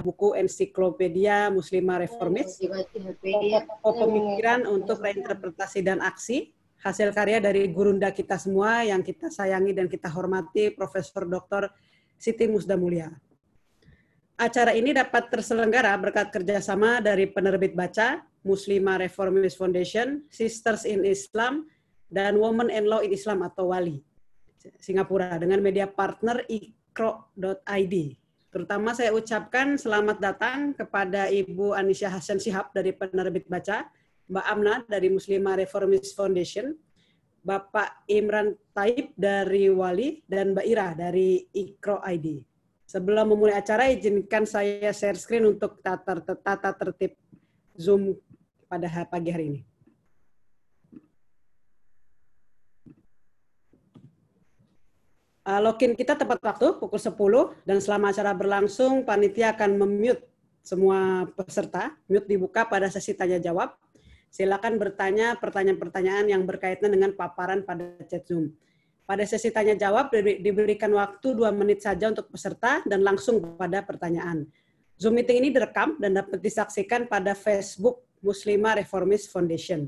[0.00, 2.60] buku Ensiklopedia Muslimah Reformis,
[3.82, 9.72] pokok pemikiran untuk reinterpretasi dan aksi, hasil karya dari gurunda kita semua yang kita sayangi
[9.74, 11.72] dan kita hormati, Profesor Dr.
[12.16, 13.10] Siti Musda Mulia.
[14.36, 21.64] Acara ini dapat terselenggara berkat kerjasama dari penerbit baca, Muslimah Reformist Foundation, Sisters in Islam,
[22.12, 23.98] dan Women and Law in Islam atau WALI,
[24.78, 27.94] Singapura, dengan media partner ikro.id.
[28.50, 33.84] Terutama saya ucapkan selamat datang kepada Ibu Anisha Hasan Sihab dari penerbit baca,
[34.26, 36.74] Mbak Amna dari Muslimah Reformist Foundation,
[37.46, 42.42] Bapak Imran Taib dari Wali, dan Mbak Ira dari Ikro ID.
[42.86, 47.18] Sebelum memulai acara, izinkan saya share screen untuk tata, tata tertib
[47.74, 48.14] Zoom
[48.70, 49.60] pada pagi hari ini.
[55.46, 60.26] Uh, login kita tepat waktu pukul 10 dan selama acara berlangsung panitia akan memute
[60.66, 61.94] semua peserta.
[62.10, 63.78] Mute dibuka pada sesi tanya jawab.
[64.26, 68.58] Silakan bertanya pertanyaan-pertanyaan yang berkaitan dengan paparan pada chat Zoom.
[69.06, 74.50] Pada sesi tanya jawab diberikan waktu dua menit saja untuk peserta dan langsung pada pertanyaan.
[74.98, 79.86] Zoom meeting ini direkam dan dapat disaksikan pada Facebook Muslimah Reformist Foundation.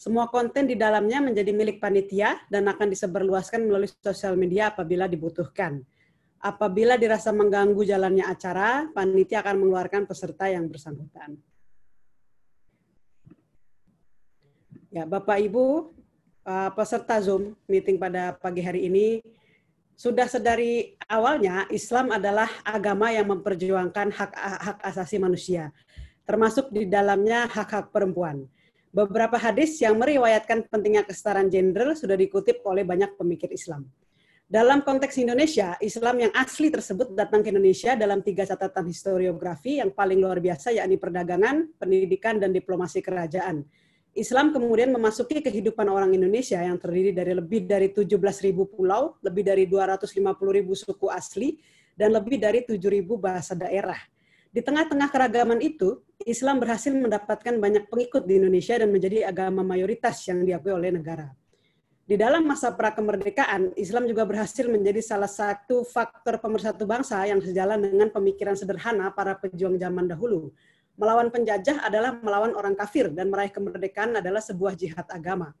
[0.00, 5.84] Semua konten di dalamnya menjadi milik panitia dan akan disebarluaskan melalui sosial media apabila dibutuhkan.
[6.40, 11.36] Apabila dirasa mengganggu jalannya acara, panitia akan mengeluarkan peserta yang bersangkutan.
[14.88, 15.92] Ya, Bapak Ibu,
[16.48, 19.20] uh, peserta Zoom meeting pada pagi hari ini
[20.00, 25.76] sudah sedari awalnya Islam adalah agama yang memperjuangkan hak hak asasi manusia,
[26.24, 28.48] termasuk di dalamnya hak-hak perempuan.
[28.90, 33.86] Beberapa hadis yang meriwayatkan pentingnya kesetaraan gender sudah dikutip oleh banyak pemikir Islam.
[34.50, 39.94] Dalam konteks Indonesia, Islam yang asli tersebut datang ke Indonesia dalam tiga catatan historiografi yang
[39.94, 43.62] paling luar biasa, yakni perdagangan, pendidikan, dan diplomasi kerajaan
[44.10, 48.18] Islam kemudian memasuki kehidupan orang Indonesia yang terdiri dari lebih dari 17.000
[48.66, 51.62] pulau, lebih dari 250.000 suku asli,
[51.94, 53.98] dan lebih dari 7.000 bahasa daerah.
[54.50, 60.20] Di tengah-tengah keragaman itu, Islam berhasil mendapatkan banyak pengikut di Indonesia dan menjadi agama mayoritas
[60.28, 61.32] yang diakui oleh negara.
[62.04, 67.78] Di dalam masa prakemerdekaan, Islam juga berhasil menjadi salah satu faktor pemersatu bangsa yang sejalan
[67.78, 70.50] dengan pemikiran sederhana para pejuang zaman dahulu,
[71.00, 75.56] Melawan penjajah adalah melawan orang kafir dan meraih kemerdekaan adalah sebuah jihad agama.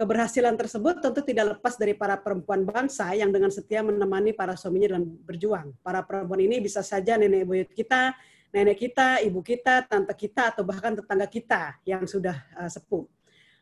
[0.00, 4.96] Keberhasilan tersebut tentu tidak lepas dari para perempuan bangsa yang dengan setia menemani para suaminya
[4.96, 5.76] dalam berjuang.
[5.84, 8.16] Para perempuan ini bisa saja nenek buyut kita,
[8.54, 13.04] nenek kita, ibu kita, tante kita, atau bahkan tetangga kita yang sudah uh, sepuh.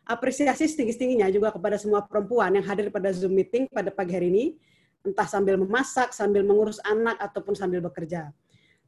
[0.07, 4.45] Apresiasi setinggi-tingginya juga kepada semua perempuan yang hadir pada Zoom meeting pada pagi hari ini,
[5.03, 8.31] entah sambil memasak, sambil mengurus anak, ataupun sambil bekerja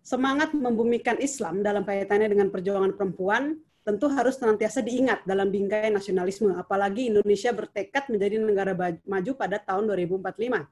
[0.09, 6.53] semangat membumikan Islam dalam kaitannya dengan perjuangan perempuan tentu harus senantiasa diingat dalam bingkai nasionalisme,
[6.57, 8.73] apalagi Indonesia bertekad menjadi negara
[9.05, 10.65] maju pada tahun 2045.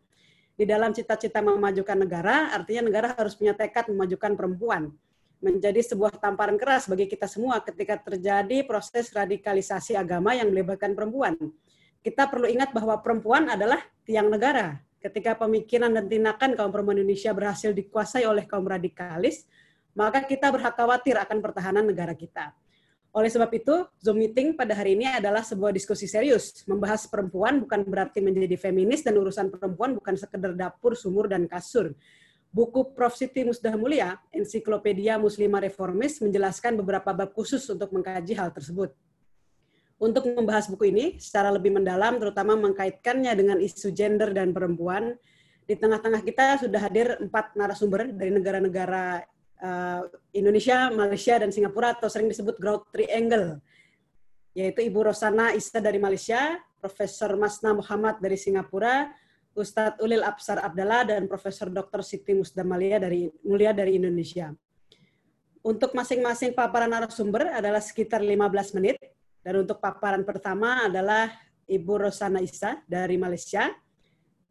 [0.56, 4.92] Di dalam cita-cita memajukan negara, artinya negara harus punya tekad memajukan perempuan.
[5.40, 11.36] Menjadi sebuah tamparan keras bagi kita semua ketika terjadi proses radikalisasi agama yang melibatkan perempuan.
[12.00, 17.30] Kita perlu ingat bahwa perempuan adalah tiang negara, ketika pemikiran dan tindakan kaum perempuan Indonesia
[17.30, 19.44] berhasil dikuasai oleh kaum radikalis,
[19.94, 22.52] maka kita berhak khawatir akan pertahanan negara kita.
[23.16, 26.68] Oleh sebab itu, Zoom meeting pada hari ini adalah sebuah diskusi serius.
[26.68, 31.96] Membahas perempuan bukan berarti menjadi feminis dan urusan perempuan bukan sekedar dapur, sumur, dan kasur.
[32.56, 33.12] Buku Prof.
[33.12, 38.96] Siti Musdah Mulia, Ensiklopedia Muslimah Reformis, menjelaskan beberapa bab khusus untuk mengkaji hal tersebut.
[40.00, 45.20] Untuk membahas buku ini secara lebih mendalam, terutama mengkaitkannya dengan isu gender dan perempuan,
[45.68, 49.20] di tengah-tengah kita sudah hadir empat narasumber dari negara-negara
[49.60, 53.60] uh, Indonesia, Malaysia, dan Singapura atau sering disebut Growth Triangle,
[54.56, 59.12] yaitu Ibu Rosana Isa dari Malaysia, Profesor Masna Muhammad dari Singapura,
[59.56, 62.04] Ustadz Ulil Absar Abdallah, dan Profesor Dr.
[62.04, 64.52] Siti Musdamalia dari Mulia dari Indonesia.
[65.64, 69.00] Untuk masing-masing paparan narasumber adalah sekitar 15 menit,
[69.40, 71.32] dan untuk paparan pertama adalah
[71.66, 73.72] Ibu Rosana Isa dari Malaysia.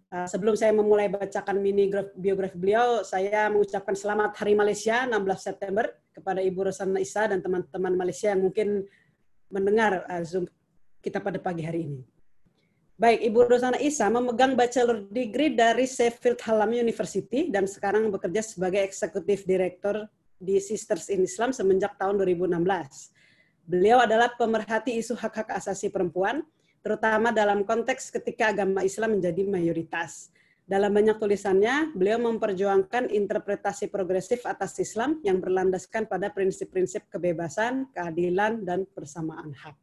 [0.10, 1.88] Uh, sebelum saya memulai bacakan mini
[2.18, 7.94] biografi beliau, saya mengucapkan selamat Hari Malaysia 16 September kepada Ibu Rosana Isa dan teman-teman
[7.94, 8.84] Malaysia yang mungkin
[9.54, 10.50] mendengar uh, Zoom
[11.00, 12.15] kita pada pagi hari ini.
[12.96, 18.80] Baik, Ibu Rosana Isa memegang bachelor degree dari Sheffield Hallam University dan sekarang bekerja sebagai
[18.88, 20.08] eksekutif direktur
[20.40, 22.56] di Sisters in Islam semenjak tahun 2016.
[23.68, 26.40] Beliau adalah pemerhati isu hak-hak asasi perempuan,
[26.80, 30.32] terutama dalam konteks ketika agama Islam menjadi mayoritas.
[30.64, 38.64] Dalam banyak tulisannya, beliau memperjuangkan interpretasi progresif atas Islam yang berlandaskan pada prinsip-prinsip kebebasan, keadilan,
[38.64, 39.76] dan persamaan hak.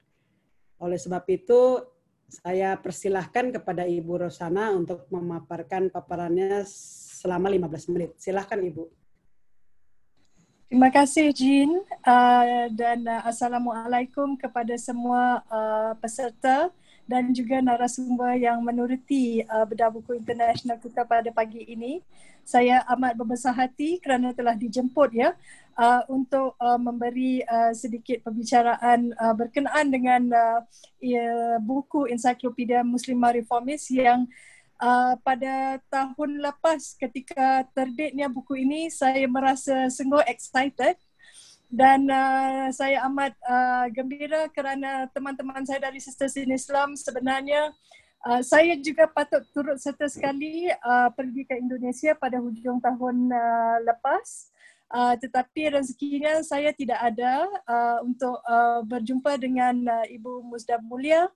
[0.81, 1.92] Oleh sebab itu,
[2.33, 6.65] saya persilahkan kepada Ibu Rosana untuk memaparkan paparannya
[7.21, 8.11] selama 15 menit.
[8.17, 8.89] Silahkan Ibu.
[10.73, 16.73] Terima kasih Jin uh, dan uh, Assalamualaikum kepada semua uh, peserta
[17.07, 22.01] dan juga narasumber yang menuruti uh, bedah buku internasional kita pada pagi ini.
[22.43, 25.31] Saya amat berbesar hati kerana telah dijemput ya
[25.79, 33.39] uh, untuk uh, memberi uh, sedikit pembicaraan uh, berkenaan dengan uh, uh, buku Ensiklopedia Muslimah
[33.39, 34.27] Reformis yang
[34.83, 40.99] uh, pada tahun lepas ketika terbitnya buku ini saya merasa sungguh excited
[41.73, 47.73] dan uh, saya amat uh, gembira kerana teman-teman saya dari Sisters in Islam sebenarnya
[48.29, 53.77] uh, saya juga patut turut serta sekali uh, pergi ke Indonesia pada hujung tahun uh,
[53.89, 54.53] lepas.
[54.93, 61.33] Uh, tetapi rezekinya saya tidak ada uh, untuk uh, berjumpa dengan uh, Ibu Musdab Mulia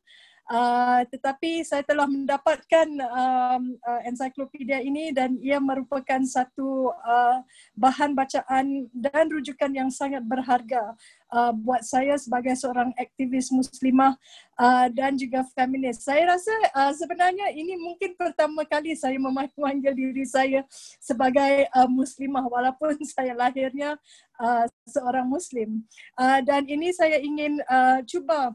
[0.47, 7.43] Uh, tetapi saya telah mendapatkan um, uh, ensiklopedia ini dan ia merupakan satu uh,
[7.75, 10.95] bahan bacaan dan rujukan yang sangat berharga
[11.35, 14.15] uh, buat saya sebagai seorang aktivis muslimah
[14.55, 16.07] uh, dan juga feminis.
[16.07, 20.63] Saya rasa uh, sebenarnya ini mungkin pertama kali saya memanggil diri saya
[21.03, 23.99] sebagai uh, muslimah walaupun saya lahirnya
[24.39, 25.83] uh, seorang muslim.
[26.15, 28.55] Uh, dan ini saya ingin uh, cuba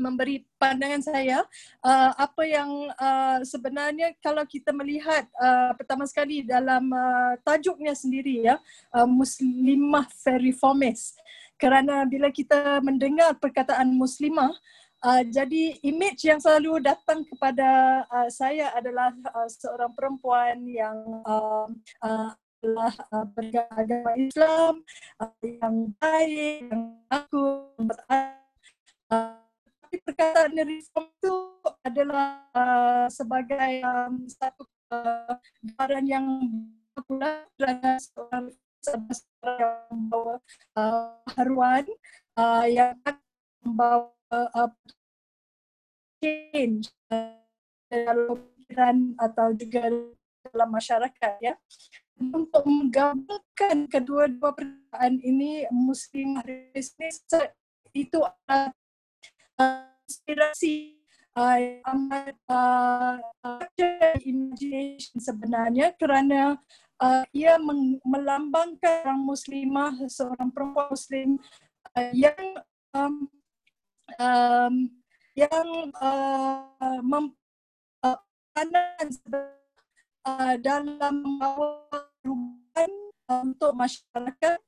[0.00, 1.44] memberi pandangan saya
[1.84, 8.48] uh, apa yang uh, sebenarnya kalau kita melihat uh, pertama sekali dalam uh, tajuknya sendiri
[8.48, 8.56] ya
[8.96, 10.08] uh, muslimah
[10.40, 11.12] reformis
[11.60, 14.56] kerana bila kita mendengar perkataan muslimah
[15.04, 20.96] uh, jadi image yang selalu datang kepada uh, saya adalah uh, seorang perempuan yang
[21.28, 21.68] uh,
[22.00, 24.84] uh, adalah uh, Islam
[25.16, 27.72] uh, yang baik yang aku
[29.90, 31.34] tapi perkataan reform itu
[31.82, 34.62] adalah uh, sebagai um, satu
[34.94, 36.26] uh, gambaran yang
[36.94, 38.54] popular kerana seorang
[39.42, 40.38] yang membawa
[40.78, 41.90] uh, haruan
[42.38, 42.94] uh, yang
[43.66, 44.70] membawa uh,
[46.22, 47.34] change uh,
[47.90, 49.90] dalam pikiran atau juga
[50.54, 51.58] dalam masyarakat ya.
[52.14, 56.38] Untuk menggabungkan kedua-dua perkataan ini muslim
[56.70, 57.26] bisnis
[57.90, 58.70] itu adalah
[60.08, 61.00] inspirasi
[61.36, 61.58] uh,
[61.94, 63.16] amat uh,
[63.76, 66.58] imagination sebenarnya kerana
[67.00, 67.56] uh, ia
[68.04, 71.28] melambangkan orang muslimah seorang perempuan muslim
[71.96, 72.44] uh, yang
[72.94, 73.14] um,
[74.18, 74.74] um,
[75.38, 77.32] yang uh, mem,
[78.04, 78.18] uh,
[80.60, 81.86] dalam membawa
[82.20, 82.92] perubahan
[83.46, 84.58] untuk masyarakat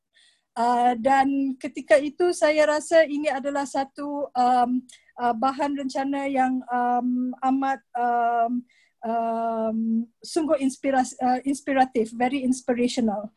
[0.52, 4.84] Uh, dan ketika itu saya rasa ini adalah satu um,
[5.16, 8.60] uh, bahan rencana yang um, amat um,
[9.00, 9.78] um,
[10.20, 13.32] sungguh inspiras, uh, inspiratif, very inspirational.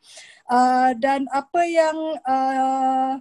[0.51, 1.97] Uh, dan apa yang
[2.27, 3.13] uh,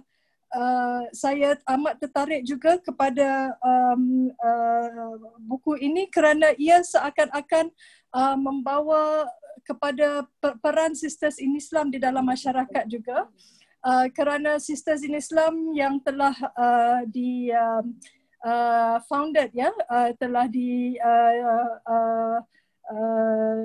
[0.51, 7.71] uh, saya amat tertarik juga kepada um, uh, buku ini kerana ia seakan-akan
[8.11, 9.23] uh, membawa
[9.65, 10.27] kepada
[10.61, 13.25] peran sisters in Islam di dalam masyarakat juga.
[13.25, 13.64] Uh,
[14.17, 17.85] kerana sisters in Islam yang telah uh, di uh,
[18.41, 21.33] uh, founded ya uh, telah di uh,
[21.85, 22.37] uh,
[22.89, 23.63] uh,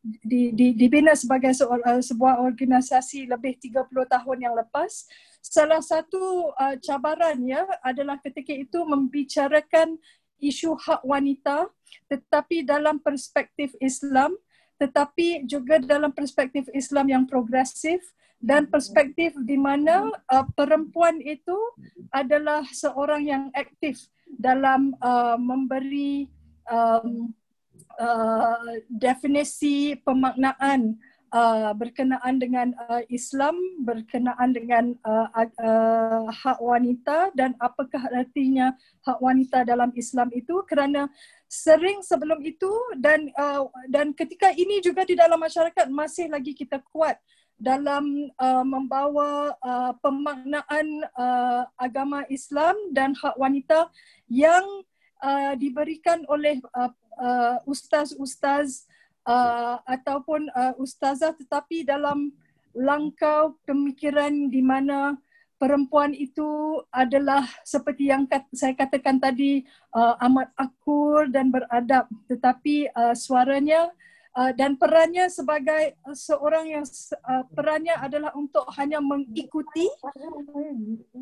[0.00, 5.04] di, di, dibina sebagai uh, sebuah organisasi lebih 30 tahun yang lepas.
[5.44, 10.00] Salah satu uh, cabaran ya adalah ketika itu membicarakan
[10.40, 11.68] isu hak wanita
[12.08, 14.32] tetapi dalam perspektif Islam
[14.80, 18.00] tetapi juga dalam perspektif Islam yang progresif
[18.40, 21.56] dan perspektif di mana uh, perempuan itu
[22.08, 26.24] adalah seorang yang aktif dalam uh, memberi
[26.64, 27.36] um,
[28.00, 30.96] uh, definisi pemaknaan
[31.36, 39.18] uh, berkenaan dengan uh, Islam, berkenaan dengan uh, uh, hak wanita dan apakah artinya hak
[39.20, 40.62] wanita dalam Islam itu.
[40.66, 41.12] Kerana
[41.50, 46.78] sering sebelum itu dan uh, dan ketika ini juga di dalam masyarakat masih lagi kita
[46.90, 47.18] kuat
[47.60, 53.92] dalam uh, membawa uh, pemaknaan uh, agama Islam dan hak wanita
[54.32, 54.64] yang
[55.20, 56.88] uh, diberikan oleh uh,
[57.20, 58.88] uh, ustaz-ustaz
[59.28, 62.32] uh, ataupun uh, ustazah tetapi dalam
[62.72, 65.20] langkau pemikiran di mana
[65.60, 72.08] perempuan itu adalah seperti yang kat, saya katakan tadi uh, amat akur dan beradab.
[72.24, 74.09] Tetapi uh, suaranya uh,
[74.54, 76.86] dan perannya sebagai seorang yang
[77.26, 79.90] uh, perannya adalah untuk hanya mengikuti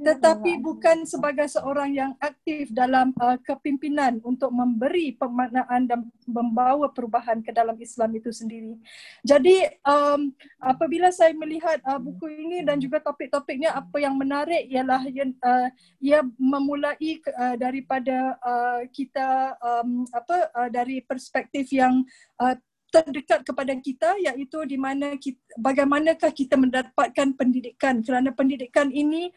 [0.04, 7.40] tetapi bukan sebagai seorang yang aktif dalam uh, kepimpinan untuk memberi pemaknaan dan membawa perubahan
[7.40, 8.76] ke dalam Islam itu sendiri.
[9.24, 15.02] Jadi um, apabila saya melihat uh, buku ini dan juga topik-topiknya apa yang menarik ialah
[15.02, 22.04] uh, ia memulai uh, daripada uh, kita um, apa uh, dari perspektif yang
[22.38, 22.54] uh,
[22.88, 28.00] terdekat kepada kita iaitu di mana kita, bagaimanakah kita mendapatkan pendidikan.
[28.00, 29.28] Kerana pendidikan ini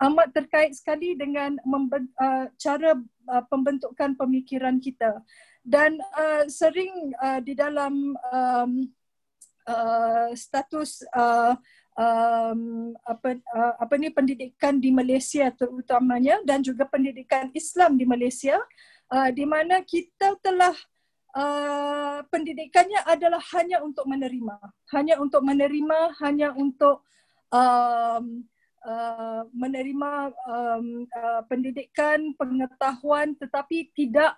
[0.00, 2.96] amat terkait sekali dengan uh, cara
[3.28, 5.20] uh, pembentukan pemikiran kita.
[5.60, 8.72] Dan uh, sering uh, di dalam um,
[9.68, 11.52] uh, status uh,
[12.00, 18.56] um, apa uh, apa ni pendidikan di Malaysia terutamanya dan juga pendidikan Islam di Malaysia
[19.12, 20.72] uh, di mana kita telah
[22.26, 24.58] pendidikannya adalah hanya untuk menerima,
[24.90, 27.06] hanya untuk menerima, hanya untuk
[27.54, 28.44] um,
[28.84, 30.12] uh, menerima
[30.46, 34.36] um, uh, pendidikan, pengetahuan, tetapi tidak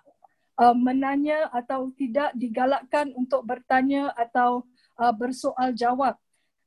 [0.59, 4.67] uh, menanya atau tidak digalakkan untuk bertanya atau
[4.99, 6.17] uh, bersoal jawab.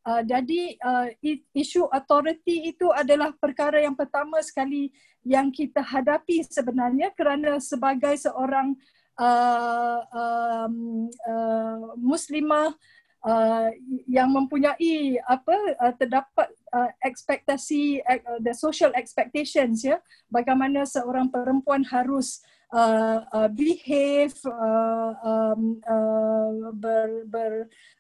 [0.07, 1.11] Uh, jadi uh,
[1.51, 4.95] isu authority itu adalah perkara yang pertama sekali
[5.27, 8.79] yang kita hadapi sebenarnya kerana sebagai seorang
[9.19, 12.73] uh, um, uh, muslimah
[13.27, 13.69] uh,
[14.07, 20.01] yang mempunyai apa uh, terdapat uh, ekspektasi uh, the social expectations ya.
[20.33, 27.53] Bagaimana seorang perempuan harus uh, uh, behave uh, um, uh, ber, ber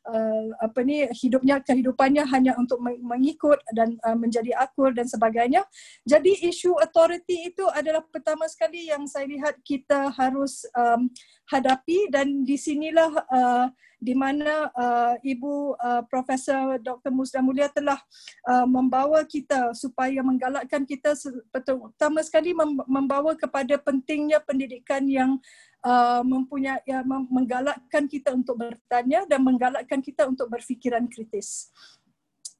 [0.08, 5.62] uh, apa ni hidupnya kehidupannya hanya untuk mengikut dan uh, menjadi akur dan sebagainya.
[6.02, 11.10] Jadi isu authority itu adalah pertama sekali yang saya lihat kita harus um,
[11.46, 17.96] hadapi dan di sinilah uh, di mana uh, ibu uh, profesor Dr Musda Mulia telah
[18.44, 21.16] uh, membawa kita supaya menggalakkan kita
[21.48, 22.52] pertama sekali
[22.84, 25.40] membawa kepada pentingnya pendidikan yang
[25.80, 31.72] uh, mempunyai ya, menggalakkan kita untuk bertanya dan menggalakkan kita untuk berfikiran kritis.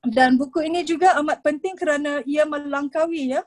[0.07, 3.43] Dan buku ini juga amat penting kerana ia melangkaui ya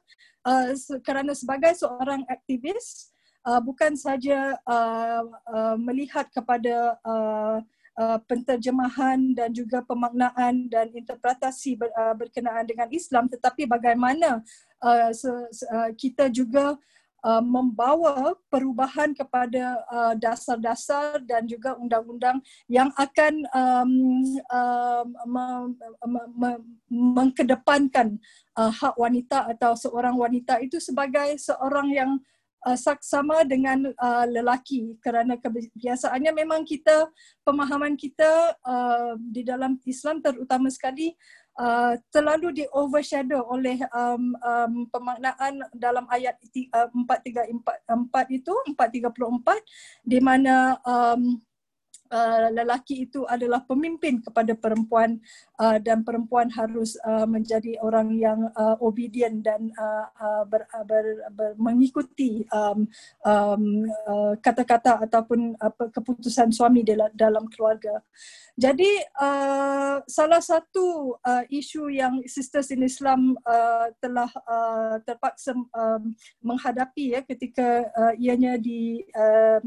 [0.46, 3.10] uh, kerana sebagai seorang aktivis
[3.48, 7.64] uh, bukan saja uh, uh, melihat kepada uh,
[8.00, 13.28] Uh, penterjemahan dan juga pemaknaan dan interpretasi ber, uh, berkenaan dengan Islam.
[13.28, 14.40] Tetapi bagaimana
[14.80, 16.80] uh, se, se, uh, kita juga
[17.28, 22.40] uh, membawa perubahan kepada uh, dasar-dasar dan juga undang-undang
[22.72, 23.92] yang akan um,
[24.48, 25.46] uh, me,
[26.08, 26.50] me, me,
[26.88, 28.16] mengkedepankan
[28.56, 32.12] uh, hak wanita atau seorang wanita itu sebagai seorang yang
[32.66, 34.98] uh, sama dengan uh, lelaki.
[35.00, 37.08] Kerana kebiasaannya memang kita
[37.44, 41.16] pemahaman kita uh, di dalam Islam terutama sekali
[41.60, 46.40] uh, terlalu di overshadow oleh um, um, pemaknaan dalam ayat
[46.74, 51.40] uh, 434 itu 434 di mana um,
[52.10, 55.22] Uh, lelaki itu adalah pemimpin kepada perempuan
[55.62, 60.82] uh, dan perempuan harus uh, menjadi orang yang uh, obedient dan uh, uh, ber, uh,
[60.90, 61.06] ber,
[61.38, 62.90] ber, mengikuti um,
[63.22, 68.02] um, uh, kata-kata ataupun uh, keputusan suami dalam, dalam keluarga.
[68.58, 68.90] Jadi
[69.22, 77.14] uh, salah satu uh, isu yang Sisters in Islam uh, telah uh, terpaksa um, menghadapi
[77.16, 79.62] ya ketika uh, ianya di uh,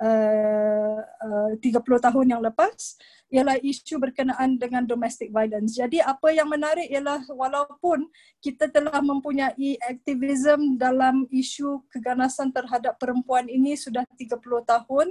[0.00, 5.74] uh, uh, 30 tahun yang lepas ialah isu berkenaan dengan domestic violence.
[5.74, 8.06] Jadi apa yang menarik ialah walaupun
[8.38, 15.10] kita telah mempunyai aktivisme dalam isu keganasan terhadap perempuan ini sudah 30 tahun,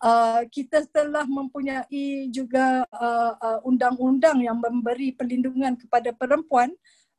[0.00, 6.72] uh, kita telah mempunyai juga uh, uh, undang-undang yang memberi perlindungan kepada perempuan,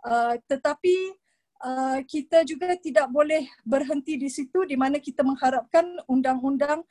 [0.03, 1.22] uh, tetapi
[1.63, 6.83] Uh, kita juga tidak boleh berhenti di situ di mana kita mengharapkan undang-undang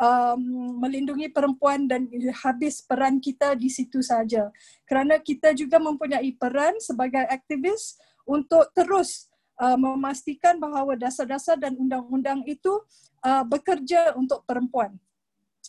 [0.00, 0.40] um,
[0.82, 2.10] melindungi perempuan dan
[2.42, 4.50] habis peran kita di situ saja.
[4.82, 9.30] Kerana kita juga mempunyai peran sebagai aktivis untuk terus
[9.60, 12.82] uh, memastikan bahawa dasar-dasar dan undang-undang itu
[13.24, 14.96] uh, bekerja untuk perempuan.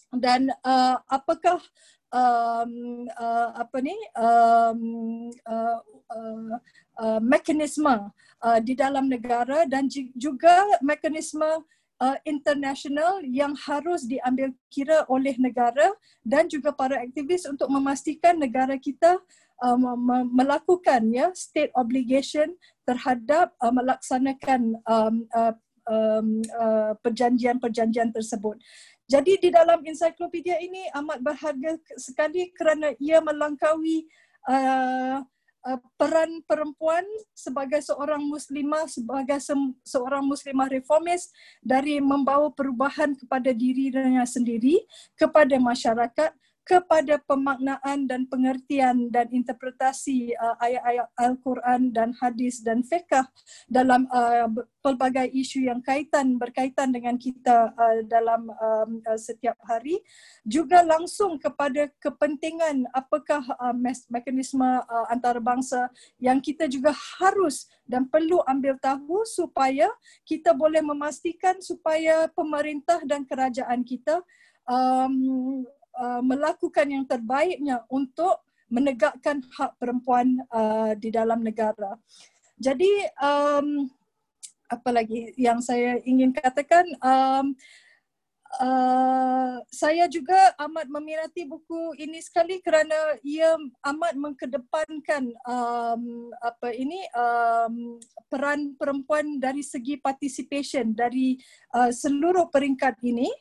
[0.10, 1.60] Dan uh, apakah
[2.12, 4.82] um, uh, apa ni um,
[5.44, 6.56] uh, uh,
[7.00, 8.10] uh, mekanisme
[8.42, 9.88] uh, di dalam negara dan
[10.18, 11.46] juga mekanisme
[12.02, 18.78] uh, international yang harus diambil kira oleh negara dan juga para aktivis untuk memastikan negara
[18.78, 19.18] kita
[19.64, 19.78] uh,
[20.30, 22.54] melakukan ya state obligation
[22.86, 25.54] terhadap uh, melaksanakan um, uh,
[25.88, 28.60] um, uh, perjanjian-perjanjian tersebut.
[29.08, 34.04] Jadi di dalam ensiklopedia ini amat berharga sekali kerana ia melangkaui
[34.52, 35.24] uh,
[35.68, 37.04] uh, peran perempuan
[37.36, 41.28] sebagai seorang muslimah sebagai se- seorang muslimah reformis
[41.60, 44.88] dari membawa perubahan kepada dirinya sendiri
[45.20, 46.32] kepada masyarakat
[46.68, 53.24] kepada pemaknaan dan pengertian dan interpretasi uh, ayat-ayat Al-Quran dan hadis dan fiqh
[53.72, 54.52] dalam uh,
[54.84, 60.04] pelbagai isu yang kaitan berkaitan dengan kita uh, dalam um, uh, setiap hari.
[60.44, 63.76] Juga langsung kepada kepentingan apakah uh,
[64.12, 65.88] mekanisme uh, antarabangsa
[66.20, 69.88] yang kita juga harus dan perlu ambil tahu supaya
[70.28, 74.20] kita boleh memastikan supaya pemerintah dan kerajaan kita
[74.68, 75.64] um,
[75.98, 81.98] Uh, melakukan yang terbaiknya untuk menegakkan hak perempuan uh, di dalam negara.
[82.62, 83.90] Jadi um,
[84.68, 87.56] apa lagi yang saya ingin katakan um,
[88.60, 90.36] uh, saya juga
[90.68, 93.56] amat meminati buku ini sekali kerana ia
[93.96, 97.96] amat mengkedepankan um, apa ini um,
[98.28, 101.40] peran perempuan dari segi participation dari
[101.76, 103.32] uh, seluruh peringkat ini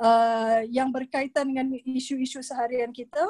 [0.00, 3.22] uh, yang berkaitan dengan isu-isu seharian kita.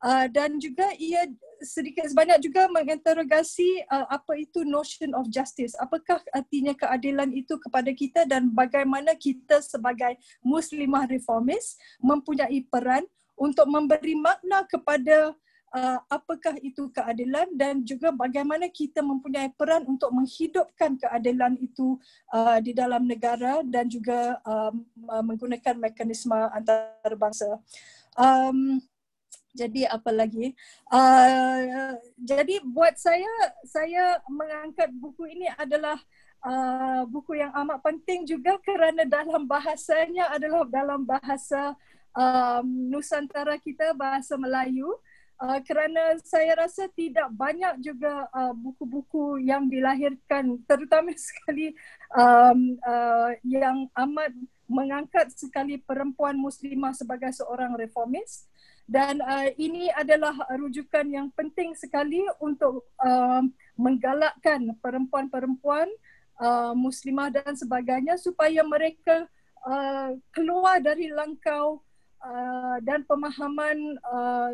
[0.00, 1.28] Uh, dan juga ia
[1.60, 5.76] sedikit sebanyak juga menginterogasi uh, apa itu notion of justice.
[5.76, 13.04] Apakah artinya keadilan itu kepada kita dan bagaimana kita sebagai muslimah reformis mempunyai peran
[13.36, 15.36] untuk memberi makna kepada
[15.74, 21.98] uh, apakah itu keadilan dan juga bagaimana kita mempunyai peran untuk menghidupkan keadilan itu
[22.34, 27.58] uh, di dalam negara dan juga um, uh, menggunakan mekanisme antarabangsa.
[28.18, 28.82] Um,
[29.50, 30.54] jadi apa lagi?
[30.86, 33.30] Uh, jadi buat saya,
[33.66, 35.98] saya mengangkat buku ini adalah
[36.46, 41.74] uh, buku yang amat penting juga kerana dalam bahasanya adalah dalam bahasa
[42.14, 44.86] um, Nusantara kita, bahasa Melayu.
[44.86, 45.09] Uh,
[45.40, 51.72] kerana saya rasa tidak banyak juga uh, buku-buku yang dilahirkan terutama sekali
[52.12, 54.36] um, uh, yang amat
[54.70, 58.46] mengangkat sekali perempuan muslimah sebagai seorang reformis.
[58.90, 63.42] Dan uh, ini adalah rujukan yang penting sekali untuk uh,
[63.78, 65.86] menggalakkan perempuan-perempuan
[66.42, 69.30] uh, muslimah dan sebagainya supaya mereka
[69.62, 71.82] uh, keluar dari langkau
[72.20, 74.52] Uh, dan pemahaman uh,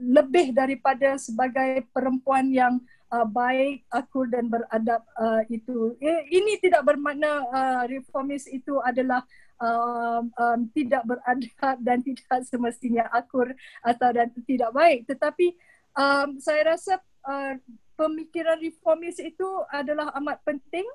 [0.00, 2.80] lebih daripada sebagai perempuan yang
[3.12, 5.92] uh, baik, akur dan beradab uh, itu.
[6.32, 9.28] Ini tidak bermakna uh, reformis itu adalah
[9.60, 13.52] um, um, tidak beradab dan tidak semestinya akur
[13.84, 15.04] atau dan tidak baik.
[15.04, 15.52] Tetapi
[15.92, 16.96] um, saya rasa
[17.28, 17.60] uh,
[17.94, 20.88] pemikiran reformis itu adalah amat penting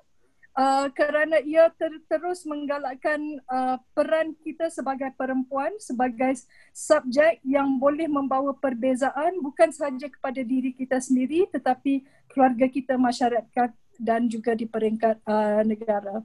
[0.57, 6.41] uh, kerana ia ter- terus menggalakkan uh, peran kita sebagai perempuan sebagai
[6.73, 12.01] subjek yang boleh membawa perbezaan bukan sahaja kepada diri kita sendiri tetapi
[12.33, 16.21] keluarga kita masyarakat dan juga di peringkat uh, negara.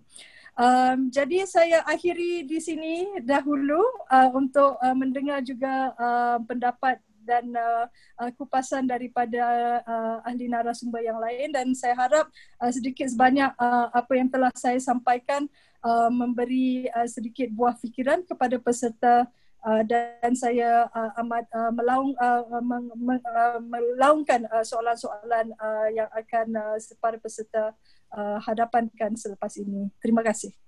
[0.53, 3.81] Um, jadi saya akhiri di sini dahulu
[4.13, 7.87] uh, untuk uh, mendengar juga uh, pendapat dan uh,
[8.19, 12.27] uh, kupasan daripada uh, ahli narasumber yang lain dan saya harap
[12.61, 15.47] uh, sedikit sebanyak uh, apa yang telah saya sampaikan
[15.83, 19.27] uh, memberi uh, sedikit buah fikiran kepada peserta
[19.67, 25.89] uh, dan saya uh, amat uh, melaung, uh, meng, meng, uh, melaungkan uh, soalan-soalan uh,
[25.91, 27.75] yang akan uh, para peserta
[28.15, 29.91] uh, hadapankan selepas ini.
[30.03, 30.62] Terima kasih.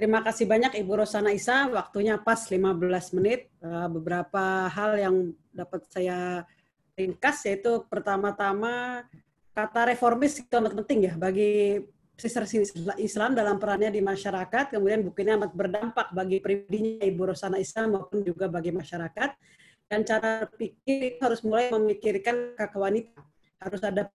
[0.00, 3.52] Terima kasih banyak Ibu Rosana Isa, waktunya pas 15 menit.
[3.60, 6.48] Uh, beberapa hal yang dapat saya
[6.96, 9.04] ringkas yaitu pertama-tama
[9.52, 11.84] kata reformis itu amat penting ya bagi
[12.16, 12.48] sister
[12.96, 14.72] Islam dalam perannya di masyarakat.
[14.72, 19.36] Kemudian buku ini amat berdampak bagi pribadinya Ibu Rosana Isa maupun juga bagi masyarakat.
[19.84, 23.20] Dan cara pikir harus mulai memikirkan kakak wanita.
[23.60, 24.08] Harus ada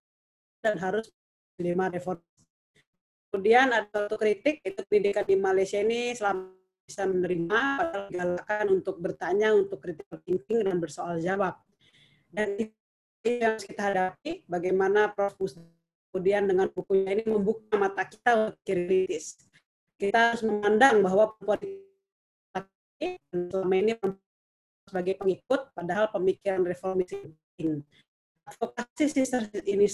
[0.66, 1.14] dan harus
[1.62, 2.18] lima reform
[3.36, 6.56] Kemudian ada satu kritik, itu pendidikan di Malaysia ini selama
[6.88, 7.62] bisa menerima,
[8.08, 11.60] galakan untuk bertanya, untuk critical thinking, dan bersoal jawab.
[12.32, 12.72] Dan
[13.28, 15.36] yang kita hadapi, bagaimana Prof.
[15.36, 19.44] kemudian dengan bukunya ini membuka mata kita kritis.
[20.00, 21.60] Kita harus memandang bahwa perempuan
[23.52, 24.00] selama ini
[24.88, 27.84] sebagai pengikut, padahal pemikiran reformis penting.
[28.48, 29.92] Advokasi sister ini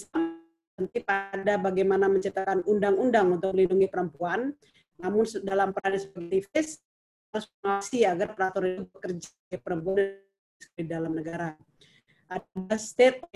[0.77, 4.53] nanti pada bagaimana menciptakan undang-undang untuk melindungi perempuan,
[5.01, 6.45] namun dalam peran sebagai
[7.31, 7.47] harus
[7.95, 10.19] agar peraturan itu bekerja perempuan
[10.75, 11.55] di dalam negara.
[12.31, 13.27] Ada state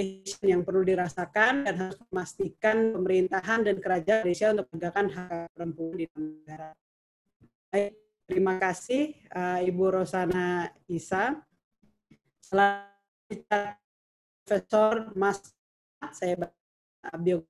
[0.43, 6.05] yang perlu dirasakan dan harus memastikan pemerintahan dan kerajaan Indonesia untuk menegakkan hak perempuan di
[6.15, 6.69] negara.
[7.71, 7.91] Baik,
[8.25, 11.45] Terima kasih uh, Ibu Rosana Isa.
[12.41, 13.77] Selanjutnya
[14.41, 15.53] Profesor Mas
[16.09, 16.49] saya
[17.19, 17.45] bio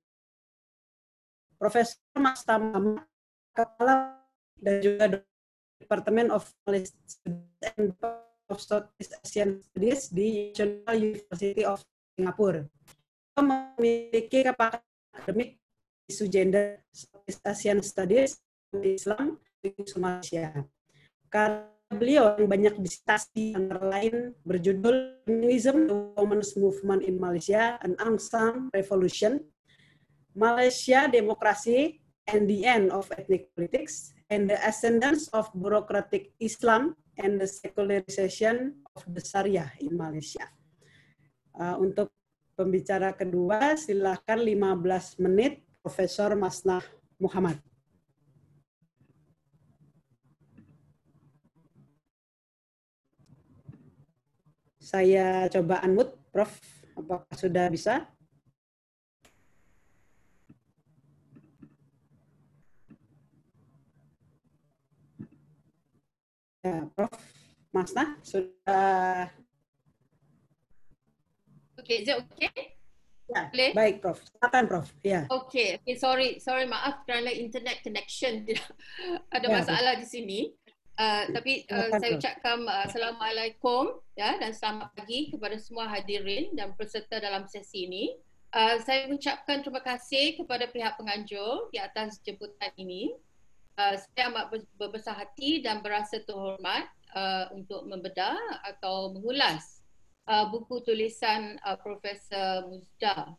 [1.56, 3.00] Profesor Mas Tamam
[3.56, 4.20] Kepala
[4.60, 5.04] dan juga
[5.80, 6.48] Departemen of
[7.76, 7.92] and
[8.48, 11.84] of Southeast Asian Studies di National University of
[12.16, 12.68] Singapore.
[13.36, 15.60] Memiliki kapasitas akademik
[16.08, 18.40] isu gender Southeast Asian Studies
[18.80, 20.64] Islam di Malaysia.
[21.28, 27.94] Karena beliau yang banyak disitasi antara lain berjudul Feminism the Women's Movement in Malaysia, an
[28.02, 29.38] Unsung Revolution,
[30.34, 37.38] Malaysia Demokrasi and the End of Ethnic Politics, and the Ascendance of Bureaucratic Islam and
[37.38, 40.50] the Secularization of the Sharia in Malaysia.
[41.56, 42.10] Uh, untuk
[42.58, 46.82] pembicara kedua, silakan 15 menit Profesor Masnah
[47.22, 47.62] Muhammad.
[54.86, 56.62] Saya coba unmute, Prof.
[56.94, 58.06] Apakah sudah bisa?
[66.62, 67.18] Ya, Prof.
[67.74, 69.26] Masnah sudah.
[71.74, 72.78] Oke, okay, is it okay?
[73.26, 73.70] Ya, Boleh?
[73.74, 74.22] baik Prof.
[74.22, 74.86] Silakan Prof.
[75.02, 75.26] Ya.
[75.26, 78.46] Okay, okay, sorry, sorry maaf kerana internet connection
[79.34, 80.54] ada ya, masalah di sini.
[80.96, 86.72] Uh, tapi uh, saya ucapkan uh, Assalamualaikum ya, dan selamat pagi kepada semua hadirin dan
[86.72, 88.16] peserta dalam sesi ini.
[88.56, 93.12] Uh, saya ucapkan terima kasih kepada pihak penganjur di atas jemputan ini.
[93.76, 94.48] Uh, saya amat
[94.80, 99.84] berbesar hati dan berasa terhormat uh, untuk membedah atau mengulas
[100.24, 103.36] uh, buku tulisan uh, Profesor Muzda.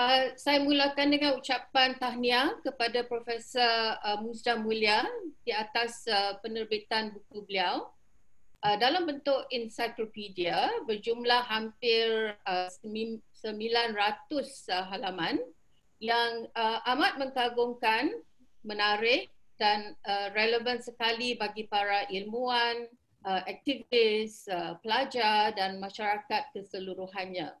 [0.00, 5.04] Uh, saya mulakan dengan ucapan tahniah kepada Profesor uh, Muzda Mulia
[5.44, 7.92] di atas uh, penerbitan buku beliau
[8.64, 13.92] uh, dalam bentuk ensiklopedia berjumlah hampir uh, 900
[14.72, 15.36] uh, halaman
[16.00, 18.24] yang uh, amat mengagumkan,
[18.64, 19.28] menarik
[19.60, 22.88] dan uh, relevan sekali bagi para ilmuwan,
[23.28, 27.52] uh, aktivis, uh, pelajar dan masyarakat keseluruhannya.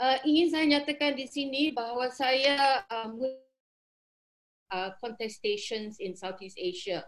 [0.00, 3.12] Uh, ingin saya nyatakan di sini bahawa saya uh,
[4.72, 7.04] uh, contestations in Southeast Asia.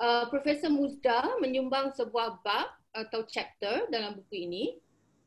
[0.00, 4.64] Uh, Profesor Muzda menyumbang sebuah bab atau chapter dalam buku ini.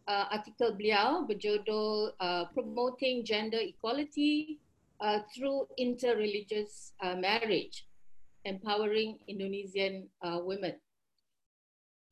[0.04, 4.60] Uh, artikel beliau berjudul uh, Promoting Gender Equality
[5.00, 7.88] uh, Through Interreligious uh, Marriage,
[8.44, 10.76] Empowering Indonesian uh, Women.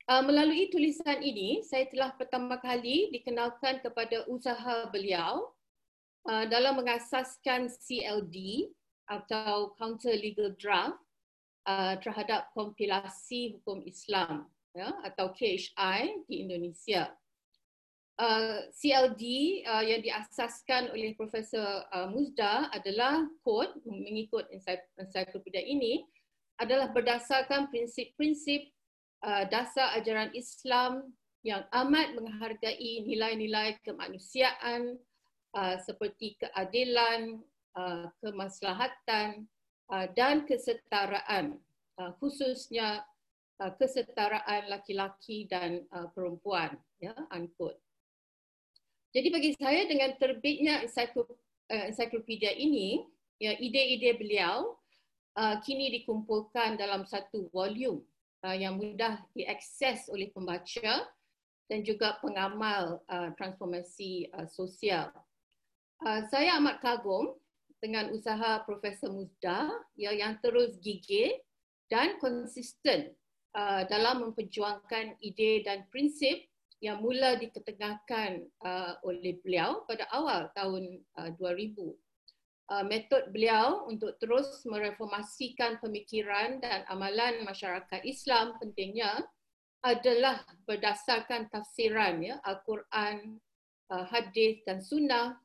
[0.10, 5.54] Uh, melalui tulisan ini, saya telah pertama kali dikenalkan kepada usaha beliau
[6.26, 8.70] uh, dalam mengasaskan CLD
[9.06, 10.98] atau Counter Legal Draft
[11.70, 17.14] uh, terhadap kompilasi hukum Islam ya, atau KHI di Indonesia.
[18.18, 19.24] Uh, CLD
[19.66, 24.46] uh, yang diasaskan oleh Profesor uh, Muzda adalah kod mengikut
[24.98, 26.06] ensiklopedia ini
[26.62, 28.70] adalah berdasarkan prinsip-prinsip
[29.26, 34.98] uh, dasar ajaran Islam yang amat menghargai nilai-nilai kemanusiaan
[35.58, 37.42] uh, seperti keadilan,
[37.78, 39.46] uh, kemaslahatan
[40.16, 41.60] dan kesetaraan,
[42.24, 43.04] khususnya
[43.76, 45.84] kesetaraan laki-laki dan
[46.16, 46.80] perempuan.
[47.04, 47.76] Ya, unquote.
[49.12, 50.88] Jadi bagi saya dengan terbitnya
[51.68, 53.04] ensiklopedia ini,
[53.36, 54.80] ya, ide-ide beliau
[55.68, 58.08] kini dikumpulkan dalam satu volume
[58.46, 61.08] uh, yang mudah diakses oleh pembaca
[61.72, 65.10] dan juga pengamal uh, transformasi uh, sosial.
[66.02, 67.38] Uh, saya amat kagum
[67.82, 71.34] dengan usaha Profesor Muzda ya, yang terus gigih
[71.90, 73.14] dan konsisten
[73.58, 76.46] uh, dalam memperjuangkan ide dan prinsip
[76.82, 81.78] yang mula diketengahkan uh, oleh beliau pada awal tahun uh, 2000
[82.72, 89.28] uh, metod beliau untuk terus mereformasikan pemikiran dan amalan masyarakat Islam pentingnya
[89.84, 93.42] adalah berdasarkan tafsiran ya Al-Quran,
[93.92, 95.36] uh, hadis dan sunnah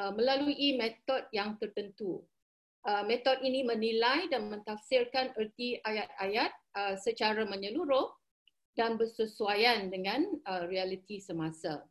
[0.00, 2.24] uh, melalui metod yang tertentu.
[2.80, 6.48] Uh, metod ini menilai dan mentafsirkan erti ayat-ayat
[6.80, 8.08] uh, secara menyeluruh
[8.72, 11.84] dan bersesuaian dengan uh, realiti semasa.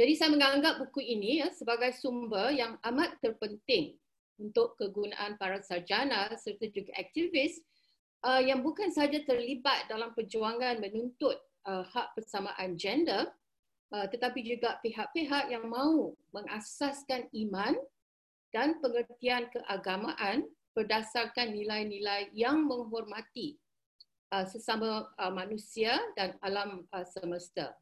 [0.00, 4.00] Jadi saya menganggap buku ini ya, sebagai sumber yang amat terpenting
[4.40, 7.60] untuk kegunaan para sarjana serta juga aktivis
[8.24, 11.36] uh, yang bukan saja terlibat dalam perjuangan menuntut
[11.68, 13.28] uh, hak persamaan gender
[13.92, 17.76] uh, tetapi juga pihak-pihak yang mahu mengasaskan iman
[18.56, 23.60] dan pengertian keagamaan berdasarkan nilai-nilai yang menghormati
[24.32, 27.76] uh, sesama uh, manusia dan alam uh, semesta.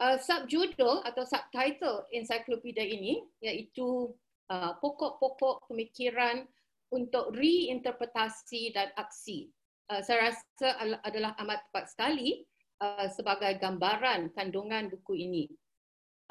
[0.00, 4.16] Uh, subjudul atau subtitle ensiklopedia ini iaitu
[4.48, 6.48] uh, pokok-pokok pemikiran
[6.88, 9.52] untuk reinterpretasi dan aksi.
[9.92, 10.68] Uh, saya rasa
[11.04, 12.48] adalah amat tepat sekali
[12.80, 15.44] uh, sebagai gambaran kandungan buku ini.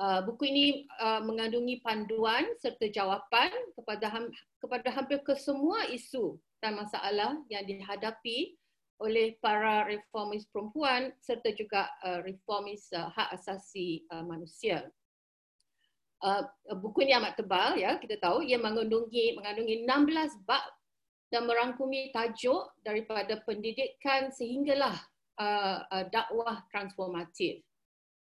[0.01, 6.73] Uh, buku ini uh, mengandungi panduan serta jawapan kepada ham, kepada hampir kesemua isu dan
[6.73, 8.59] masalah yang dihadapi
[9.00, 14.84] oleh para reformis perempuan serta juga uh, reformis uh, hak asasi uh, manusia.
[16.20, 16.44] Uh,
[16.76, 20.68] buku ini amat tebal ya kita tahu ia mengandungi mengandungi 16 bab
[21.32, 25.00] dan merangkumi tajuk daripada pendidikan sehinggalah
[25.40, 27.64] uh, uh, dakwah transformatif.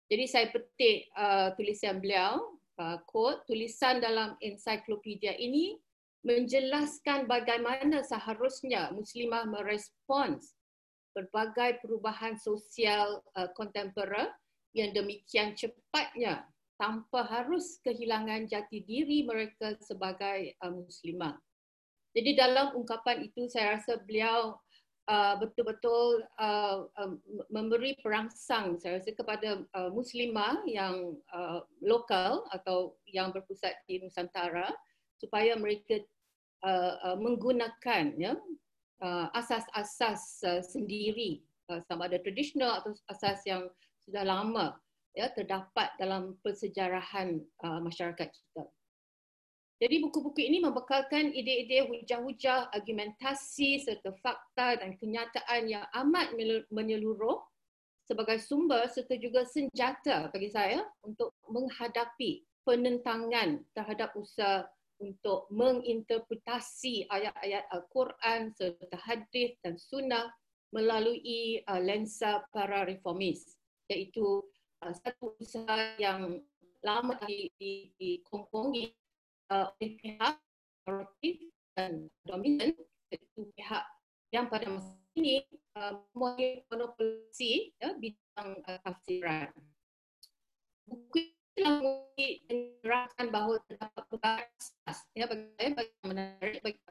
[0.10, 5.78] Jadi saya petik uh, tulisan beliau, uh, quote, tulisan dalam ensiklopedia ini
[6.28, 10.59] menjelaskan bagaimana seharusnya muslimah merespons
[11.20, 14.32] berbagai perubahan sosial uh, kontemporer
[14.72, 16.48] yang demikian cepatnya
[16.80, 21.36] tanpa harus kehilangan jati diri mereka sebagai uh, muslimah.
[22.16, 24.56] Jadi dalam ungkapan itu saya rasa beliau
[25.10, 27.12] uh, betul-betul uh, uh,
[27.50, 34.70] memberi perangsang saya rasa kepada uh, muslimah yang uh, lokal atau yang berpusat di Nusantara
[35.20, 36.00] supaya mereka
[36.64, 38.34] uh, uh, menggunakan ya
[39.02, 43.68] uh, asas-asas uh, sendiri uh, sama ada tradisional atau asas yang
[44.04, 44.76] sudah lama
[45.18, 48.64] ya terdapat dalam persejarahan uh, masyarakat kita.
[49.80, 56.36] Jadi buku-buku ini membekalkan ide-ide hujah-hujah, argumentasi serta fakta dan kenyataan yang amat
[56.68, 57.40] menyeluruh
[58.04, 64.68] sebagai sumber serta juga senjata bagi saya untuk menghadapi penentangan terhadap usaha
[65.00, 70.28] untuk menginterpretasi ayat-ayat Al-Quran serta hadis dan sunnah
[70.70, 73.58] melalui uh, lensa para reformis
[73.90, 74.46] iaitu
[74.86, 76.44] uh, satu usaha yang
[76.86, 77.18] lama
[77.98, 78.94] dikongkongi
[79.52, 80.36] uh, oleh pihak
[80.86, 81.36] normatif
[81.74, 82.72] dan dominan
[83.10, 83.84] iaitu pihak
[84.30, 85.42] yang pada masa ini
[85.74, 89.50] uh, mempunyai monopoli ya, bidang uh, tafsiran.
[90.86, 96.82] Buku telah menerangkan bahawa terdapat beberapa asas ya, bagi saya bagi menarik bagi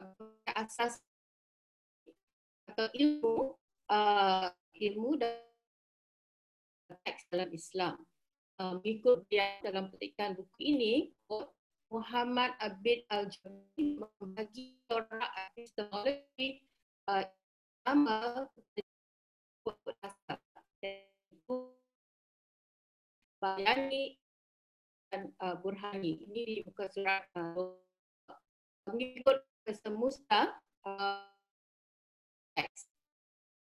[0.55, 0.94] asas
[2.68, 3.59] atau ilmu
[3.90, 5.42] uh, ilmu dan
[7.05, 7.97] teks dalam Islam.
[8.59, 11.14] Uh, mengikut dia dalam petikan buku ini,
[11.88, 16.66] Muhammad Abid Al-Jami membagi corak epistemologi
[17.07, 17.23] uh,
[17.87, 18.51] sama
[23.38, 24.18] bayani
[25.14, 26.23] uh, burhani.
[26.29, 27.77] Ini di muka surat uh,
[28.88, 31.29] mengikut kesemusta uh,
[32.57, 32.88] teks.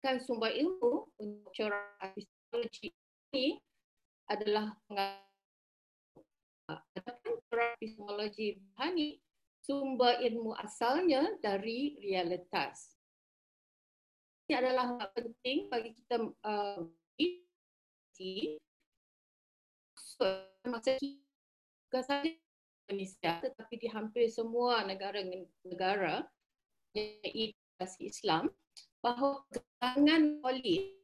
[0.02, 2.90] Kan sumber ilmu untuk corak epistemologi
[3.32, 3.56] ini
[4.26, 5.30] adalah pengajaran
[6.70, 7.42] Adapun
[7.76, 9.20] epistemologi rohani,
[9.60, 12.96] sumber ilmu asalnya dari realitas.
[14.46, 16.80] Ini adalah penting bagi kita uh,
[20.66, 20.94] masa
[21.88, 22.30] bukan saja
[22.86, 26.26] Indonesia tetapi di hampir semua negara-negara
[26.94, 28.52] yang Islam
[29.02, 30.94] bahawa kegangan oleh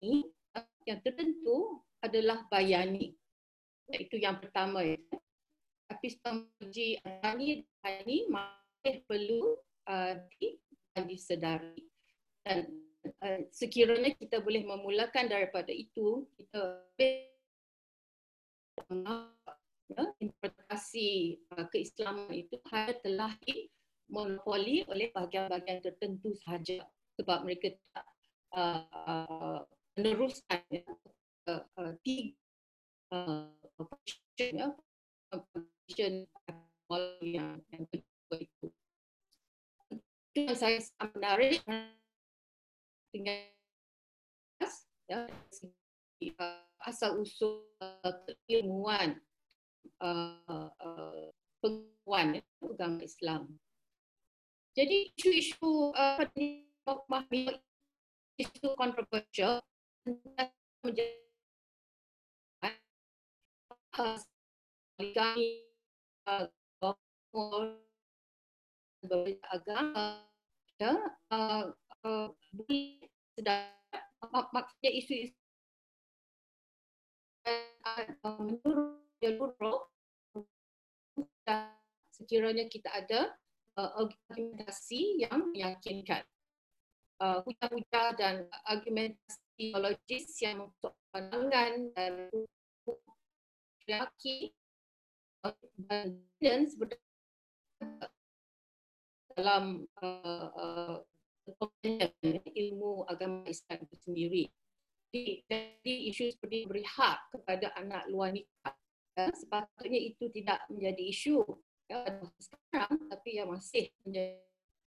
[0.00, 0.24] ini
[0.88, 3.14] yang tertentu adalah bayani
[3.92, 4.96] itu yang pertama ya.
[5.92, 10.16] Epistemologi ini ini masih perlu uh,
[11.04, 11.84] disedari
[12.40, 12.64] dan
[13.20, 16.80] uh, sekiranya kita boleh memulakan daripada itu kita
[19.92, 23.32] ya, interpretasi uh, keislaman itu hanya telah
[24.08, 26.84] monopoli oleh bahagian-bahagian tertentu sahaja
[27.16, 28.06] sebab mereka tak
[28.56, 29.60] uh,
[29.96, 30.84] meneruskan ya,
[31.48, 32.36] uh, uh, tiga
[33.12, 33.48] uh,
[34.36, 34.68] ya
[35.32, 36.28] operation
[37.32, 38.66] yang yang kedua itu.
[40.32, 40.78] Itu yang saya
[41.16, 41.60] menarik
[43.12, 43.48] dengan
[45.08, 45.28] ya
[46.38, 48.14] uh, asal usul uh,
[48.46, 49.18] keilmuan
[49.98, 51.26] uh, uh,
[51.58, 53.42] pengetahuan ya, agama Islam.
[54.72, 56.22] Jadi isu-isu uh,
[58.40, 59.60] isu kontroversial
[60.82, 61.22] menjadi
[65.12, 65.52] kami
[69.50, 70.24] agama
[70.80, 70.92] ya
[71.34, 71.68] uh,
[72.06, 72.28] uh,
[73.36, 73.68] sedang
[74.52, 75.41] maksudnya isu-isu
[79.22, 79.86] jalur
[82.12, 83.34] sekiranya kita ada
[83.76, 86.22] argumentasi yang meyakinkan.
[87.22, 92.26] Uh, hujah-hujah dan argumentasi teologis yang untuk pandangan dan
[93.86, 94.50] yakin
[95.86, 96.74] dan evidence
[99.38, 100.96] dalam uh, uh,
[102.54, 104.44] ilmu agama Islam itu sendiri.
[105.12, 108.72] Jadi, jadi isu seperti beri hak kepada anak luar nikah
[109.12, 111.44] ya, sepatutnya itu tidak menjadi isu
[111.84, 112.00] ya,
[112.40, 114.40] sekarang tapi yang masih menjadi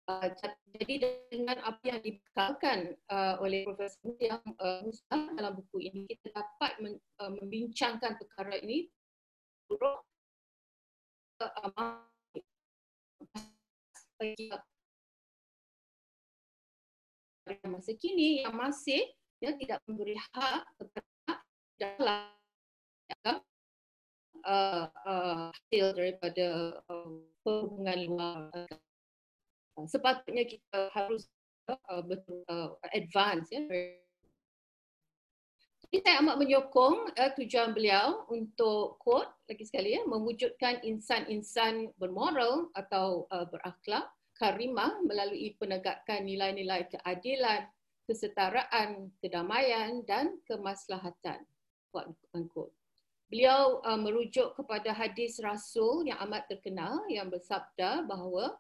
[0.06, 0.30] uh,
[0.78, 0.94] jadi
[1.34, 7.02] dengan apa yang dibekalkan uh, oleh Profesor yang uh, dalam buku ini kita dapat men,
[7.18, 8.94] uh, membincangkan perkara ini.
[9.74, 9.98] Uh,
[17.66, 19.02] masa kini yang masih
[19.42, 21.34] ya, tidak memberi hak kepada
[21.82, 22.30] dalam
[23.10, 23.32] ya,
[24.46, 27.10] uh, uh, hasil daripada uh,
[27.44, 28.54] hubungan luar.
[29.76, 31.26] Uh, sepatutnya kita harus
[31.68, 33.66] uh, betul uh, advance ya.
[35.92, 42.72] Jadi saya amat menyokong uh, tujuan beliau untuk quote lagi sekali ya mewujudkan insan-insan bermoral
[42.78, 44.08] atau uh, berakhlak
[44.40, 47.68] karimah melalui penegakan nilai-nilai keadilan,
[48.06, 51.46] kesetaraan, kedamaian dan kemaslahatan.
[53.32, 58.60] Beliau uh, merujuk kepada hadis Rasul yang amat terkenal yang bersabda bahawa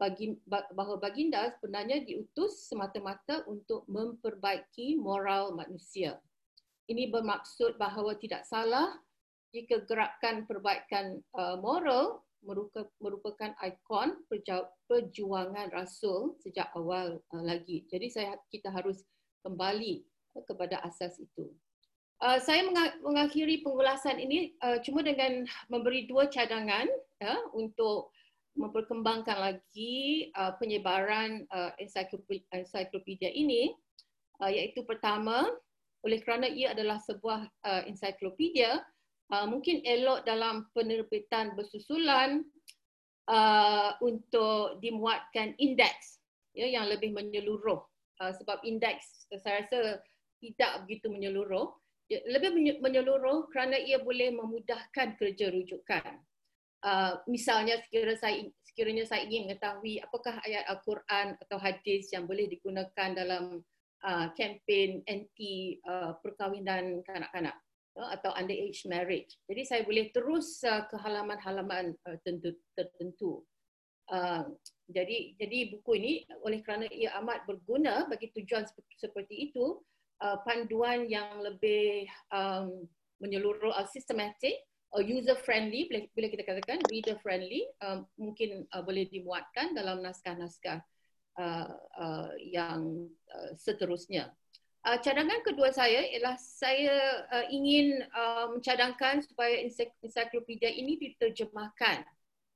[0.00, 6.16] bagi, bahawa baginda sebenarnya diutus semata-mata untuk memperbaiki moral manusia.
[6.88, 8.98] Ini bermaksud bahawa tidak salah
[9.54, 12.24] jika gerakan perbaikan uh, moral
[13.00, 14.24] merupakan ikon
[14.88, 17.84] perjuangan Rasul sejak awal uh, lagi.
[17.92, 19.04] Jadi saya kita harus
[19.44, 20.04] kembali
[20.36, 21.52] uh, kepada asas itu.
[22.20, 22.68] Uh, saya
[23.00, 24.52] mengakhiri pengulasan ini
[24.84, 26.84] cuma dengan memberi dua cadangan
[27.16, 28.12] ya, untuk
[28.60, 30.28] memperkembangkan lagi
[30.60, 31.48] penyebaran
[31.80, 33.72] ensiklopedia ini
[34.36, 35.48] iaitu pertama
[36.04, 37.48] oleh kerana ia adalah sebuah
[37.88, 38.84] ensiklopedia
[39.30, 42.42] uh, mungkin elok dalam penerbitan bersusulan
[43.30, 46.20] uh, untuk dimuatkan indeks
[46.52, 47.80] ya, yang lebih menyeluruh.
[48.20, 50.02] Uh, sebab indeks saya rasa
[50.42, 51.72] tidak begitu menyeluruh.
[52.10, 56.18] Lebih menyeluruh kerana ia boleh memudahkan kerja rujukan.
[56.80, 62.50] Uh, misalnya sekiranya saya, sekiranya saya ingin mengetahui apakah ayat Al-Quran atau hadis yang boleh
[62.50, 63.62] digunakan dalam
[64.02, 67.54] uh, kempen anti uh, perkahwinan kanak-kanak
[67.98, 69.34] atau underage marriage.
[69.50, 73.42] Jadi saya boleh terus uh, ke halaman-halaman uh, tentu, tertentu.
[74.10, 74.46] Uh,
[74.90, 78.66] jadi jadi buku ini oleh kerana ia amat berguna bagi tujuan
[78.98, 79.78] seperti, itu,
[80.42, 82.84] panduan yang lebih um,
[83.22, 84.58] menyeluruh uh, sistematik
[84.98, 87.62] user friendly bila, kita katakan reader friendly
[88.18, 90.82] mungkin boleh dimuatkan dalam naskah-naskah
[92.42, 93.06] yang
[93.54, 94.34] seterusnya.
[94.80, 99.60] Uh, cadangan kedua saya ialah saya uh, ingin uh, mencadangkan supaya
[100.00, 102.00] ensiklopedia ini diterjemahkan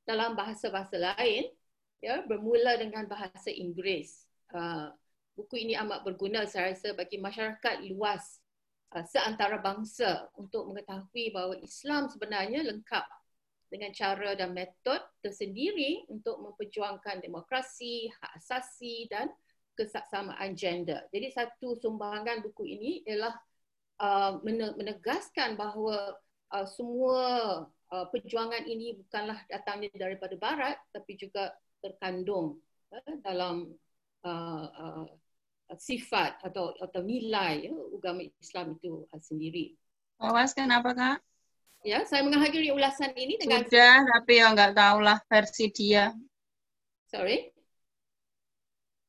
[0.08, 1.52] dalam bahasa-bahasa lain
[2.00, 4.24] ya bermula dengan bahasa Inggeris.
[4.48, 4.88] Uh,
[5.36, 8.40] buku ini amat berguna saya rasa bagi masyarakat luas
[8.96, 13.04] uh, seantara bangsa untuk mengetahui bahawa Islam sebenarnya lengkap
[13.68, 19.28] dengan cara dan metod tersendiri untuk memperjuangkan demokrasi, hak asasi dan
[19.74, 21.06] kesaksamaan gender.
[21.10, 23.34] Jadi satu sumbangan buku ini ialah
[24.00, 24.40] uh,
[24.78, 26.14] menegaskan bahawa
[26.54, 27.20] uh, semua
[27.90, 32.58] uh, perjuangan ini bukanlah datangnya daripada barat tapi juga terkandung
[32.94, 33.74] uh, dalam
[34.24, 35.06] uh, uh,
[35.74, 39.74] sifat atau atau nilai ya, agama Islam itu uh, sendiri.
[40.22, 41.18] Awas kenapa kak?
[41.84, 46.16] Ya, saya mengakhiri ulasan ini dengan Sudah, tapi ya nggak tahulah versi dia.
[47.12, 47.52] Sorry.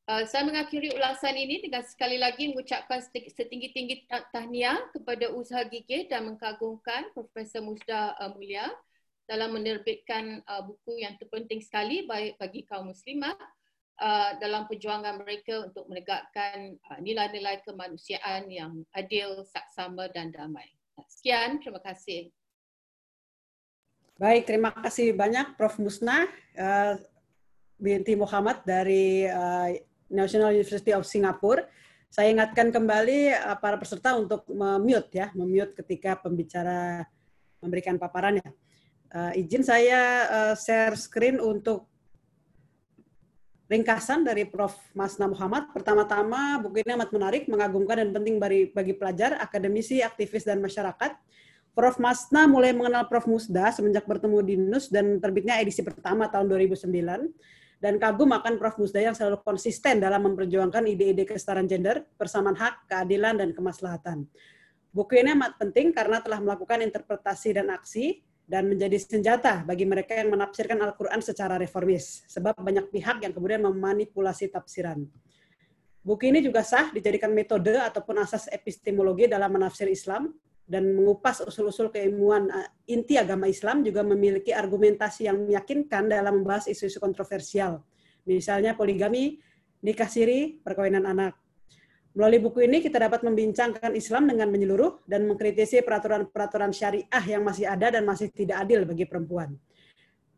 [0.06, 6.30] Uh, saya mengakhiri ulasan ini dengan sekali lagi mengucapkan setinggi-tinggi tahniah kepada usaha gigih dan
[6.30, 8.70] mengagungkan Profesor Musda uh, Mulia
[9.26, 13.34] dalam menerbitkan uh, buku yang terpenting sekali baik bagi kaum muslimah
[13.96, 20.68] Uh, dalam perjuangan mereka untuk menegakkan uh, nilai-nilai kemanusiaan yang adil, saksama dan damai.
[21.08, 22.28] Sekian, terima kasih.
[24.20, 25.80] Baik, terima kasih banyak Prof.
[25.80, 26.28] Musna
[26.60, 27.00] uh,
[27.80, 29.72] binti Muhammad dari uh,
[30.10, 31.66] National University of Singapore.
[32.06, 37.04] Saya ingatkan kembali uh, para peserta untuk memute ya, memute ketika pembicara
[37.60, 38.46] memberikan paparannya.
[39.10, 41.86] Uh, izin saya uh, share screen untuk
[43.66, 44.74] ringkasan dari Prof.
[44.94, 45.70] Masna Muhammad.
[45.74, 51.18] Pertama-tama, buku ini amat menarik, mengagumkan dan penting bagi, bagi pelajar, akademisi, aktivis, dan masyarakat.
[51.74, 51.98] Prof.
[51.98, 53.26] Masna mulai mengenal Prof.
[53.26, 56.86] Musda semenjak bertemu di NUS dan terbitnya edisi pertama tahun 2009.
[57.76, 58.80] Dan kagum akan Prof.
[58.80, 64.24] Musda yang selalu konsisten dalam memperjuangkan ide-ide kesetaraan gender, persamaan hak, keadilan, dan kemaslahatan.
[64.92, 70.16] Buku ini amat penting karena telah melakukan interpretasi dan aksi dan menjadi senjata bagi mereka
[70.16, 75.04] yang menafsirkan Al-Quran secara reformis, sebab banyak pihak yang kemudian memanipulasi tafsiran.
[76.06, 80.30] Buku ini juga sah dijadikan metode ataupun asas epistemologi dalam menafsir Islam,
[80.66, 86.66] dan mengupas usul-usul keilmuan uh, inti agama Islam juga memiliki argumentasi yang meyakinkan dalam membahas
[86.66, 87.86] isu-isu kontroversial.
[88.26, 89.38] Misalnya poligami,
[89.86, 91.38] nikah siri, perkawinan anak.
[92.16, 97.68] Melalui buku ini kita dapat membincangkan Islam dengan menyeluruh dan mengkritisi peraturan-peraturan syariah yang masih
[97.70, 99.54] ada dan masih tidak adil bagi perempuan.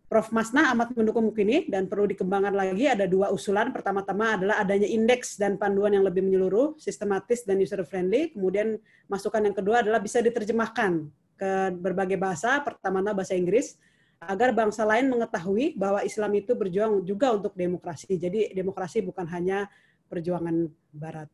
[0.09, 0.33] Prof.
[0.33, 3.69] Masna amat mendukung ini dan perlu dikembangkan lagi ada dua usulan.
[3.77, 8.33] Pertama-tama adalah adanya indeks dan panduan yang lebih menyeluruh, sistematis dan user friendly.
[8.33, 13.77] Kemudian masukan yang kedua adalah bisa diterjemahkan ke berbagai bahasa, pertama bahasa Inggris,
[14.17, 18.17] agar bangsa lain mengetahui bahwa Islam itu berjuang juga untuk demokrasi.
[18.17, 19.69] Jadi demokrasi bukan hanya
[20.09, 21.29] perjuangan Barat.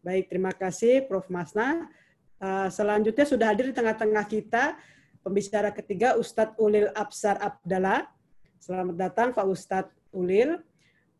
[0.00, 1.28] Baik, terima kasih Prof.
[1.28, 1.92] Masna.
[2.40, 4.78] Uh, selanjutnya sudah hadir di tengah-tengah kita
[5.22, 8.06] Pembicara ketiga Ustadz Ulil Absar Abdallah.
[8.62, 10.62] Selamat datang Pak Ustadz Ulil.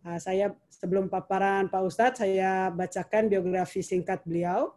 [0.07, 4.70] Ah, saya sebelum paparan Pak Ustadz, saya bacakan biografi singkat beliau.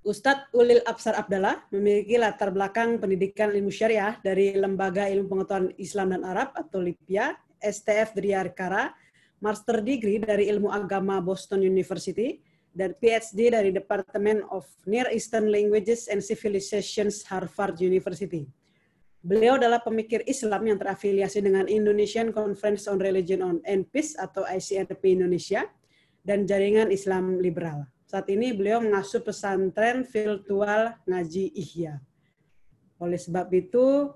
[0.00, 6.16] Ustadz Ulil Absar Abdallah memiliki latar belakang pendidikan ilmu syariah dari Lembaga Ilmu Pengetahuan Islam
[6.16, 8.88] dan Arab atau LIPIA, STF dari Arkara,
[9.44, 12.40] Master Degree dari Ilmu Agama Boston University,
[12.78, 18.46] dan PhD dari Department of Near Eastern Languages and Civilizations Harvard University.
[19.18, 25.18] Beliau adalah pemikir Islam yang terafiliasi dengan Indonesian Conference on Religion and Peace atau ICRP
[25.18, 25.66] Indonesia
[26.22, 27.82] dan Jaringan Islam Liberal.
[28.06, 31.98] Saat ini beliau mengasuh pesantren virtual Ngaji Ihya.
[33.02, 34.14] Oleh sebab itu,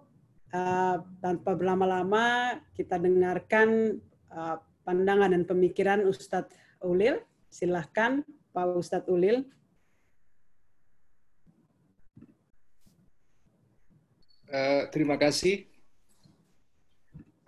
[0.55, 3.99] uh, tanpa berlama-lama, kita dengarkan
[4.31, 4.57] uh,
[4.87, 7.19] pandangan dan pemikiran Ustadz Ulil.
[7.53, 8.23] Silahkan
[8.53, 9.49] Pak Ustadz Ulil.
[14.53, 15.65] Uh, terima kasih.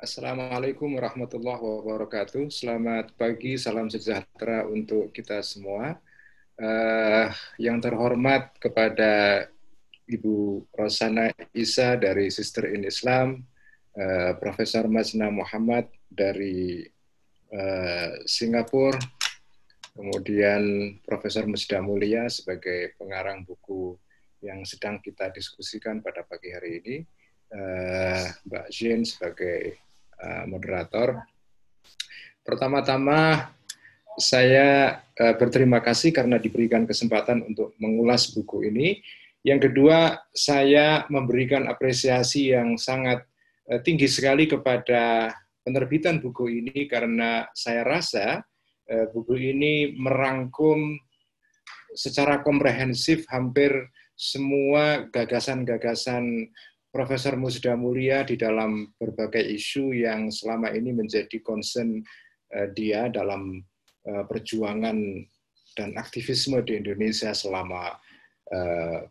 [0.00, 2.48] Assalamualaikum warahmatullahi wabarakatuh.
[2.48, 6.00] Selamat pagi, salam sejahtera untuk kita semua.
[6.56, 7.28] Uh,
[7.60, 9.44] yang terhormat kepada
[10.08, 13.44] Ibu Rosana Isa dari Sister in Islam,
[14.00, 16.88] uh, Profesor Masna Muhammad dari
[17.52, 18.96] uh, Singapura,
[19.94, 23.94] kemudian Profesor Musda Mulia sebagai pengarang buku
[24.42, 26.96] yang sedang kita diskusikan pada pagi hari ini,
[27.54, 29.80] uh, Mbak Jin sebagai
[30.20, 31.24] uh, moderator.
[32.44, 33.48] Pertama-tama
[34.20, 39.00] saya uh, berterima kasih karena diberikan kesempatan untuk mengulas buku ini.
[39.44, 43.28] Yang kedua, saya memberikan apresiasi yang sangat
[43.84, 48.53] tinggi sekali kepada penerbitan buku ini karena saya rasa Eh,
[48.84, 50.98] buku ini merangkum
[51.94, 53.70] secara komprehensif hampir
[54.14, 56.50] semua gagasan-gagasan
[56.94, 61.98] Profesor Musda Mulia di dalam berbagai isu yang selama ini menjadi concern
[62.54, 63.58] eh, dia dalam
[64.06, 64.98] eh, perjuangan
[65.74, 67.98] dan aktivisme di Indonesia selama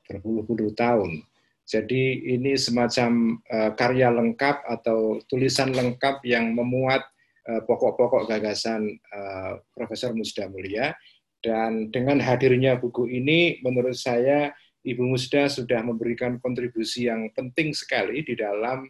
[0.07, 1.19] berpuluh-puluh tahun.
[1.67, 3.41] Jadi ini semacam
[3.75, 7.12] karya lengkap atau tulisan lengkap yang memuat Eh,
[7.43, 10.95] pokok-pokok gagasan uh, Profesor Musda Mulia.
[11.43, 18.23] Dan dengan hadirnya buku ini, menurut saya Ibu Musda sudah memberikan kontribusi yang penting sekali
[18.23, 18.87] di dalam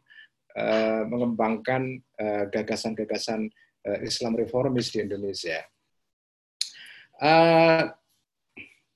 [0.54, 1.98] uh, mengembangkan
[2.54, 3.50] gagasan-gagasan
[4.00, 5.60] Islam reformis di Indonesia.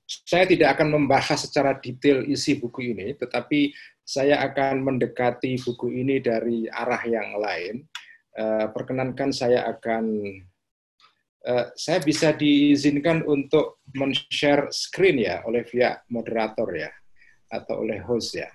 [0.07, 3.75] Saya tidak akan membahas secara detail isi buku ini, tetapi
[4.07, 7.83] saya akan mendekati buku ini dari arah yang lain
[8.37, 10.05] uh, perkenankan saya akan
[11.43, 16.91] uh, saya bisa diizinkan untuk men-share screen ya oleh via moderator ya
[17.49, 18.49] atau oleh host ya.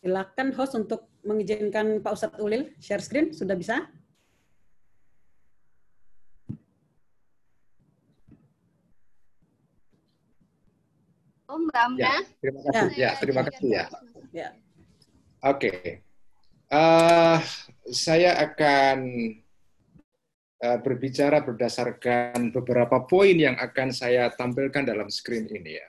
[0.00, 3.84] Silakan host untuk mengizinkan Pak Ustadz Ulil share screen sudah bisa?
[11.50, 11.98] Oh, Mbak Amna.
[11.98, 12.94] Ya, terima kasih.
[12.94, 13.84] Ya, ya terima kasih ya.
[14.30, 14.48] ya.
[15.42, 15.58] Oke.
[15.58, 15.80] Okay.
[16.70, 17.42] Uh,
[17.90, 18.98] saya akan
[20.64, 25.88] uh, berbicara berdasarkan beberapa poin yang akan saya tampilkan dalam screen ini ya.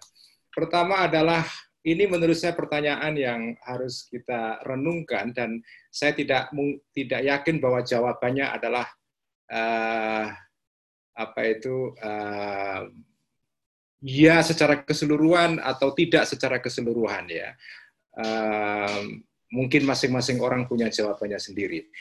[0.52, 1.46] Pertama adalah
[1.82, 6.54] ini menurut saya pertanyaan yang harus kita renungkan dan saya tidak
[6.94, 8.86] tidak yakin bahwa jawabannya adalah
[9.50, 10.30] uh,
[11.18, 12.86] apa itu uh,
[14.02, 17.50] ya secara keseluruhan atau tidak secara keseluruhan ya.
[18.12, 21.92] Uh, mungkin masing-masing orang punya jawabannya sendiri.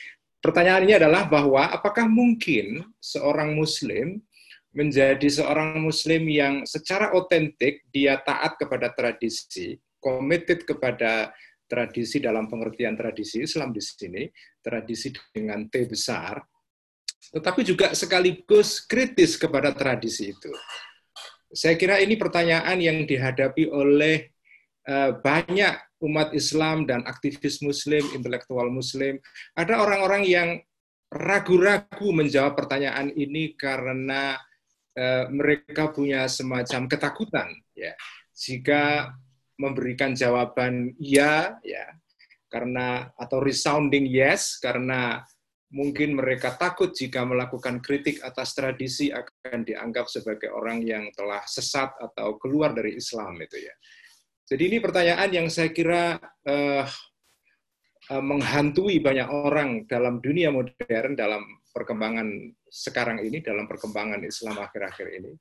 [0.40, 4.24] pertanyaannya adalah bahwa apakah mungkin seorang Muslim
[4.72, 11.34] menjadi seorang Muslim yang secara otentik dia taat kepada tradisi, committed kepada
[11.68, 14.24] tradisi dalam pengertian tradisi Islam di sini,
[14.62, 16.40] tradisi dengan T besar,
[17.30, 20.50] tetapi juga sekaligus kritis kepada tradisi itu.
[21.50, 24.30] Saya kira ini pertanyaan yang dihadapi oleh
[24.86, 29.20] eh, banyak umat Islam dan aktivis Muslim, intelektual Muslim.
[29.54, 30.48] Ada orang-orang yang
[31.12, 34.40] ragu-ragu menjawab pertanyaan ini karena
[34.90, 37.48] Eh, mereka punya semacam ketakutan
[37.78, 37.94] ya
[38.34, 39.14] jika
[39.54, 41.94] memberikan jawaban ya ya
[42.52, 45.22] karena atau resounding yes karena
[45.70, 51.94] mungkin mereka takut jika melakukan kritik atas tradisi akan dianggap sebagai orang yang telah sesat
[51.96, 53.74] atau keluar dari Islam itu ya.
[54.50, 56.84] Jadi ini pertanyaan yang saya kira uh,
[58.18, 65.32] menghantui banyak orang dalam dunia modern dalam perkembangan sekarang ini dalam perkembangan Islam akhir-akhir ini.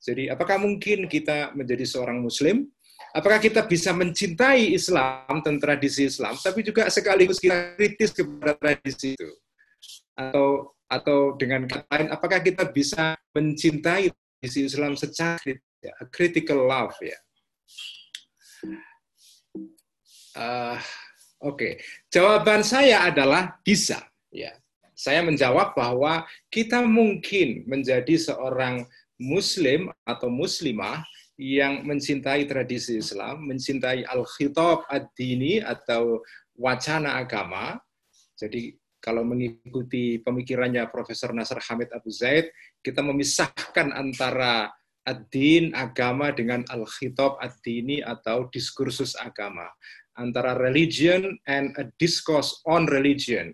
[0.00, 2.64] Jadi apakah mungkin kita menjadi seorang muslim?
[3.12, 9.12] Apakah kita bisa mencintai Islam dan tradisi Islam tapi juga sekaligus kita kritis kepada tradisi
[9.12, 9.28] itu?
[10.16, 15.36] Atau atau dengan kata lain apakah kita bisa mencintai tradisi Islam secara
[15.84, 17.16] ya, critical love ya?
[20.34, 20.78] Uh,
[21.44, 21.72] Oke, okay.
[22.08, 24.00] jawaban saya adalah bisa.
[24.32, 24.56] Ya,
[24.96, 28.88] saya menjawab bahwa kita mungkin menjadi seorang
[29.20, 31.04] Muslim atau Muslimah
[31.36, 36.22] yang mencintai tradisi Islam, mencintai al-khitab ad-dini atau
[36.54, 37.76] wacana agama.
[38.38, 42.48] Jadi kalau mengikuti pemikirannya Profesor Nasr Hamid Abu Zaid,
[42.80, 44.72] kita memisahkan antara
[45.04, 49.68] ad-din, agama dengan al-khitab ad-dini atau diskursus agama.
[50.16, 53.52] Antara religion and a discourse on religion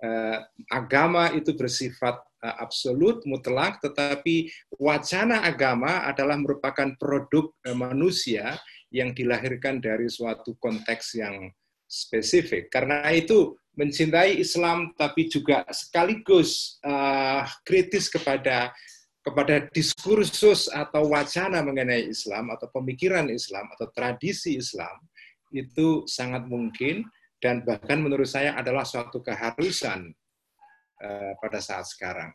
[0.00, 0.38] uh,
[0.72, 4.48] agama itu bersifat uh, absolut, mutlak, tetapi
[4.80, 8.56] wacana agama adalah merupakan produk uh, manusia
[8.90, 11.52] yang dilahirkan dari suatu konteks yang
[11.86, 12.72] spesifik.
[12.72, 18.74] Karena itu mencintai Islam tapi juga sekaligus uh, kritis kepada
[19.20, 24.96] kepada diskursus atau wacana mengenai Islam atau pemikiran Islam atau tradisi Islam
[25.52, 27.04] itu sangat mungkin
[27.40, 30.08] dan bahkan menurut saya adalah suatu keharusan
[31.04, 32.32] uh, pada saat sekarang.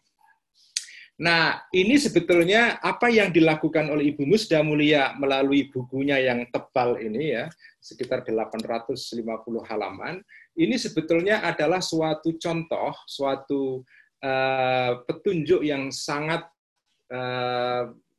[1.15, 7.39] Nah, ini sebetulnya apa yang dilakukan oleh Ibu Musda Mulia melalui bukunya yang tebal ini
[7.39, 7.47] ya,
[7.79, 9.23] sekitar 850
[9.63, 10.19] halaman,
[10.59, 13.79] ini sebetulnya adalah suatu contoh, suatu
[14.27, 16.51] uh, petunjuk yang sangat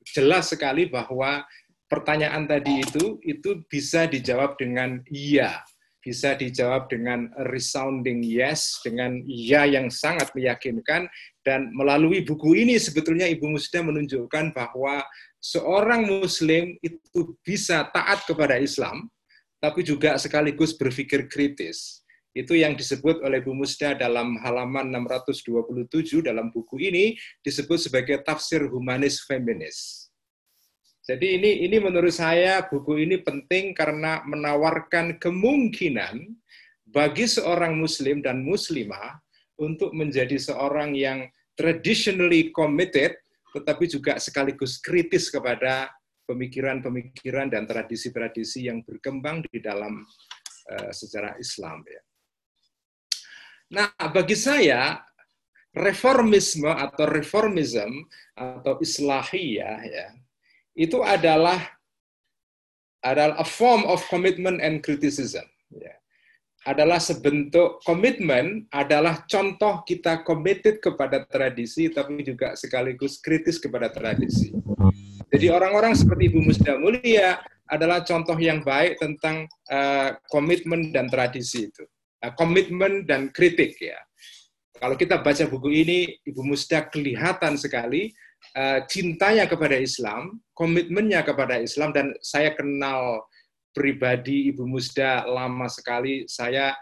[0.06, 1.42] jelas sekali bahwa
[1.86, 5.62] pertanyaan tadi itu itu bisa dijawab dengan iya
[6.06, 11.10] bisa dijawab dengan resounding yes, dengan ya yang sangat meyakinkan,
[11.42, 15.02] dan melalui buku ini sebetulnya Ibu Musda menunjukkan bahwa
[15.42, 19.10] seorang Muslim itu bisa taat kepada Islam,
[19.58, 22.05] tapi juga sekaligus berpikir kritis.
[22.36, 28.60] Itu yang disebut oleh Bu Musda dalam halaman 627 dalam buku ini disebut sebagai tafsir
[28.68, 30.12] humanis feminis.
[31.08, 36.28] Jadi ini ini menurut saya buku ini penting karena menawarkan kemungkinan
[36.92, 39.16] bagi seorang muslim dan muslimah
[39.56, 41.24] untuk menjadi seorang yang
[41.56, 43.16] traditionally committed
[43.56, 45.88] tetapi juga sekaligus kritis kepada
[46.28, 50.04] pemikiran-pemikiran dan tradisi-tradisi yang berkembang di dalam
[50.68, 52.02] uh, sejarah Islam ya.
[53.66, 55.02] Nah, bagi saya
[55.76, 60.06] reformisme atau reformism atau islahiyah ya
[60.76, 61.58] itu adalah
[63.00, 65.44] adalah a form of commitment and criticism.
[65.72, 65.96] Ya.
[66.66, 74.50] Adalah sebentuk komitmen, adalah contoh kita committed kepada tradisi, tapi juga sekaligus kritis kepada tradisi.
[75.30, 77.38] Jadi orang-orang seperti Ibu Musda Mulia
[77.70, 81.86] adalah contoh yang baik tentang uh, komitmen dan tradisi itu.
[82.24, 84.00] Uh, komitmen dan kritik ya.
[84.76, 88.12] Kalau kita baca buku ini, Ibu Musda kelihatan sekali
[88.56, 93.24] uh, cintanya kepada Islam, komitmennya kepada Islam dan saya kenal
[93.76, 96.24] pribadi Ibu Musda lama sekali.
[96.28, 96.72] Saya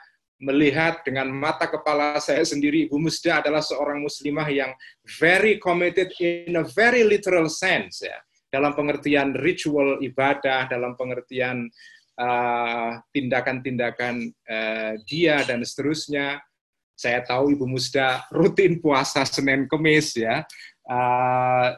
[0.42, 4.70] melihat dengan mata kepala saya sendiri Ibu Musda adalah seorang muslimah yang
[5.18, 8.18] very committed in a very literal sense ya.
[8.50, 11.93] Dalam pengertian ritual ibadah, dalam pengertian eh,
[13.10, 16.38] tindakan-tindakan uh, uh, dia dan seterusnya.
[16.94, 20.46] Saya tahu Ibu Musda rutin puasa Senin Kemis ya.
[20.86, 21.74] Uh,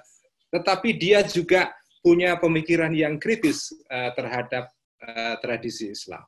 [0.53, 1.73] tetapi dia juga
[2.05, 4.71] punya pemikiran yang kritis uh, terhadap
[5.03, 6.23] uh, tradisi Islam.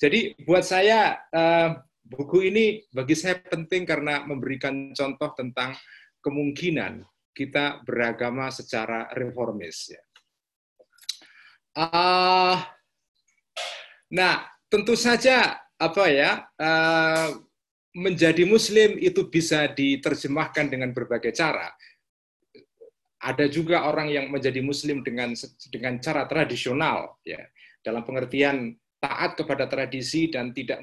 [0.00, 5.76] Jadi buat saya uh, buku ini bagi saya penting karena memberikan contoh tentang
[6.24, 7.04] kemungkinan
[7.36, 9.92] kita beragama secara reformis.
[9.92, 10.02] Ya.
[11.76, 12.58] Uh,
[14.10, 17.28] nah, tentu saja apa ya uh,
[17.96, 21.72] menjadi Muslim itu bisa diterjemahkan dengan berbagai cara.
[23.20, 25.36] Ada juga orang yang menjadi Muslim dengan
[25.68, 27.40] dengan cara tradisional, ya,
[27.84, 30.80] dalam pengertian taat kepada tradisi dan tidak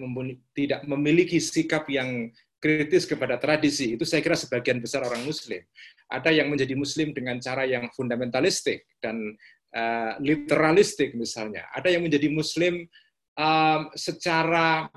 [0.54, 5.62] tidak memiliki sikap yang kritis kepada tradisi itu saya kira sebagian besar orang Muslim.
[6.10, 9.38] Ada yang menjadi Muslim dengan cara yang fundamentalistik dan
[9.78, 11.70] uh, literalistik misalnya.
[11.78, 12.90] Ada yang menjadi Muslim
[13.38, 14.90] um, secara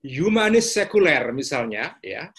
[0.00, 2.30] humanis sekuler misalnya, ya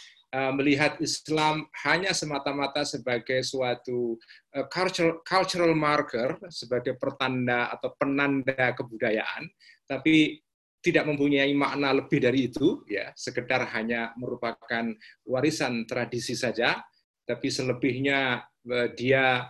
[0.55, 4.15] melihat Islam hanya semata-mata sebagai suatu
[4.55, 9.51] uh, cultural, cultural marker, sebagai pertanda atau penanda kebudayaan,
[9.83, 10.39] tapi
[10.81, 14.89] tidak mempunyai makna lebih dari itu, ya, sekedar hanya merupakan
[15.27, 16.81] warisan tradisi saja,
[17.21, 19.45] tapi selebihnya eh, dia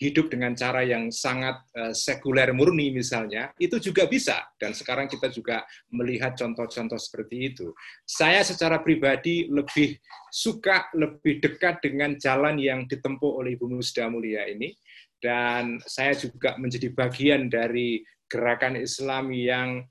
[0.00, 4.48] hidup dengan cara yang sangat eh, sekuler murni misalnya, itu juga bisa.
[4.56, 5.60] Dan sekarang kita juga
[5.92, 7.76] melihat contoh-contoh seperti itu.
[8.08, 10.00] Saya secara pribadi lebih
[10.32, 14.72] suka, lebih dekat dengan jalan yang ditempuh oleh Ibu Musda Mulia ini.
[15.20, 19.84] Dan saya juga menjadi bagian dari gerakan Islam yang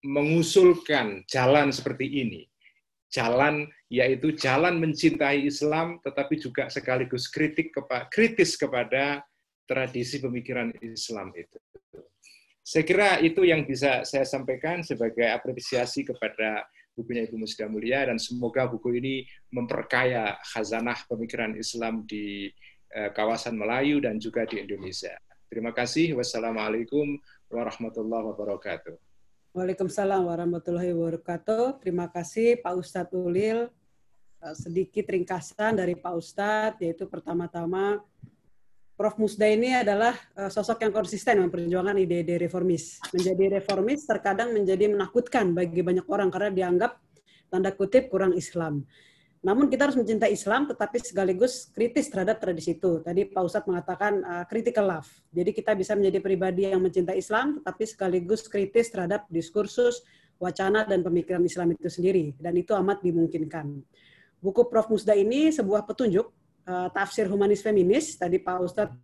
[0.00, 2.48] mengusulkan jalan seperti ini.
[3.12, 9.20] Jalan yaitu jalan mencintai Islam tetapi juga sekaligus kritik kepa, kritis kepada
[9.70, 11.58] tradisi pemikiran Islam itu.
[12.66, 16.66] Saya kira itu yang bisa saya sampaikan sebagai apresiasi kepada
[16.98, 19.14] bukunya Ibu Musda Mulia dan semoga buku ini
[19.54, 22.50] memperkaya khazanah pemikiran Islam di
[22.90, 25.14] eh, kawasan Melayu dan juga di Indonesia.
[25.46, 26.18] Terima kasih.
[26.18, 27.18] Wassalamualaikum
[27.50, 28.94] warahmatullahi wabarakatuh.
[29.50, 31.82] Waalaikumsalam warahmatullahi wabarakatuh.
[31.82, 33.70] Terima kasih Pak Ustadz Ulil.
[34.40, 37.98] Eh, sedikit ringkasan dari Pak Ustadz, yaitu pertama-tama
[39.00, 39.16] Prof.
[39.16, 43.00] Musda ini adalah eh, sosok yang konsisten memperjuangkan ide-ide reformis.
[43.16, 47.00] Menjadi reformis terkadang menjadi menakutkan bagi banyak orang karena dianggap
[47.48, 48.84] tanda kutip kurang Islam.
[49.40, 53.00] Namun kita harus mencintai Islam tetapi sekaligus kritis terhadap tradisi itu.
[53.00, 55.08] Tadi Pak Ustadz mengatakan uh, critical love.
[55.32, 60.04] Jadi kita bisa menjadi pribadi yang mencintai Islam tetapi sekaligus kritis terhadap diskursus,
[60.36, 63.80] wacana dan pemikiran Islam itu sendiri dan itu amat dimungkinkan.
[64.44, 66.36] Buku Prof Musda ini sebuah petunjuk
[66.66, 68.18] uh, tafsir humanis feminis.
[68.18, 68.96] Tadi Pak Ustadz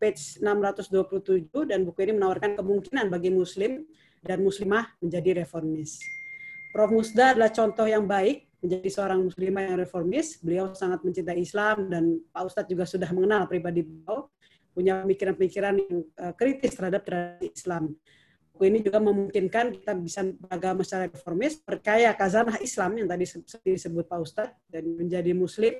[0.00, 3.84] page 627 dan buku ini menawarkan kemungkinan bagi muslim
[4.24, 6.00] dan muslimah menjadi reformis.
[6.72, 10.40] Prof Musda adalah contoh yang baik menjadi seorang muslimah yang reformis.
[10.40, 14.30] Beliau sangat mencintai Islam dan Pak Ustadz juga sudah mengenal pribadi beliau,
[14.72, 17.92] punya pemikiran-pemikiran yang uh, kritis terhadap tradisi Islam.
[18.54, 23.24] Buku ini juga memungkinkan kita bisa beragama secara reformis, perkaya kazanah Islam yang tadi
[23.64, 25.74] disebut Pak Ustadz, dan menjadi muslim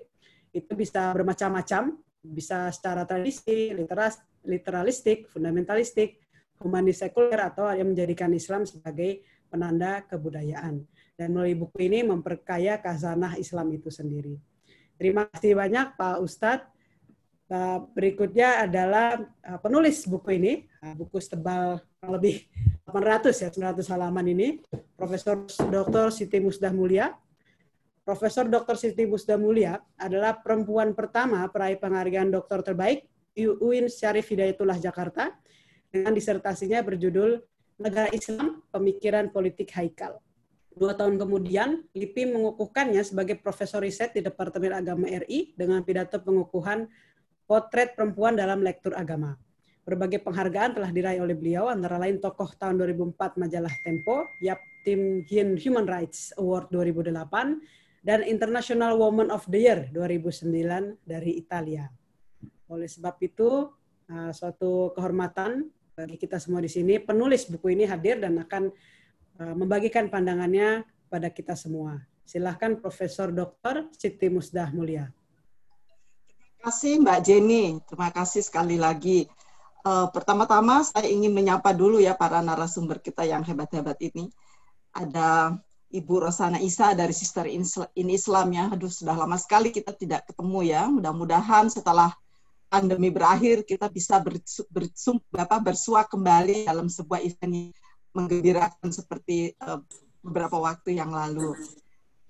[0.51, 6.20] itu bisa bermacam-macam, bisa secara tradisi, literas, literalistik, fundamentalistik,
[6.61, 10.84] humanis sekuler, atau yang menjadikan Islam sebagai penanda kebudayaan
[11.20, 14.40] dan melalui buku ini memperkaya kazanah Islam itu sendiri.
[14.96, 16.68] Terima kasih banyak Pak Ustadz.
[17.92, 20.53] Berikutnya adalah uh, penulis buku ini,
[20.86, 22.46] uh, buku tebal lebih
[22.86, 24.48] 800 ya, 900 halaman ini,
[24.94, 26.14] Profesor Dr.
[26.14, 27.11] Siti Musdah Mulia.
[28.11, 28.74] Profesor Dr.
[28.74, 33.06] Siti Musdah Mulia adalah perempuan pertama peraih penghargaan doktor terbaik
[33.38, 35.30] UIN Syarif Hidayatullah Jakarta
[35.94, 37.38] dengan disertasinya berjudul
[37.78, 40.18] Negara Islam, Pemikiran Politik Haikal.
[40.74, 46.90] Dua tahun kemudian, LIPI mengukuhkannya sebagai profesor riset di Departemen Agama RI dengan pidato pengukuhan
[47.46, 49.38] potret perempuan dalam lektur agama.
[49.86, 55.22] Berbagai penghargaan telah diraih oleh beliau, antara lain tokoh tahun 2004 majalah Tempo, Yap Tim
[55.62, 60.48] Human Rights Award 2008, dan International Woman of the Year 2009
[61.05, 61.88] dari Italia.
[62.72, 63.68] Oleh sebab itu,
[64.09, 68.72] uh, suatu kehormatan bagi kita semua di sini, penulis buku ini hadir dan akan
[69.40, 71.96] Eh, membagikan pandangannya pada kita semua.
[72.28, 73.88] Silahkan Profesor Dr.
[73.96, 75.09] Siti Musdah Mulia.
[76.28, 77.64] Terima kasih Mbak Jenny.
[77.88, 79.24] Terima kasih sekali lagi.
[79.80, 84.28] Uh, pertama-tama saya ingin menyapa dulu ya para narasumber kita yang hebat-hebat ini.
[84.92, 85.57] Ada
[85.91, 88.70] Ibu Rosana Isa dari Sister in Islam ya.
[88.70, 90.86] Aduh, sudah lama sekali kita tidak ketemu ya.
[90.86, 92.14] Mudah-mudahan setelah
[92.70, 95.18] pandemi berakhir kita bisa bersu, bersu,
[95.66, 97.74] bersua kembali dalam sebuah event
[98.14, 99.82] menggembirakan seperti uh,
[100.22, 101.59] beberapa waktu yang lalu.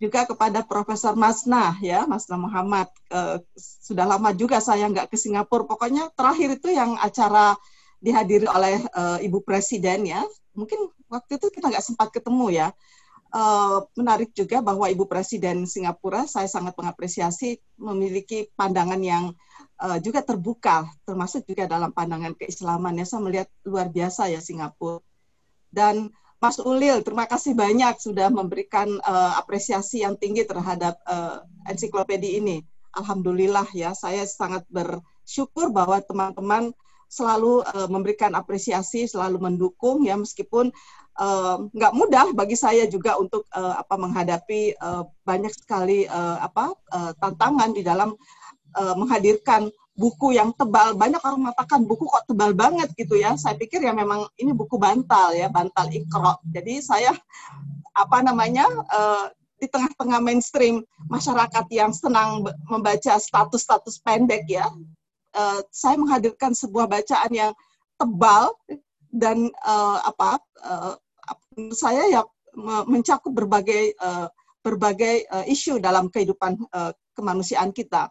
[0.00, 2.88] Juga kepada Profesor Masna ya, Masna Muhammad.
[3.12, 5.68] Uh, sudah lama juga saya nggak ke Singapura.
[5.68, 7.52] Pokoknya terakhir itu yang acara
[8.00, 10.24] dihadiri oleh uh, Ibu Presiden ya.
[10.56, 12.72] Mungkin waktu itu kita nggak sempat ketemu ya.
[13.30, 19.34] Uh, menarik juga bahwa Ibu Presiden Singapura saya sangat mengapresiasi memiliki pandangan yang
[19.80, 22.98] uh, juga terbuka, termasuk juga dalam pandangan keislaman.
[23.00, 25.02] Ya, saya melihat luar biasa ya Singapura.
[25.70, 26.10] Dan
[26.40, 32.64] Mas Ulil, terima kasih banyak sudah memberikan uh, apresiasi yang tinggi terhadap uh, ensiklopedia ini.
[32.96, 36.72] Alhamdulillah ya, saya sangat bersyukur bahwa teman-teman
[37.10, 40.72] selalu uh, memberikan apresiasi, selalu mendukung ya meskipun
[41.76, 46.72] nggak uh, mudah bagi saya juga untuk uh, apa menghadapi uh, banyak sekali uh, apa
[46.96, 48.16] uh, tantangan di dalam
[48.72, 49.68] uh, menghadirkan
[50.00, 50.96] buku yang tebal.
[50.96, 53.36] Banyak orang mengatakan buku kok tebal banget gitu ya.
[53.36, 56.40] Saya pikir ya memang ini buku bantal ya, bantal ikro.
[56.48, 57.12] Jadi saya
[57.92, 59.28] apa namanya uh,
[59.60, 60.80] di tengah-tengah mainstream
[61.12, 64.64] masyarakat yang senang membaca status-status pendek ya,
[65.36, 67.52] uh, saya menghadirkan sebuah bacaan yang
[68.00, 68.56] tebal
[69.12, 70.94] dan uh, apa uh,
[71.74, 72.22] saya ya
[72.86, 74.26] mencakup berbagai uh,
[74.60, 78.10] berbagai uh, isu dalam kehidupan uh, kemanusiaan kita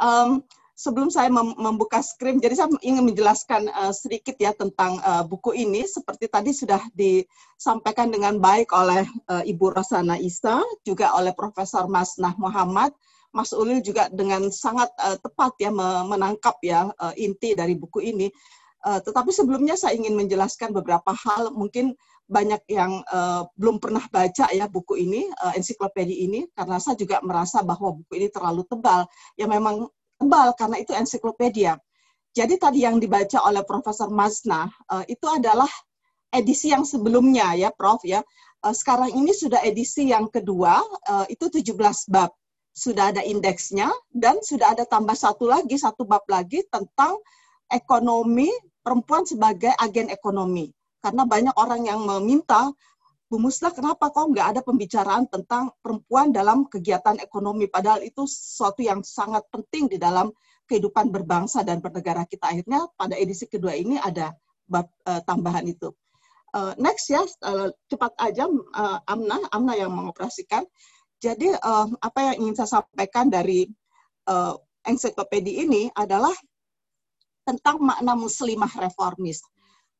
[0.00, 0.40] um,
[0.72, 4.98] sebelum saya membuka skrip, jadi saya ingin menjelaskan sedikit ya tentang
[5.30, 5.86] buku ini.
[5.86, 12.90] Seperti tadi sudah disampaikan dengan baik oleh Ibu Rosana Isa, juga oleh Profesor Masnah Muhammad.
[13.32, 15.72] Mas Ulil juga dengan sangat uh, tepat ya
[16.04, 18.28] menangkap ya uh, inti dari buku ini.
[18.82, 21.94] Uh, tetapi sebelumnya saya ingin menjelaskan beberapa hal mungkin
[22.26, 27.22] banyak yang uh, belum pernah baca ya buku ini, uh, ensiklopedia ini, karena saya juga
[27.22, 29.06] merasa bahwa buku ini terlalu tebal.
[29.38, 29.86] Ya memang
[30.18, 31.78] tebal karena itu ensiklopedia.
[32.32, 35.68] Jadi tadi yang dibaca oleh Profesor Masna uh, itu adalah
[36.32, 38.24] edisi yang sebelumnya ya Prof ya.
[38.64, 41.76] Uh, sekarang ini sudah edisi yang kedua, uh, itu 17
[42.08, 42.32] bab.
[42.72, 47.20] Sudah ada indeksnya dan sudah ada tambah satu lagi, satu bab lagi tentang
[47.68, 48.48] ekonomi
[48.82, 50.68] perempuan sebagai agen ekonomi.
[51.02, 52.70] Karena banyak orang yang meminta
[53.32, 57.64] Bu Musla, kenapa kok nggak ada pembicaraan tentang perempuan dalam kegiatan ekonomi?
[57.64, 60.28] Padahal itu sesuatu yang sangat penting di dalam
[60.68, 62.52] kehidupan berbangsa dan bernegara kita.
[62.52, 64.36] Akhirnya pada edisi kedua ini ada
[64.68, 65.96] bab uh, tambahan itu.
[66.52, 70.68] Uh, next ya, uh, cepat aja uh, Amna, Amna yang mengoperasikan.
[71.16, 73.64] Jadi uh, apa yang ingin saya sampaikan dari
[74.28, 76.36] uh, ensiklopedia ini adalah
[77.42, 79.42] tentang makna muslimah reformis.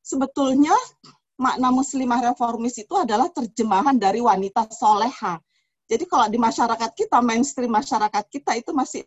[0.02, 0.74] Sebetulnya
[1.38, 5.38] makna muslimah reformis itu adalah terjemahan dari wanita soleha.
[5.90, 9.02] Jadi kalau di masyarakat kita, mainstream masyarakat kita itu masih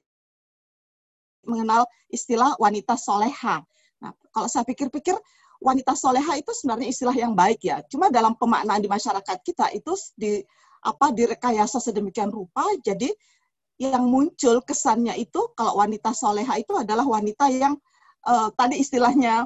[1.48, 3.64] mengenal istilah wanita soleha.
[4.02, 5.16] Nah, kalau saya pikir-pikir,
[5.64, 7.80] wanita soleha itu sebenarnya istilah yang baik ya.
[7.88, 10.44] Cuma dalam pemaknaan di masyarakat kita itu di
[10.86, 13.10] apa direkayasa sedemikian rupa, jadi
[13.82, 17.76] yang muncul kesannya itu kalau wanita soleha itu adalah wanita yang
[18.26, 19.46] uh, tadi istilahnya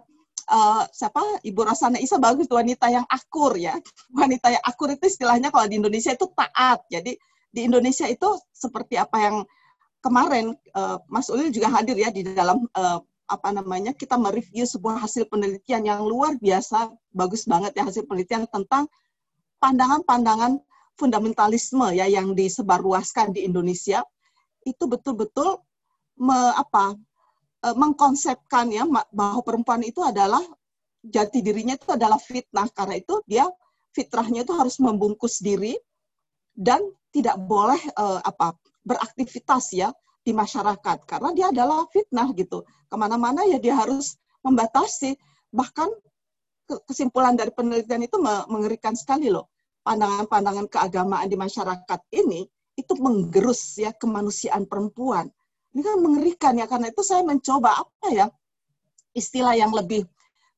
[0.49, 3.77] uh, siapa Ibu Rosana Isa bagus wanita yang akur ya.
[4.19, 6.81] Wanita yang akur itu istilahnya kalau di Indonesia itu taat.
[6.89, 7.15] Jadi
[7.49, 9.35] di Indonesia itu seperti apa yang
[9.99, 12.99] kemarin uh, Mas Ulil juga hadir ya di dalam uh,
[13.29, 18.49] apa namanya kita mereview sebuah hasil penelitian yang luar biasa bagus banget ya hasil penelitian
[18.49, 18.89] tentang
[19.61, 20.57] pandangan-pandangan
[20.97, 24.01] fundamentalisme ya yang disebarluaskan di Indonesia
[24.65, 25.61] itu betul-betul
[26.19, 26.97] me, apa
[27.65, 30.41] uh, mengkonsepkan ya bahwa perempuan itu adalah
[31.03, 32.67] jati dirinya itu adalah fitnah.
[32.71, 33.47] Karena itu dia
[33.95, 35.75] fitrahnya itu harus membungkus diri
[36.55, 36.79] dan
[37.09, 39.91] tidak boleh uh, apa beraktivitas ya
[40.23, 41.07] di masyarakat.
[41.07, 42.63] Karena dia adalah fitnah gitu.
[42.87, 45.15] Ke mana-mana ya dia harus membatasi.
[45.49, 45.89] Bahkan
[46.85, 49.49] kesimpulan dari penelitian itu mengerikan sekali loh.
[49.81, 52.45] Pandangan-pandangan keagamaan di masyarakat ini
[52.77, 55.27] itu menggerus ya kemanusiaan perempuan
[55.75, 58.25] ini kan mengerikan ya, karena itu saya mencoba apa ya,
[59.13, 60.05] istilah yang lebih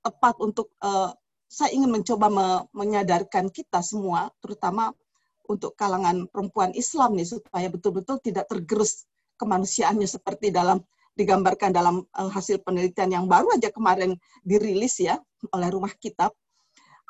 [0.02, 1.12] tepat untuk, uh,
[1.52, 4.96] saya ingin mencoba me menyadarkan kita semua, terutama
[5.52, 9.04] untuk kalangan perempuan Islam nih, supaya betul-betul tidak tergerus
[9.36, 10.80] kemanusiaannya seperti dalam
[11.12, 14.16] digambarkan dalam uh, hasil penelitian yang baru aja kemarin
[14.48, 15.20] dirilis ya
[15.52, 16.32] oleh Rumah Kitab,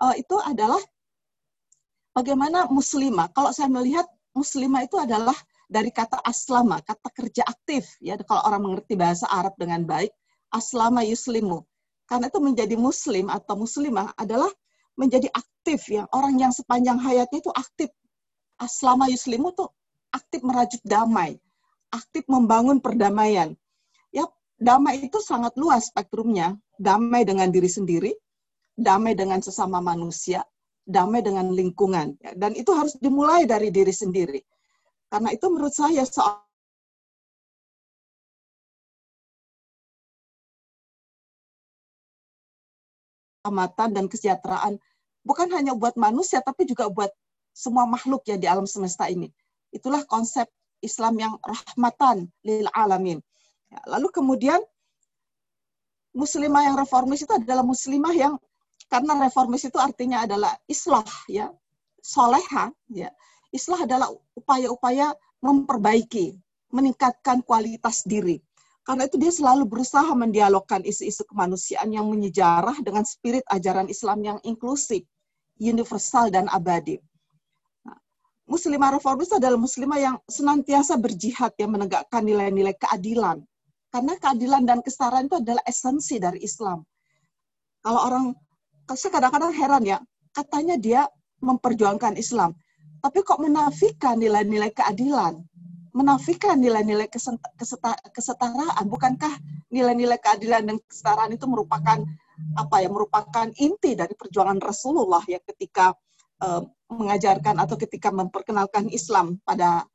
[0.02, 0.82] uh, itu adalah
[2.18, 3.30] bagaimana muslimah.
[3.30, 5.38] Kalau saya melihat muslimah itu adalah
[5.72, 7.96] dari kata aslama, kata kerja aktif.
[8.04, 10.12] Ya, kalau orang mengerti bahasa Arab dengan baik,
[10.52, 11.64] aslama yuslimu.
[12.12, 14.52] Karena itu menjadi muslim atau muslimah adalah
[15.00, 16.04] menjadi aktif ya.
[16.12, 17.88] Orang yang sepanjang hayatnya itu aktif.
[18.60, 19.66] Aslama yuslimu itu
[20.12, 21.40] aktif merajut damai,
[21.96, 23.56] aktif membangun perdamaian.
[24.12, 24.28] Ya,
[24.60, 26.60] damai itu sangat luas spektrumnya.
[26.76, 28.12] Damai dengan diri sendiri,
[28.76, 30.44] damai dengan sesama manusia,
[30.84, 32.20] damai dengan lingkungan.
[32.36, 34.42] Dan itu harus dimulai dari diri sendiri
[35.12, 36.40] karena itu menurut saya soal
[43.42, 44.74] keselamatan dan kesejahteraan
[45.26, 47.10] bukan hanya buat manusia tapi juga buat
[47.52, 49.28] semua makhluk ya di alam semesta ini.
[49.76, 50.48] Itulah konsep
[50.80, 53.20] Islam yang rahmatan lil alamin.
[53.68, 54.62] Ya, lalu kemudian
[56.16, 58.40] muslimah yang reformis itu adalah muslimah yang
[58.88, 61.50] karena reformis itu artinya adalah islah ya,
[62.00, 63.10] soleha ya.
[63.52, 65.12] Islah adalah upaya-upaya
[65.44, 66.40] memperbaiki,
[66.72, 68.40] meningkatkan kualitas diri.
[68.82, 74.38] Karena itu dia selalu berusaha mendialogkan isu-isu kemanusiaan yang menyejarah dengan spirit ajaran Islam yang
[74.42, 75.06] inklusif,
[75.62, 76.98] universal dan abadi.
[77.86, 78.00] Nah,
[78.50, 83.46] muslimah reformis adalah muslimah yang senantiasa berjihad yang menegakkan nilai-nilai keadilan.
[83.92, 86.82] Karena keadilan dan kesetaraan itu adalah esensi dari Islam.
[87.86, 88.26] Kalau orang,
[88.98, 89.98] saya kadang-kadang heran ya,
[90.34, 91.02] katanya dia
[91.44, 92.56] memperjuangkan Islam,
[93.02, 95.42] tapi kok menafikan nilai-nilai keadilan,
[95.92, 97.10] menafikan nilai-nilai
[98.14, 98.86] kesetaraan.
[98.86, 99.34] Bukankah
[99.74, 101.98] nilai-nilai keadilan dan kesetaraan itu merupakan
[102.58, 105.94] apa ya merupakan inti dari perjuangan Rasulullah ya ketika
[106.42, 109.86] uh, mengajarkan atau ketika memperkenalkan Islam pada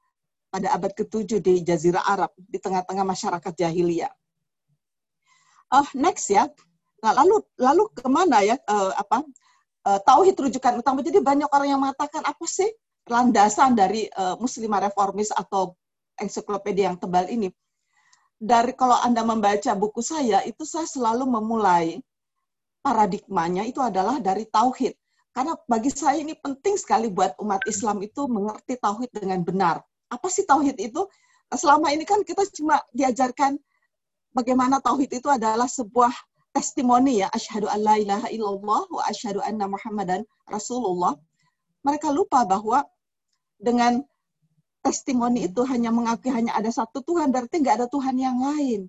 [0.51, 4.13] pada abad ke-7 di Jazirah Arab di tengah-tengah masyarakat jahiliyah.
[5.75, 6.47] Uh, next ya.
[7.03, 9.27] Nah, lalu lalu ke mana ya uh, apa
[9.85, 11.03] uh, tauhid rujukan utama.
[11.03, 12.71] Jadi banyak orang yang mengatakan apa sih
[13.07, 15.75] landasan dari uh, muslimah reformis atau
[16.19, 17.51] ensiklopedia yang tebal ini.
[18.37, 21.97] Dari kalau Anda membaca buku saya, itu saya selalu memulai
[22.85, 24.93] paradigmanya itu adalah dari tauhid.
[25.33, 29.81] Karena bagi saya ini penting sekali buat umat Islam itu mengerti tauhid dengan benar
[30.11, 31.03] apa sih tauhid itu?
[31.51, 33.59] Selama ini kan kita cuma diajarkan
[34.35, 36.11] bagaimana tauhid itu adalah sebuah
[36.51, 41.15] testimoni ya, asyhadu an la ilaha illallah wa asyhadu anna muhammadan rasulullah.
[41.87, 42.83] Mereka lupa bahwa
[43.57, 44.05] dengan
[44.85, 48.87] testimoni itu hanya mengakui hanya ada satu Tuhan, berarti nggak ada Tuhan yang lain.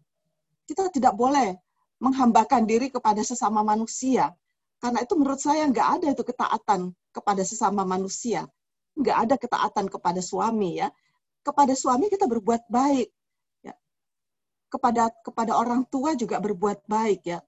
[0.67, 1.57] Kita tidak boleh
[1.97, 4.35] menghambakan diri kepada sesama manusia.
[4.77, 8.45] Karena itu menurut saya nggak ada itu ketaatan kepada sesama manusia.
[8.93, 10.93] Nggak ada ketaatan kepada suami ya
[11.47, 13.07] kepada suami kita berbuat baik
[13.63, 13.71] ya.
[14.67, 17.39] kepada kepada orang tua juga berbuat baik ya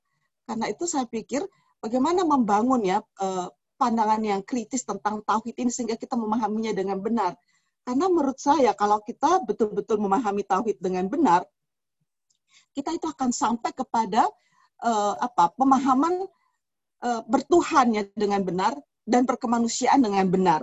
[0.47, 1.43] karena itu saya pikir
[1.83, 3.47] bagaimana membangun ya eh,
[3.79, 7.39] pandangan yang kritis tentang tauhid ini sehingga kita memahaminya dengan benar
[7.87, 11.47] karena menurut saya kalau kita betul-betul memahami tauhid dengan benar
[12.75, 14.27] kita itu akan sampai kepada
[14.83, 16.27] uh, apa pemahaman
[17.07, 18.75] uh, bertuhannya dengan benar
[19.07, 20.61] dan berkemanusiaan dengan benar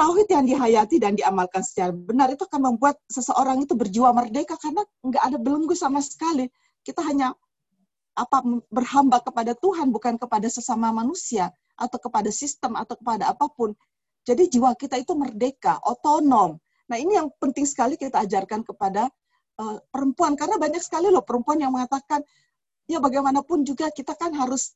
[0.00, 4.80] tauhid yang dihayati dan diamalkan secara benar itu akan membuat seseorang itu berjiwa merdeka karena
[5.04, 6.48] nggak ada belenggu sama sekali.
[6.80, 7.36] Kita hanya
[8.14, 13.72] apa berhamba kepada Tuhan bukan kepada sesama manusia atau kepada sistem atau kepada apa pun.
[14.26, 16.60] Jadi jiwa kita itu merdeka, otonom.
[16.90, 19.08] Nah ini yang penting sekali kita ajarkan kepada
[19.56, 22.20] uh, perempuan karena banyak sekali loh perempuan yang mengatakan
[22.90, 24.74] ya bagaimanapun juga kita kan harus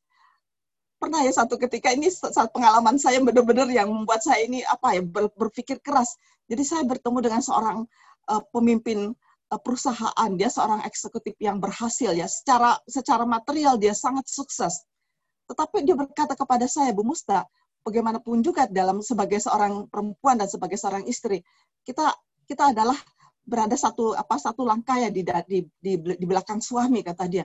[0.97, 5.03] pernah ya satu ketika ini saat pengalaman saya benar-benar yang membuat saya ini apa ya
[5.05, 6.16] ber, berpikir keras.
[6.49, 7.85] Jadi saya bertemu dengan seorang
[8.30, 9.12] uh, pemimpin
[9.51, 12.26] perusahaan, dia seorang eksekutif yang berhasil ya.
[12.26, 14.82] Secara secara material dia sangat sukses.
[15.47, 17.45] Tetapi dia berkata kepada saya, Bu Musta,
[17.84, 21.45] bagaimanapun juga dalam sebagai seorang perempuan dan sebagai seorang istri,
[21.84, 22.16] kita
[22.49, 22.97] kita adalah
[23.45, 27.45] berada satu apa satu langkah ya di di di, di belakang suami kata dia.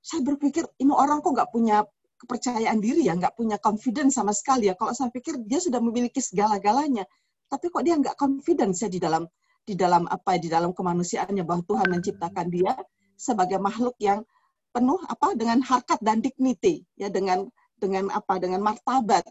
[0.00, 1.84] Saya berpikir ini orang kok nggak punya
[2.16, 4.74] kepercayaan diri ya, nggak punya confidence sama sekali ya.
[4.74, 7.04] Kalau saya pikir dia sudah memiliki segala-galanya,
[7.52, 9.28] tapi kok dia nggak confidence ya di dalam
[9.66, 12.78] di dalam apa di dalam kemanusiaannya bahwa Tuhan menciptakan dia
[13.18, 14.22] sebagai makhluk yang
[14.70, 19.26] penuh apa dengan harkat dan dignity ya dengan dengan apa dengan martabat.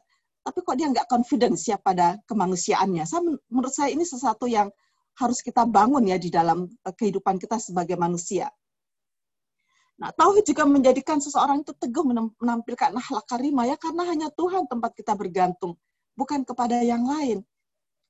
[0.45, 3.07] Tapi kok dia nggak confidence ya pada kemanusiaannya?
[3.07, 4.69] Saya menurut saya ini sesuatu yang
[5.15, 8.51] harus kita bangun ya di dalam eh, kehidupan kita sebagai manusia.
[9.95, 12.03] Nah, tauhid juga menjadikan seseorang itu teguh
[12.35, 15.79] menampilkan akhlak karimah ya karena hanya Tuhan tempat kita bergantung,
[16.19, 17.39] bukan kepada yang lain.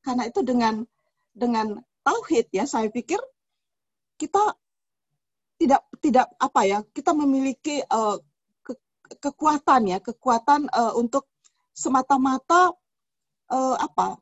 [0.01, 0.81] Karena itu dengan
[1.29, 3.17] dengan tauhid ya saya pikir
[4.15, 4.55] kita
[5.59, 8.19] tidak tidak apa ya, kita memiliki uh,
[8.61, 8.73] ke,
[9.23, 11.27] kekuatan ya, kekuatan uh, untuk
[11.75, 12.75] semata-mata
[13.51, 14.19] uh, apa?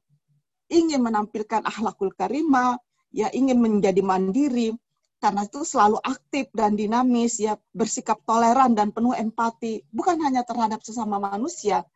[0.72, 2.82] ingin menampilkan akhlakul karimah,
[3.14, 4.74] ya ingin menjadi mandiri,
[5.22, 10.82] karena itu selalu aktif dan dinamis ya bersikap toleran dan penuh empati bukan hanya terhadap
[10.84, 11.88] sesama manusia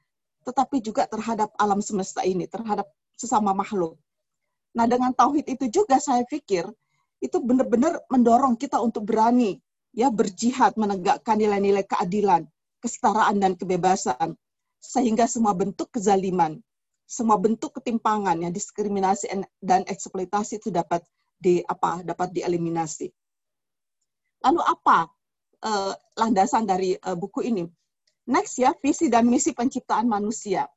[0.48, 2.88] tetapi juga terhadap alam semesta ini terhadap
[3.20, 4.00] sesama makhluk.
[4.78, 6.70] Nah dengan tauhid itu juga saya pikir
[7.18, 9.58] itu benar-benar mendorong kita untuk berani
[9.98, 12.46] ya berjihad menegakkan nilai-nilai keadilan,
[12.78, 14.38] kesetaraan dan kebebasan
[14.78, 16.62] sehingga semua bentuk kezaliman,
[17.10, 21.02] semua bentuk ketimpangan, ya, diskriminasi dan eksploitasi itu dapat
[21.42, 23.10] di apa dapat dieliminasi.
[24.46, 25.10] Lalu apa
[25.66, 27.66] uh, landasan dari uh, buku ini?
[28.30, 30.70] Next ya, visi dan misi penciptaan manusia.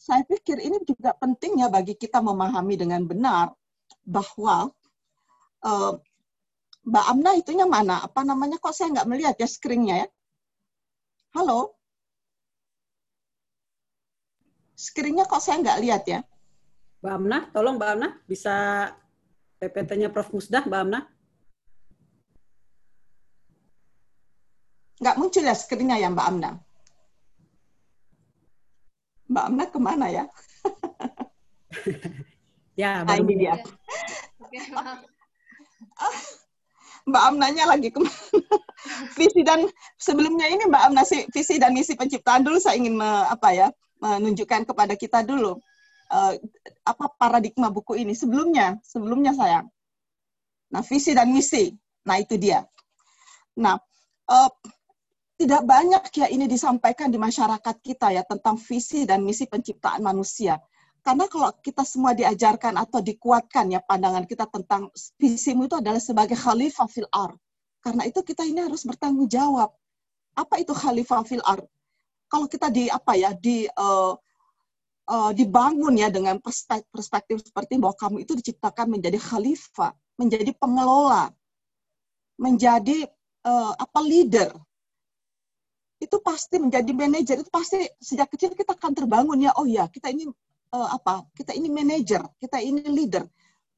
[0.00, 3.52] Saya pikir ini juga pentingnya bagi kita memahami dengan benar
[4.00, 4.72] bahwa
[5.60, 5.92] uh,
[6.88, 8.00] Mbak Amna itunya mana?
[8.00, 8.56] Apa namanya?
[8.56, 10.08] Kok saya nggak melihat ya screen-nya ya?
[11.36, 11.76] Halo?
[14.72, 16.24] Screen-nya kok saya nggak lihat ya?
[17.04, 18.54] Mbak Amna, tolong Mbak Amna bisa
[19.60, 20.32] PPT-nya Prof.
[20.32, 21.00] Musdah, Mbak Amna.
[25.04, 26.69] Nggak muncul ya screen-nya ya Mbak Amna?
[29.30, 30.24] Mbak Amna ke mana ya?
[32.80, 33.54] ya, nah, ini dia.
[37.06, 38.18] Mbak Amnanya lagi ke mana?
[39.14, 39.68] visi dan
[40.00, 43.68] sebelumnya ini Mbak Amna si visi dan misi penciptaan dulu saya ingin me, apa ya
[44.00, 45.60] menunjukkan kepada kita dulu
[46.10, 46.32] uh,
[46.88, 49.60] apa paradigma buku ini sebelumnya sebelumnya saya.
[50.70, 51.74] Nah visi dan misi,
[52.08, 52.64] nah itu dia.
[53.60, 53.76] Nah
[54.32, 54.50] uh,
[55.40, 60.60] tidak banyak ya ini disampaikan di masyarakat kita ya tentang visi dan misi penciptaan manusia.
[61.00, 66.36] Karena kalau kita semua diajarkan atau dikuatkan ya pandangan kita tentang visimu itu adalah sebagai
[66.36, 67.32] khalifah fil ar.
[67.80, 69.72] Karena itu kita ini harus bertanggung jawab.
[70.36, 71.64] Apa itu khalifah fil ar?
[72.28, 74.12] Kalau kita di apa ya di uh,
[75.08, 81.32] uh, dibangun ya dengan perspektif, perspektif seperti bahwa kamu itu diciptakan menjadi khalifah, menjadi pengelola,
[82.36, 83.08] menjadi
[83.48, 84.52] uh, apa leader
[86.00, 89.52] itu pasti menjadi manajer itu pasti sejak kecil kita akan terbangun ya.
[89.60, 90.24] Oh ya kita ini
[90.72, 93.28] uh, apa kita ini manajer kita ini leader.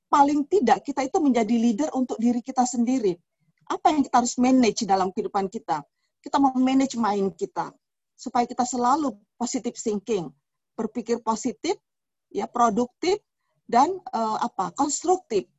[0.06, 3.18] Paling tidak kita itu menjadi leader untuk diri kita sendiri.
[3.66, 5.82] Apa yang kita harus manage dalam kehidupan kita?
[6.22, 7.74] Kita mau manage mind kita
[8.14, 10.30] supaya kita selalu positive thinking
[10.78, 11.74] berpikir positif
[12.30, 13.18] ya produktif
[13.66, 15.50] dan uh, apa konstruktif.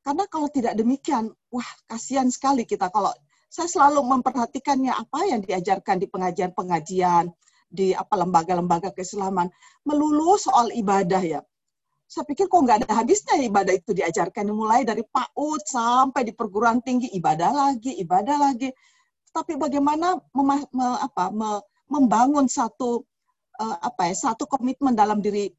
[0.00, 3.12] Karena kalau tidak demikian wah kasihan sekali kita kalau
[3.50, 7.34] saya selalu memperhatikannya apa yang diajarkan di pengajian-pengajian,
[7.66, 9.50] di apa lembaga-lembaga keislaman,
[9.82, 11.40] melulu soal ibadah ya.
[12.06, 16.82] Saya pikir kok nggak ada habisnya ibadah itu diajarkan mulai dari PAUD sampai di perguruan
[16.82, 18.70] tinggi ibadah lagi, ibadah lagi.
[19.30, 23.06] Tapi bagaimana mema, me, apa, me, membangun satu
[23.62, 25.50] uh, apa ya satu komitmen dalam diri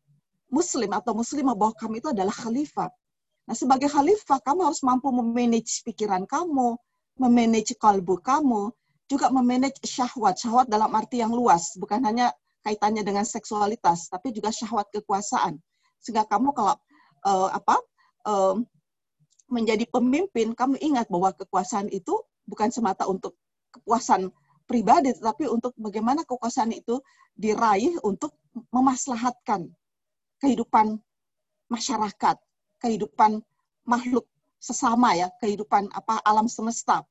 [0.52, 2.92] Muslim atau Muslimah bahwa kami itu adalah khalifah.
[3.48, 6.76] Nah, sebagai khalifah, kamu harus mampu memanage pikiran kamu,
[7.20, 8.72] memanage kalbu kamu,
[9.12, 10.40] juga memanage syahwat.
[10.40, 12.32] Syahwat dalam arti yang luas, bukan hanya
[12.64, 15.60] kaitannya dengan seksualitas, tapi juga syahwat kekuasaan.
[16.00, 16.76] Sehingga kamu kalau
[17.28, 17.76] uh, apa
[18.26, 18.56] uh,
[19.52, 22.16] menjadi pemimpin, kamu ingat bahwa kekuasaan itu
[22.48, 23.36] bukan semata untuk
[23.76, 24.32] kepuasan
[24.64, 27.04] pribadi, tetapi untuk bagaimana kekuasaan itu
[27.36, 28.32] diraih untuk
[28.72, 29.68] memaslahatkan
[30.40, 31.00] kehidupan
[31.68, 32.40] masyarakat,
[32.80, 33.44] kehidupan
[33.84, 34.28] makhluk
[34.62, 37.02] sesama ya, kehidupan apa alam semesta.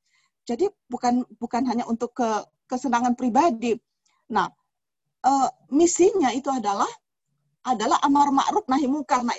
[0.47, 2.29] Jadi bukan bukan hanya untuk ke
[2.65, 3.75] kesenangan pribadi.
[4.31, 4.47] Nah,
[5.21, 5.31] e,
[5.69, 6.87] misinya itu adalah
[7.67, 9.21] adalah amar ma'ruf nahi mungkar.
[9.21, 9.35] Nah,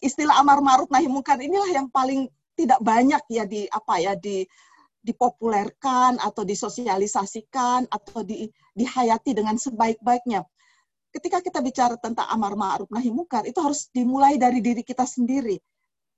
[0.00, 4.46] istilah amar ma'ruf nahi mungkar inilah yang paling tidak banyak ya di apa ya di
[5.04, 10.40] dipopulerkan atau disosialisasikan atau di, dihayati dengan sebaik-baiknya.
[11.12, 15.60] Ketika kita bicara tentang amar ma'ruf nahi mungkar itu harus dimulai dari diri kita sendiri.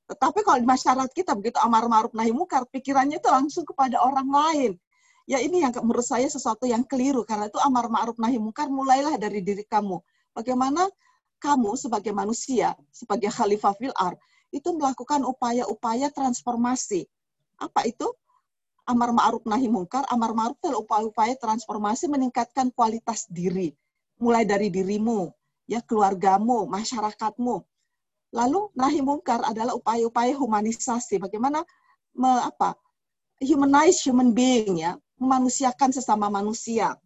[0.06, 4.28] Tetapi kalau di masyarakat kita begitu amar ma'ruf nahi mungkar, pikirannya itu langsung kepada orang
[4.30, 4.72] lain.
[5.26, 9.18] Ya ini yang menurut saya sesuatu yang keliru karena itu amar ma'ruf nahi mungkar mulailah
[9.18, 9.98] dari diri kamu.
[10.30, 10.86] Bagaimana
[11.42, 14.14] kamu sebagai manusia, sebagai khalifah fil ar,
[14.54, 17.10] itu melakukan upaya-upaya transformasi.
[17.58, 18.06] Apa itu?
[18.86, 23.74] Amar ma'ruf nahi mungkar, amar ma'ruf adalah upaya-upaya transformasi meningkatkan kualitas diri.
[24.22, 25.26] Mulai dari dirimu,
[25.66, 27.66] ya keluargamu, masyarakatmu,
[28.34, 31.22] Lalu nahi mungkar adalah upaya-upaya humanisasi.
[31.22, 31.62] Bagaimana
[32.16, 32.74] me, apa?
[33.36, 36.96] humanize human being ya, memanusiakan sesama manusia.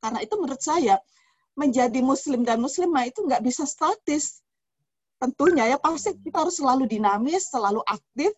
[0.00, 0.96] Karena itu menurut saya
[1.52, 4.40] menjadi muslim dan muslimah itu nggak bisa statis.
[5.20, 8.32] Tentunya ya pasti kita harus selalu dinamis, selalu aktif,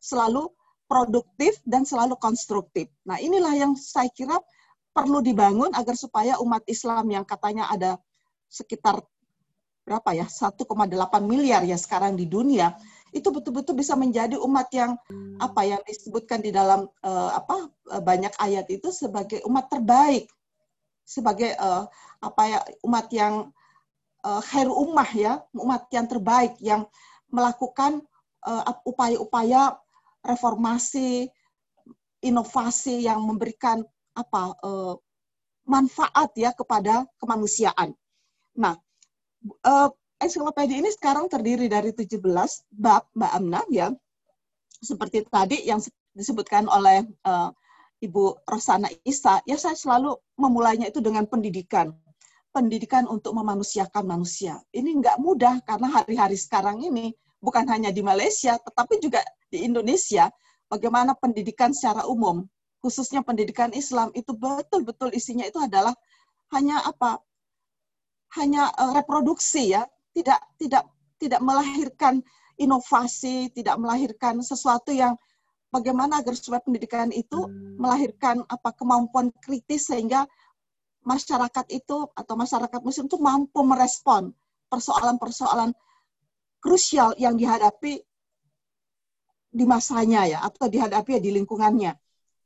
[0.00, 0.48] selalu
[0.86, 2.90] produktif dan selalu konstruktif.
[3.06, 4.38] Nah, inilah yang saya kira
[4.96, 8.00] perlu dibangun agar supaya umat Islam yang katanya ada
[8.48, 9.02] sekitar
[9.86, 10.26] berapa ya?
[10.26, 10.66] 1,8
[11.22, 12.74] miliar ya sekarang di dunia.
[13.14, 14.98] Itu betul-betul bisa menjadi umat yang
[15.38, 20.26] apa yang disebutkan di dalam uh, apa uh, banyak ayat itu sebagai umat terbaik.
[21.06, 21.86] Sebagai uh,
[22.18, 23.54] apa ya umat yang
[24.26, 26.82] uh, khair ummah ya umat yang terbaik yang
[27.30, 28.02] melakukan
[28.86, 29.78] upaya-upaya uh,
[30.22, 31.30] reformasi
[32.22, 34.94] inovasi yang memberikan apa uh,
[35.66, 37.92] manfaat ya kepada kemanusiaan.
[38.56, 38.78] Nah,
[39.66, 39.90] uh,
[40.22, 42.20] ensiklopedia ini sekarang terdiri dari 17
[42.72, 43.88] bab Mbak Amna ya.
[44.76, 45.80] Seperti tadi yang
[46.12, 47.48] disebutkan oleh uh,
[48.00, 51.92] Ibu Rosana Isa, ya saya selalu memulainya itu dengan pendidikan.
[52.56, 54.56] pendidikan untuk memanusiakan manusia.
[54.72, 59.20] Ini nggak mudah karena hari-hari sekarang ini bukan hanya di Malaysia, tetapi juga
[59.52, 60.32] di Indonesia,
[60.72, 62.48] bagaimana pendidikan secara umum,
[62.80, 65.92] khususnya pendidikan Islam itu betul-betul isinya itu adalah
[66.56, 67.20] hanya apa?
[68.36, 70.84] Hanya uh, reproduksi ya, tidak tidak
[71.16, 72.20] tidak melahirkan
[72.60, 75.16] inovasi, tidak melahirkan sesuatu yang
[75.72, 80.24] bagaimana agar supaya pendidikan itu melahirkan apa kemampuan kritis sehingga
[81.04, 84.34] masyarakat itu atau masyarakat muslim itu mampu merespon
[84.66, 85.70] persoalan-persoalan
[86.58, 88.02] krusial yang dihadapi
[89.56, 91.92] di masanya ya atau dihadapi ya di lingkungannya.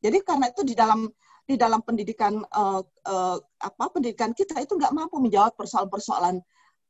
[0.01, 1.09] Jadi karena itu di dalam
[1.51, 6.39] di dalam pendidikan uh, uh, apa pendidikan kita itu nggak mampu menjawab persoalan-persoalan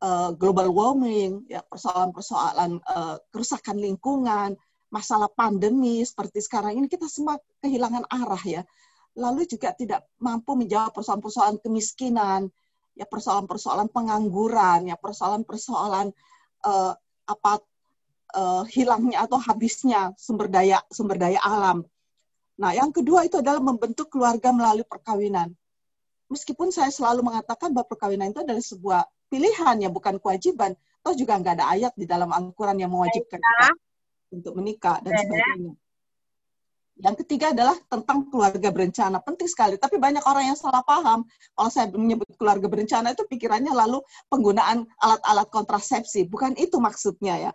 [0.04, 4.60] uh, global warming, ya persoalan-persoalan uh, kerusakan lingkungan,
[4.92, 8.62] masalah pandemi seperti sekarang ini kita semua kehilangan arah ya.
[9.16, 12.52] Lalu juga tidak mampu menjawab persoalan-persoalan kemiskinan,
[12.92, 16.12] ya persoalan-persoalan pengangguran, ya persoalan-persoalan
[16.68, 16.92] uh,
[17.24, 17.52] apa
[18.36, 21.80] uh, hilangnya atau habisnya sumber daya sumber daya alam.
[22.60, 25.48] Nah, yang kedua itu adalah membentuk keluarga melalui perkawinan.
[26.28, 29.00] Meskipun saya selalu mengatakan bahwa perkawinan itu adalah sebuah
[29.32, 30.76] pilihan ya bukan kewajiban.
[31.00, 33.68] Toh juga nggak ada ayat di dalam Al-Quran yang mewajibkan kita
[34.36, 35.72] untuk menikah dan sebagainya.
[37.00, 39.24] Yang ketiga adalah tentang keluarga berencana.
[39.24, 39.80] Penting sekali.
[39.80, 41.24] Tapi banyak orang yang salah paham.
[41.56, 46.28] Kalau saya menyebut keluarga berencana itu pikirannya lalu penggunaan alat-alat kontrasepsi.
[46.28, 47.52] Bukan itu maksudnya ya.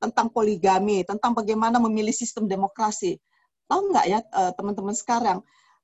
[0.00, 3.20] Tentang poligami, tentang bagaimana memilih sistem demokrasi.
[3.68, 5.38] Tahu nggak ya eh, teman-teman sekarang?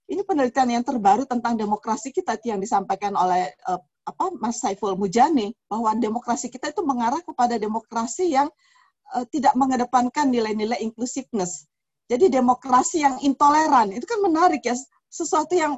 [0.04, 5.56] Ini penelitian yang terbaru tentang demokrasi kita yang disampaikan oleh uh, apa Mas Saiful Mujani
[5.64, 8.52] bahwa demokrasi kita itu mengarah kepada demokrasi yang
[9.16, 11.64] uh, tidak mengedepankan nilai-nilai inclusiveness.
[12.04, 14.76] Jadi demokrasi yang intoleran itu kan menarik ya
[15.08, 15.72] sesuatu yang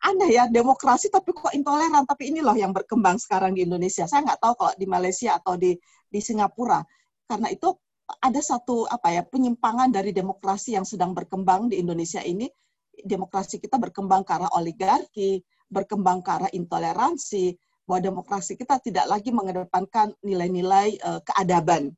[0.00, 4.08] aneh ya demokrasi tapi kok intoleran tapi ini loh yang berkembang sekarang di Indonesia.
[4.08, 5.76] Saya nggak tahu kalau di Malaysia atau di
[6.08, 6.80] di Singapura
[7.28, 7.76] karena itu
[8.18, 12.50] ada satu apa ya penyimpangan dari demokrasi yang sedang berkembang di Indonesia ini
[13.04, 15.40] demokrasi kita berkembang ke arah oligarki,
[15.70, 17.56] berkembang ke arah intoleransi,
[17.88, 21.90] bahwa demokrasi kita tidak lagi mengedepankan nilai-nilai uh, keadaban.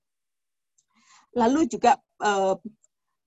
[1.37, 2.57] Lalu juga uh,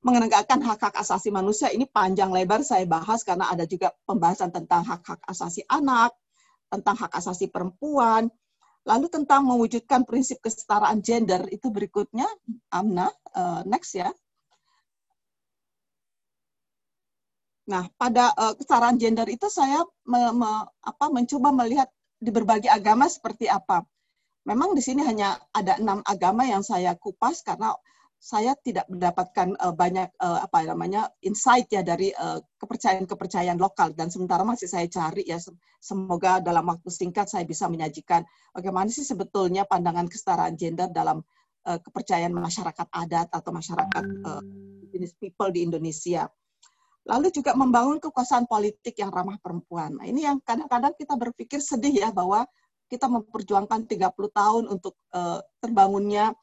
[0.06, 5.18] menegakkan hak-hak asasi manusia ini panjang lebar saya bahas karena ada juga pembahasan tentang hak-hak
[5.26, 6.14] asasi anak,
[6.70, 8.30] tentang hak asasi perempuan,
[8.86, 12.30] lalu tentang mewujudkan prinsip kesetaraan gender itu berikutnya,
[12.70, 14.14] Amna, uh, next ya.
[17.66, 20.50] Nah, pada uh, kesetaraan gender itu saya me, me,
[20.86, 21.90] apa, mencoba melihat
[22.22, 23.82] di berbagai agama seperti apa.
[24.46, 27.74] Memang di sini hanya ada enam agama yang saya kupas karena
[28.26, 32.10] saya tidak mendapatkan uh, banyak uh, apa namanya insight ya dari
[32.58, 35.38] kepercayaan-kepercayaan lokal dan sementara masih saya cari ya
[35.78, 41.22] semoga dalam waktu singkat saya bisa menyajikan bagaimana sih sebetulnya pandangan kesetaraan gender dalam
[41.70, 44.42] uh, kepercayaan masyarakat adat atau masyarakat uh,
[44.94, 46.30] jenis people di Indonesia.
[47.06, 49.94] Lalu juga membangun kekuasaan politik yang ramah perempuan.
[49.94, 52.50] Nah, ini yang kadang-kadang kita berpikir sedih ya bahwa
[52.90, 56.34] kita memperjuangkan 30 tahun untuk uh, terbangunnya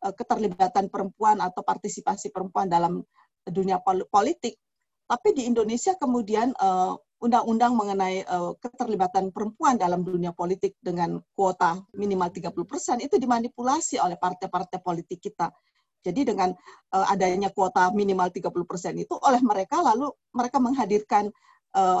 [0.00, 3.04] keterlibatan perempuan atau partisipasi perempuan dalam
[3.44, 4.56] dunia politik.
[5.04, 11.76] Tapi di Indonesia kemudian undang undang-undang mengenai uh, keterlibatan perempuan dalam dunia politik dengan kuota
[11.92, 15.52] minimal 30% itu dimanipulasi oleh partai-partai politik kita.
[16.00, 16.48] Jadi dengan
[16.88, 21.28] adanya kuota minimal 30% itu oleh mereka lalu mereka menghadirkan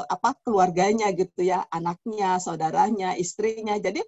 [0.08, 3.76] apa keluarganya gitu ya, anaknya, saudaranya, istrinya.
[3.76, 4.00] Jadi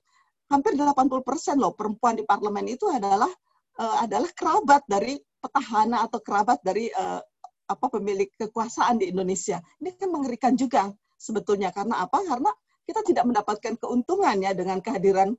[0.48, 3.28] hampir 80% loh perempuan di parlemen itu adalah
[3.78, 7.20] uh, adalah kerabat dari petahana atau kerabat dari uh,
[7.68, 9.62] apa pemilik kekuasaan di Indonesia.
[9.80, 12.20] Ini kan mengerikan juga sebetulnya karena apa?
[12.20, 12.50] Karena
[12.84, 15.32] kita tidak mendapatkan keuntungan ya dengan kehadiran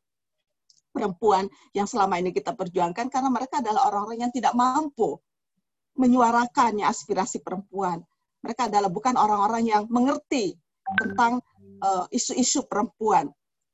[0.94, 5.18] perempuan yang selama ini kita perjuangkan karena mereka adalah orang-orang yang tidak mampu
[5.98, 8.02] menyuarakannya aspirasi perempuan.
[8.46, 10.58] Mereka adalah bukan orang-orang yang mengerti
[11.00, 11.40] tentang
[11.82, 13.30] uh, isu-isu perempuan.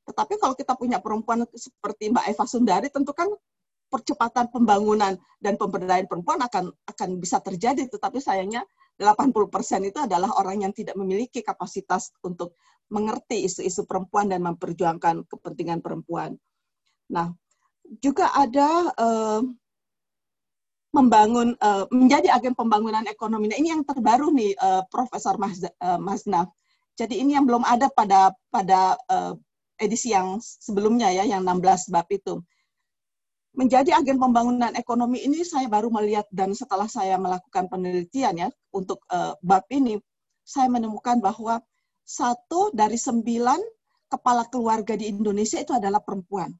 [0.06, 3.30] Tetapi kalau kita punya perempuan seperti Mbak Eva Sundari, tentu kan
[3.90, 7.90] percepatan pembangunan dan pemberdayaan perempuan akan akan bisa terjadi.
[7.90, 8.62] Tetapi sayangnya
[8.96, 12.54] 80% itu adalah orang yang tidak memiliki kapasitas untuk
[12.90, 16.38] mengerti isu-isu perempuan dan memperjuangkan kepentingan perempuan.
[17.10, 17.34] Nah,
[17.98, 19.42] juga ada uh,
[20.94, 23.50] membangun uh, menjadi agen pembangunan ekonomi.
[23.50, 26.46] Nah, ini yang terbaru nih uh, Profesor Mas, uh, Masna.
[26.98, 28.92] Jadi ini yang belum ada pada pada
[29.80, 32.44] edisi yang sebelumnya ya, yang 16 bab itu.
[33.50, 39.02] Menjadi agen pembangunan ekonomi ini saya baru melihat dan setelah saya melakukan penelitian ya untuk
[39.10, 39.98] uh, bab ini,
[40.46, 41.58] saya menemukan bahwa
[42.06, 43.58] satu dari sembilan
[44.10, 46.50] kepala keluarga di Indonesia itu adalah perempuan.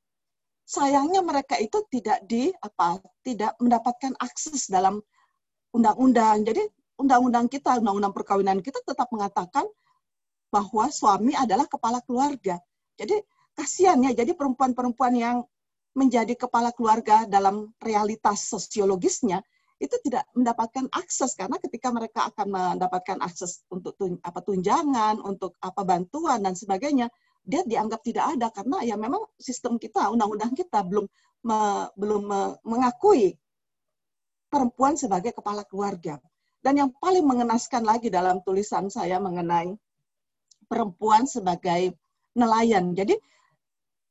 [0.66, 5.02] Sayangnya mereka itu tidak di apa tidak mendapatkan akses dalam
[5.74, 6.46] undang-undang.
[6.46, 6.62] Jadi
[6.98, 9.66] undang-undang kita, undang-undang perkawinan kita tetap mengatakan
[10.50, 12.58] bahwa suami adalah kepala keluarga.
[12.94, 13.18] Jadi
[13.54, 15.36] kasihan ya, jadi perempuan-perempuan yang
[15.94, 19.42] menjadi kepala keluarga dalam realitas sosiologisnya
[19.80, 25.56] itu tidak mendapatkan akses karena ketika mereka akan mendapatkan akses untuk tun, apa tunjangan, untuk
[25.64, 27.08] apa bantuan dan sebagainya,
[27.40, 31.08] dia dianggap tidak ada karena ya memang sistem kita, undang-undang kita belum
[31.48, 33.40] me, belum me, mengakui
[34.52, 36.20] perempuan sebagai kepala keluarga.
[36.60, 39.72] Dan yang paling mengenaskan lagi dalam tulisan saya mengenai
[40.68, 41.96] perempuan sebagai
[42.36, 42.92] nelayan.
[42.92, 43.16] Jadi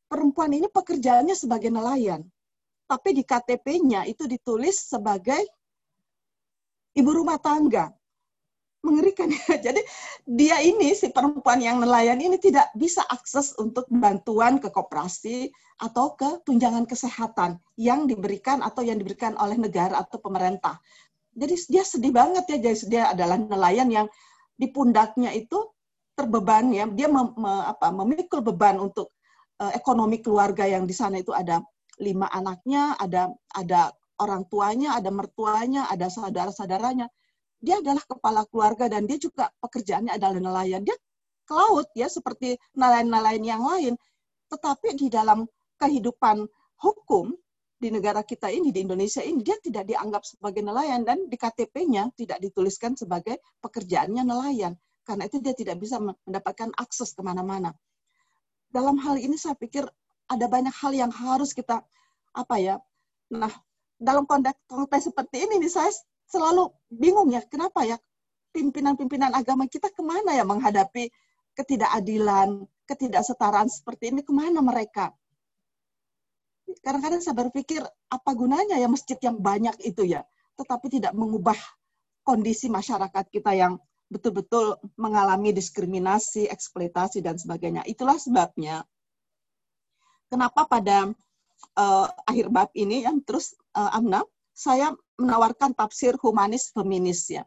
[0.10, 2.26] perempuan ini pekerjaannya sebagai nelayan.
[2.90, 5.38] Tapi di KTP-nya itu ditulis sebagai
[6.98, 7.94] ibu rumah tangga.
[8.81, 9.60] Mengerikan ya.
[9.69, 9.81] Jadi
[10.26, 16.18] dia ini si perempuan yang nelayan ini tidak bisa akses untuk bantuan ke koperasi atau
[16.18, 20.81] ke tunjangan kesehatan yang diberikan atau yang diberikan oleh negara atau pemerintah.
[21.36, 22.57] Jadi dia sedih banget ya.
[22.57, 24.07] Jadi dia adalah nelayan yang
[24.57, 25.69] di pundaknya itu
[26.18, 26.90] terbeban ya.
[26.90, 29.14] Dia mem, me, apa, memikul beban untuk
[29.60, 31.61] uh, ekonomi keluarga yang di sana itu ada
[31.99, 37.07] lima anaknya, ada ada orang tuanya, ada mertuanya, ada saudara-saudaranya.
[37.60, 40.84] Dia adalah kepala keluarga dan dia juga pekerjaannya adalah nelayan.
[40.84, 40.95] Dia
[41.44, 43.94] ke laut ya seperti nelayan-nelayan yang lain.
[44.48, 45.44] Tetapi di dalam
[45.76, 46.48] kehidupan
[46.80, 47.36] hukum
[47.80, 52.11] di negara kita ini, di Indonesia ini, dia tidak dianggap sebagai nelayan dan di KTP-nya
[52.15, 54.76] tidak dituliskan sebagai pekerjaannya nelayan.
[55.07, 57.72] Karena itu dia tidak bisa mendapatkan akses ke mana-mana.
[58.70, 59.86] Dalam hal ini saya pikir
[60.30, 61.82] ada banyak hal yang harus kita
[62.38, 62.76] apa ya.
[63.34, 63.50] Nah,
[63.98, 64.58] dalam konteks,
[65.02, 65.90] seperti ini nih saya
[66.30, 67.98] selalu bingung ya kenapa ya
[68.54, 71.10] pimpinan-pimpinan agama kita ke mana ya menghadapi
[71.58, 75.12] ketidakadilan, ketidaksetaraan seperti ini ke mana mereka?
[76.86, 77.82] Kadang-kadang saya berpikir
[78.14, 80.22] apa gunanya ya masjid yang banyak itu ya,
[80.54, 81.58] tetapi tidak mengubah
[82.22, 87.86] kondisi masyarakat kita yang betul-betul mengalami diskriminasi, eksploitasi dan sebagainya.
[87.86, 88.81] Itulah sebabnya
[90.30, 91.14] kenapa pada
[91.77, 97.45] uh, akhir bab ini yang terus uh, Amna, saya menawarkan tafsir humanis feminis ya.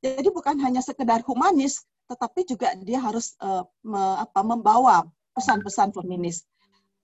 [0.00, 5.04] Jadi bukan hanya sekedar humanis, tetapi juga dia harus uh, me, apa, membawa
[5.36, 6.42] pesan-pesan feminis.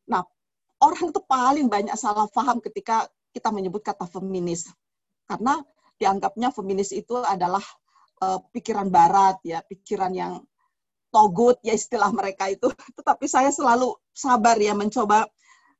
[0.08, 0.24] Nah,
[0.80, 4.66] orang itu paling banyak salah paham ketika kita menyebut kata feminis.
[5.28, 5.60] Karena
[6.00, 7.62] dianggapnya feminis itu adalah
[8.22, 10.32] uh, pikiran barat ya, pikiran yang
[11.12, 12.68] togut ya istilah mereka itu.
[12.98, 15.28] Tetapi saya selalu sabar ya mencoba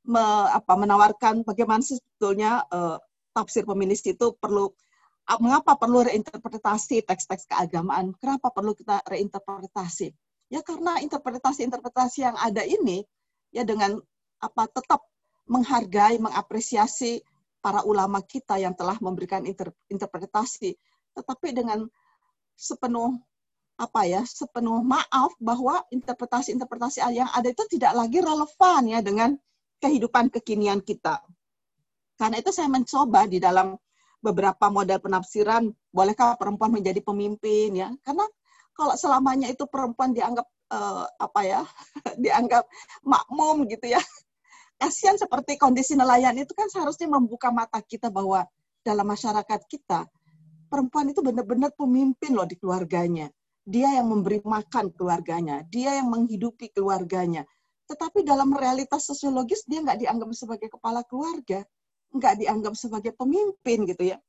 [0.07, 0.23] me,
[0.53, 2.97] apa, menawarkan bagaimana sebetulnya uh,
[3.37, 4.73] tafsir feminis itu perlu
[5.43, 8.15] mengapa perlu reinterpretasi teks-teks keagamaan?
[8.23, 10.15] Kenapa perlu kita reinterpretasi?
[10.47, 13.03] Ya karena interpretasi-interpretasi yang ada ini
[13.51, 13.99] ya dengan
[14.39, 15.03] apa tetap
[15.51, 17.19] menghargai, mengapresiasi
[17.59, 20.79] para ulama kita yang telah memberikan inter, interpretasi,
[21.19, 21.91] tetapi dengan
[22.57, 23.21] sepenuh
[23.77, 29.37] apa ya sepenuh maaf bahwa interpretasi-interpretasi yang ada itu tidak lagi relevan ya dengan
[29.85, 31.21] kehidupan kekinian kita.
[32.17, 33.77] Karena itu saya mencoba di dalam
[34.25, 37.93] beberapa model penafsiran, bolehkah perempuan menjadi pemimpin ya?
[38.01, 38.25] Karena
[38.73, 41.63] kalau selamanya itu perempuan dianggap uh, apa ya,
[42.25, 42.65] dianggap
[43.05, 44.01] makmum gitu ya.
[44.81, 48.49] Kasihan seperti kondisi nelayan itu kan seharusnya membuka mata kita bahwa
[48.81, 50.09] dalam masyarakat kita
[50.77, 53.33] perempuan itu benar-benar pemimpin loh di keluarganya.
[53.65, 57.49] Dia yang memberi makan keluarganya, dia yang menghidupi keluarganya,
[57.89, 61.65] tetapi dalam realitas sosiologis dia nggak dianggap sebagai kepala keluarga,
[62.13, 64.21] nggak dianggap sebagai pemimpin gitu ya.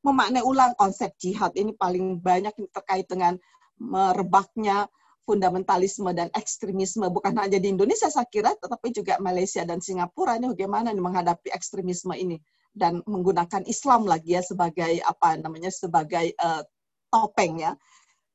[0.00, 3.36] Memaknai ulang konsep jihad ini paling banyak terkait dengan
[3.76, 4.88] merebaknya
[5.28, 10.52] fundamentalisme dan ekstremisme bukan hanya di Indonesia saya kira tetapi juga Malaysia dan Singapura ini
[10.52, 12.36] bagaimana menghadapi ekstremisme ini
[12.74, 16.66] dan menggunakan Islam lagi ya sebagai apa namanya sebagai uh,
[17.08, 17.72] topeng ya.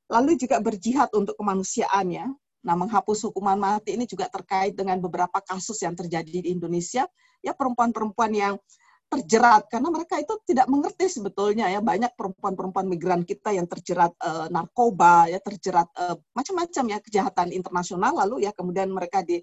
[0.09, 2.25] Lalu juga berjihad untuk kemanusiaan ya.
[2.59, 7.07] Nah, menghapus hukuman mati ini juga terkait dengan beberapa kasus yang terjadi di Indonesia,
[7.39, 8.55] ya perempuan-perempuan yang
[9.09, 11.79] terjerat karena mereka itu tidak mengerti sebetulnya ya.
[11.79, 18.11] Banyak perempuan-perempuan migran kita yang terjerat uh, narkoba ya terjerat uh, macam-macam ya kejahatan internasional.
[18.27, 19.39] Lalu ya kemudian mereka di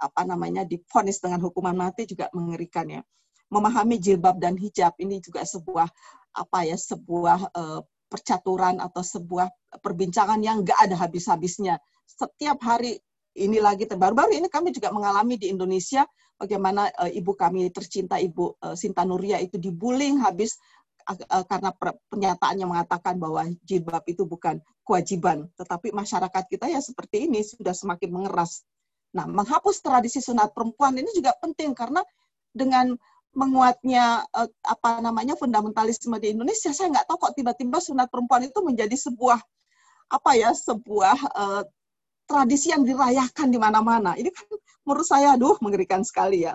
[0.00, 3.02] apa namanya difonis dengan hukuman mati juga mengerikan ya
[3.50, 5.90] memahami jilbab dan hijab ini juga sebuah
[6.30, 9.50] apa ya sebuah uh, percaturan atau sebuah
[9.82, 11.78] perbincangan yang enggak ada habis-habisnya.
[12.06, 12.98] Setiap hari
[13.38, 16.02] ini lagi terbaru-baru ini kami juga mengalami di Indonesia
[16.34, 20.58] bagaimana uh, ibu kami tercinta ibu uh, Sinta Nuria itu dibullying habis
[21.06, 21.70] uh, karena
[22.10, 25.46] pernyataannya mengatakan bahwa jilbab itu bukan kewajiban.
[25.54, 28.66] Tetapi masyarakat kita ya seperti ini sudah semakin mengeras.
[29.10, 32.02] Nah, menghapus tradisi sunat perempuan ini juga penting karena
[32.50, 32.94] dengan
[33.30, 38.58] menguatnya uh, apa namanya fundamentalisme di Indonesia, saya nggak tahu kok tiba-tiba sunat perempuan itu
[38.62, 39.38] menjadi sebuah
[40.10, 41.62] apa ya sebuah uh,
[42.30, 44.14] tradisi yang dirayakan di mana-mana.
[44.14, 44.46] Ini kan
[44.86, 46.54] menurut saya, aduh, mengerikan sekali ya.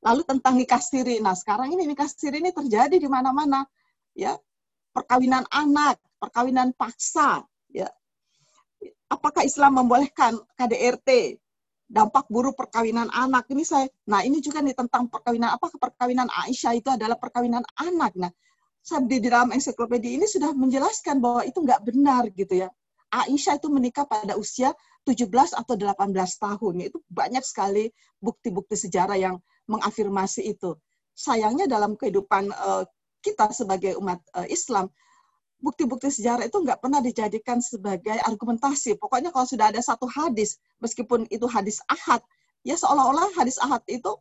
[0.00, 1.20] Lalu tentang nikah siri.
[1.20, 3.68] Nah, sekarang ini nikah siri ini terjadi di mana-mana.
[4.16, 4.36] Ya,
[4.96, 7.88] perkawinan anak, perkawinan paksa, ya.
[9.12, 11.36] Apakah Islam membolehkan KDRT?
[11.92, 13.44] Dampak buruk perkawinan anak.
[13.52, 18.16] Ini saya nah ini juga nih tentang perkawinan apa perkawinan Aisyah itu adalah perkawinan anak.
[18.16, 18.32] Nah
[18.80, 22.68] saya di dalam ensiklopedia ini sudah menjelaskan bahwa itu nggak benar gitu ya.
[23.12, 24.72] Aisyah itu menikah pada usia
[25.04, 26.74] 17 atau 18 tahun.
[26.88, 27.92] Itu banyak sekali
[28.24, 29.36] bukti-bukti sejarah yang
[29.68, 30.80] mengafirmasi itu.
[31.12, 32.88] Sayangnya dalam kehidupan uh,
[33.20, 34.88] kita sebagai umat uh, Islam
[35.62, 38.98] bukti-bukti sejarah itu nggak pernah dijadikan sebagai argumentasi.
[38.98, 42.20] Pokoknya kalau sudah ada satu hadis, meskipun itu hadis ahad,
[42.66, 44.18] ya seolah-olah hadis ahad itu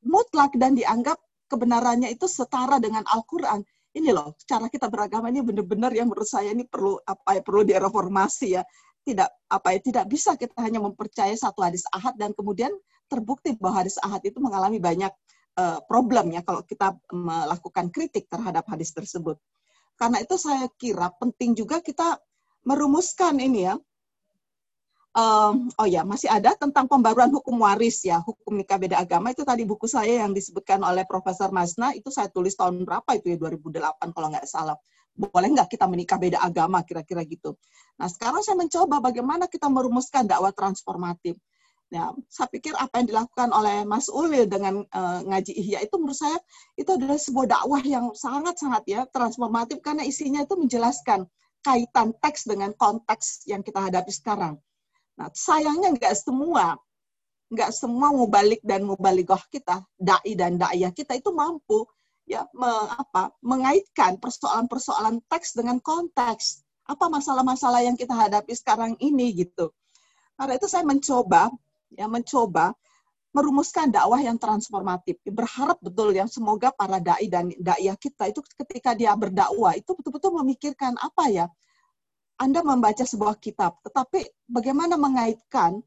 [0.00, 1.20] mutlak dan dianggap
[1.52, 3.60] kebenarannya itu setara dengan Al-Quran.
[3.94, 7.62] Ini loh, cara kita beragama ini benar-benar yang menurut saya ini perlu apa ya perlu
[7.62, 8.64] direformasi ya.
[9.04, 12.72] Tidak apa ya tidak bisa kita hanya mempercayai satu hadis ahad dan kemudian
[13.06, 15.12] terbukti bahwa hadis ahad itu mengalami banyak
[15.60, 19.38] uh, problem ya kalau kita melakukan kritik terhadap hadis tersebut.
[19.94, 22.18] Karena itu saya kira penting juga kita
[22.66, 23.74] merumuskan ini ya.
[25.14, 29.46] Um, oh ya, masih ada tentang pembaruan hukum waris ya, hukum nikah beda agama itu
[29.46, 33.38] tadi buku saya yang disebutkan oleh Profesor Masna itu saya tulis tahun berapa itu ya
[33.38, 34.74] 2008 kalau nggak salah.
[35.14, 37.54] Boleh nggak kita menikah beda agama kira-kira gitu.
[37.94, 41.38] Nah sekarang saya mencoba bagaimana kita merumuskan dakwah transformatif.
[41.92, 46.18] Ya, saya pikir apa yang dilakukan oleh Mas Ulil dengan uh, ngaji Ihya itu menurut
[46.18, 46.38] saya
[46.74, 51.28] itu adalah sebuah dakwah yang sangat-sangat ya transformatif karena isinya itu menjelaskan
[51.62, 54.58] kaitan teks dengan konteks yang kita hadapi sekarang.
[55.14, 56.74] Nah, sayangnya nggak semua
[57.54, 61.86] nggak semua mubalik dan mubaligoh kita, dai dan daiyah kita itu mampu
[62.26, 66.64] ya me, apa, mengaitkan persoalan-persoalan teks dengan konteks.
[66.84, 69.72] Apa masalah-masalah yang kita hadapi sekarang ini gitu.
[70.36, 71.48] Karena itu saya mencoba
[71.94, 72.74] ya mencoba
[73.34, 75.18] merumuskan dakwah yang transformatif.
[75.26, 80.38] Berharap betul ya semoga para dai dan daiyah kita itu ketika dia berdakwah itu betul-betul
[80.38, 81.46] memikirkan apa ya?
[82.38, 85.82] Anda membaca sebuah kitab, tetapi bagaimana mengaitkan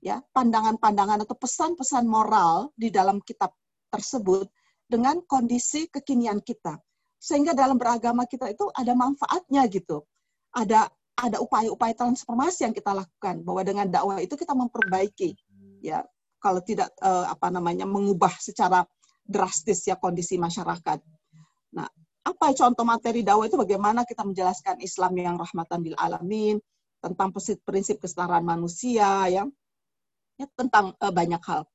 [0.00, 3.52] ya pandangan-pandangan atau pesan-pesan moral di dalam kitab
[3.92, 4.48] tersebut
[4.88, 6.76] dengan kondisi kekinian kita.
[7.20, 10.04] Sehingga dalam beragama kita itu ada manfaatnya gitu.
[10.56, 10.88] Ada
[11.20, 15.36] ada upaya-upaya transformasi yang kita lakukan bahwa dengan dakwah itu kita memperbaiki
[15.80, 16.04] ya
[16.40, 18.84] kalau tidak uh, apa namanya mengubah secara
[19.20, 20.98] drastis ya kondisi masyarakat.
[21.76, 21.88] Nah,
[22.24, 26.56] apa contoh materi dakwah itu bagaimana kita menjelaskan Islam yang rahmatan bil alamin,
[27.00, 27.32] tentang
[27.64, 29.44] prinsip kesetaraan manusia ya.
[30.40, 31.68] Ya tentang uh, banyak hal.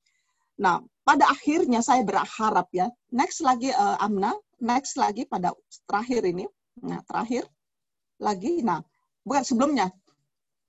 [0.58, 5.54] Nah, pada akhirnya saya berharap ya, next lagi uh, Amna, next lagi pada
[5.86, 6.50] terakhir ini,
[6.82, 7.46] nah terakhir
[8.18, 8.82] lagi, nah
[9.22, 9.92] bukan sebelumnya,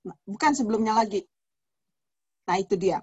[0.05, 1.25] nah, bukan sebelumnya lagi.
[2.47, 3.01] Nah itu dia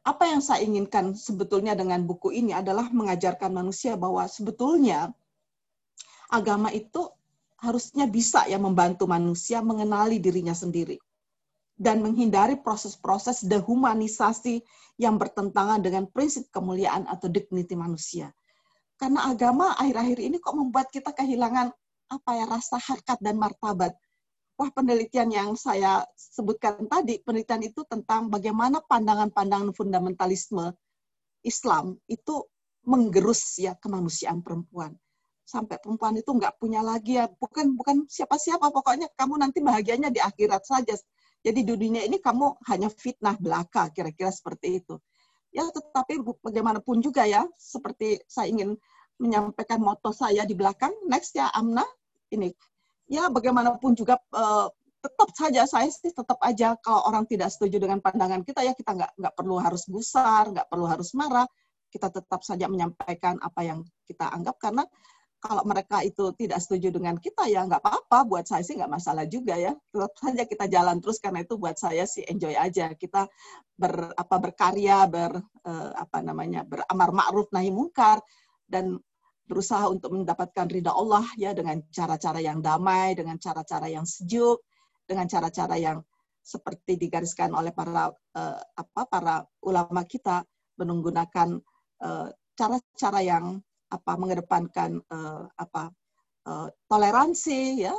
[0.00, 5.12] apa yang saya inginkan sebetulnya dengan buku ini adalah mengajarkan manusia bahwa sebetulnya
[6.32, 7.10] agama itu
[7.60, 10.96] harusnya bisa ya membantu manusia mengenali dirinya sendiri
[11.76, 14.64] dan menghindari proses-proses dehumanisasi
[14.96, 18.32] yang bertentangan dengan prinsip kemuliaan atau dignity manusia.
[19.00, 21.72] Karena agama akhir-akhir ini kok membuat kita kehilangan
[22.12, 23.96] apa ya rasa harkat dan martabat
[24.60, 30.76] wah penelitian yang saya sebutkan tadi, penelitian itu tentang bagaimana pandangan-pandangan fundamentalisme
[31.40, 32.44] Islam itu
[32.84, 34.92] menggerus ya kemanusiaan perempuan.
[35.48, 40.20] Sampai perempuan itu nggak punya lagi ya, bukan bukan siapa-siapa, pokoknya kamu nanti bahagianya di
[40.20, 40.92] akhirat saja.
[41.40, 45.00] Jadi di dunia ini kamu hanya fitnah belaka, kira-kira seperti itu.
[45.56, 48.76] Ya tetapi bagaimanapun juga ya, seperti saya ingin
[49.16, 51.82] menyampaikan moto saya di belakang, next ya Amna,
[52.28, 52.52] ini
[53.10, 54.70] ya bagaimanapun juga uh,
[55.00, 58.92] tetap saja saya sih tetap aja kalau orang tidak setuju dengan pandangan kita ya kita
[58.94, 61.48] nggak nggak perlu harus gusar nggak perlu harus marah.
[61.90, 64.86] Kita tetap saja menyampaikan apa yang kita anggap karena
[65.40, 68.28] kalau mereka itu tidak setuju dengan kita ya nggak apa-apa.
[68.28, 69.72] Buat saya sih nggak masalah juga ya.
[69.90, 72.92] Tetap saja kita jalan terus karena itu buat saya sih enjoy aja.
[72.94, 73.26] Kita
[73.74, 75.34] ber apa berkarya ber
[75.66, 78.22] uh, apa namanya beramar ma'ruf nahi mungkar.
[78.70, 79.00] Dan
[79.50, 84.62] berusaha untuk mendapatkan ridha Allah ya dengan cara-cara yang damai, dengan cara-cara yang sejuk,
[85.02, 85.98] dengan cara-cara yang
[86.40, 89.34] seperti digariskan oleh para uh, apa para
[89.66, 90.46] ulama kita
[90.78, 91.58] menggunakan
[92.00, 93.58] uh, cara-cara yang
[93.90, 95.90] apa mengedepankan uh, apa
[96.88, 97.94] toleransi ya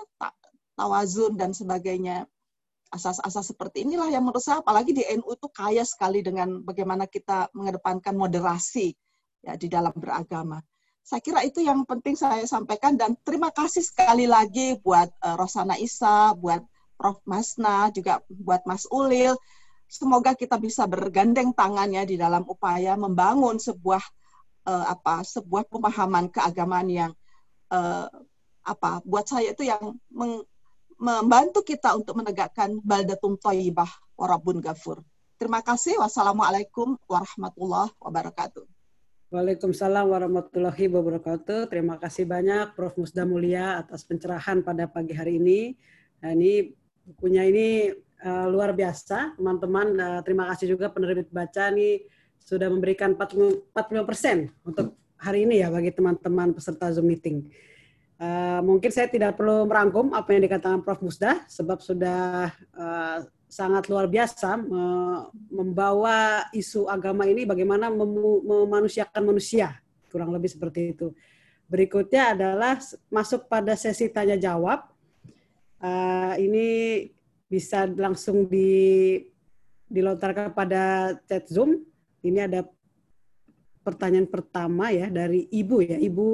[0.73, 2.25] tawazun dan sebagainya
[2.91, 7.47] asas-asas seperti inilah yang menurut saya apalagi di NU itu kaya sekali dengan bagaimana kita
[7.55, 8.91] mengedepankan moderasi
[9.41, 10.59] ya di dalam beragama.
[11.01, 15.75] Saya kira itu yang penting saya sampaikan dan terima kasih sekali lagi buat uh, Rosana
[15.81, 16.61] Isa, buat
[16.95, 19.33] Prof Masna, juga buat Mas Ulil.
[19.89, 23.99] Semoga kita bisa bergandeng tangannya di dalam upaya membangun sebuah
[24.69, 27.11] uh, apa sebuah pemahaman keagamaan yang
[27.73, 28.07] uh,
[28.61, 30.45] apa buat saya itu yang meng,
[31.01, 35.01] membantu kita untuk menegakkan baldatun thayyibah warabun gafur.
[35.41, 35.97] Terima kasih.
[35.97, 38.80] Wassalamualaikum warahmatullahi wabarakatuh.
[39.31, 41.71] Waalaikumsalam warahmatullahi wabarakatuh.
[41.71, 42.99] Terima kasih banyak Prof.
[42.99, 45.71] Musda Mulia atas pencerahan pada pagi hari ini.
[46.19, 46.75] Nah, ini
[47.07, 47.95] bukunya ini
[48.27, 49.87] uh, luar biasa, teman-teman.
[49.95, 52.03] Uh, terima kasih juga penerbit baca nih
[52.43, 53.71] sudah memberikan 45
[54.03, 57.47] persen untuk hari ini ya bagi teman-teman peserta Zoom meeting.
[58.19, 60.99] Uh, mungkin saya tidak perlu merangkum apa yang dikatakan Prof.
[60.99, 64.55] Musda, sebab sudah uh, sangat luar biasa
[65.51, 68.15] membawa isu agama ini bagaimana mem
[68.47, 69.75] memanusiakan manusia,
[70.07, 71.11] kurang lebih seperti itu.
[71.67, 72.79] Berikutnya adalah
[73.11, 74.87] masuk pada sesi tanya jawab.
[75.83, 76.67] Uh, ini
[77.51, 79.19] bisa langsung di
[79.91, 81.83] dilontarkan pada chat Zoom.
[82.23, 82.63] Ini ada
[83.83, 86.29] pertanyaan pertama ya dari Ibu ya, Ibu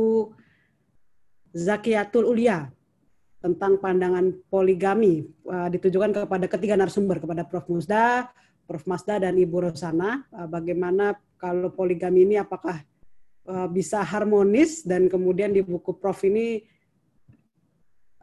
[1.58, 2.77] Zakiatul Ulia
[3.48, 8.28] tentang pandangan poligami uh, ditujukan kepada ketiga narasumber kepada Prof Musda,
[8.68, 10.28] Prof Masda dan Ibu Rosana.
[10.36, 12.84] Uh, bagaimana kalau poligami ini apakah
[13.48, 16.60] uh, bisa harmonis dan kemudian di buku Prof ini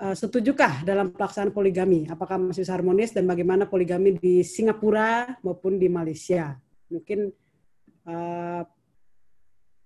[0.05, 2.05] uh, setujukah dalam pelaksanaan poligami?
[2.05, 6.52] Apakah masih harmonis dan bagaimana poligami di Singapura maupun di Malaysia?
[6.92, 7.32] Mungkin
[8.12, 8.62] uh,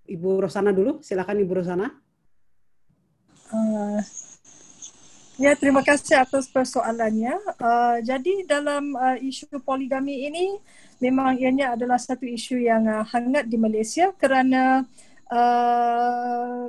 [0.08, 1.86] Ibu Rosana dulu, silakan Ibu Rosana.
[3.48, 4.02] Uh,
[5.38, 7.38] ya, terima kasih atas persoalannya.
[7.62, 10.58] Uh, jadi dalam uh, isu poligami ini
[10.98, 14.82] memang ianya adalah satu isu yang uh, hangat di Malaysia kerana
[15.30, 16.66] uh,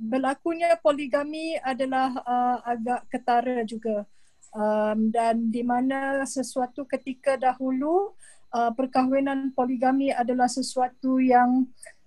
[0.00, 4.08] berlakunya poligami adalah uh, agak ketara juga.
[4.48, 8.16] Um, dan di mana sesuatu ketika dahulu
[8.48, 11.97] uh, perkahwinan poligami adalah sesuatu yang uh,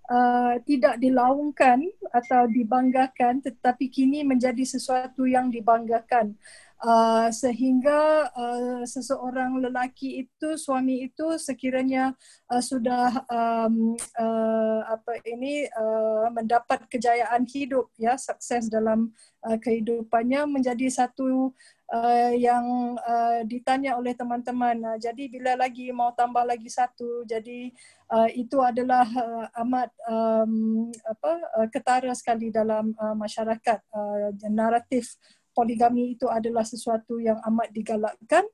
[0.67, 6.35] tidak dilaungkan atau dibanggakan tetapi kini menjadi sesuatu yang dibanggakan.
[6.81, 12.17] Uh, sehingga uh, seseorang lelaki itu suami itu sekiranya
[12.49, 19.13] uh, sudah um, uh, apa ini uh, mendapat kejayaan hidup ya sukses dalam
[19.45, 21.53] uh, kehidupannya menjadi satu
[21.91, 24.79] uh, yang uh, ditanya oleh teman-teman.
[24.79, 27.69] Uh, jadi bila lagi mau tambah lagi satu, jadi
[28.09, 31.31] uh, itu adalah uh, amat um, apa
[31.61, 33.79] uh, ketara sekali dalam uh, masyarakat.
[33.91, 35.19] Uh, naratif
[35.51, 38.47] poligami itu adalah sesuatu yang amat digalakkan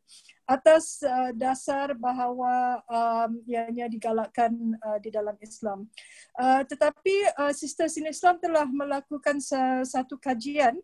[0.47, 4.49] atas uh, dasar bahawa um, ianya digalakkan
[4.79, 5.85] uh, di dalam Islam.
[6.33, 9.43] Uh, tetapi uh, Sisters in Islam telah melakukan
[9.83, 10.79] satu kajian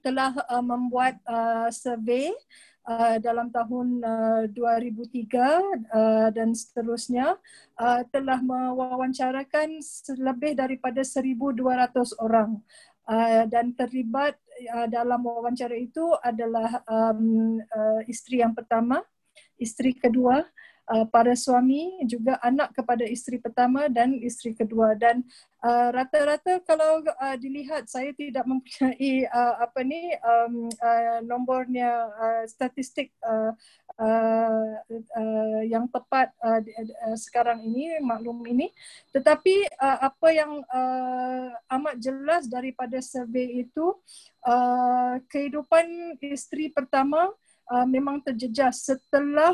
[0.00, 2.32] telah uh, membuat uh, survey
[2.88, 5.30] uh, dalam tahun uh, 2003
[5.92, 7.36] uh, dan seterusnya
[7.76, 9.80] uh, telah mewawancarakan
[10.18, 12.60] lebih daripada 1200 orang.
[13.10, 14.38] Uh, dan terlibat
[14.70, 19.02] uh, dalam wawancara itu adalah um, uh, isteri yang pertama,
[19.58, 20.46] isteri kedua,
[20.90, 24.94] uh, para suami juga anak kepada isteri pertama dan isteri kedua.
[24.94, 25.26] Dan
[25.60, 32.42] uh, rata-rata kalau uh, dilihat saya tidak mempunyai uh, apa ni um, uh, nombornya uh,
[32.48, 33.52] statistik uh,
[34.00, 34.70] uh,
[35.16, 38.72] uh, yang tepat uh, uh, sekarang ini maklum ini.
[39.12, 41.48] Tetapi uh, apa yang uh,
[41.80, 43.96] amat jelas daripada survei itu
[44.44, 47.28] uh, kehidupan isteri pertama
[47.68, 49.52] uh, memang terjejas setelah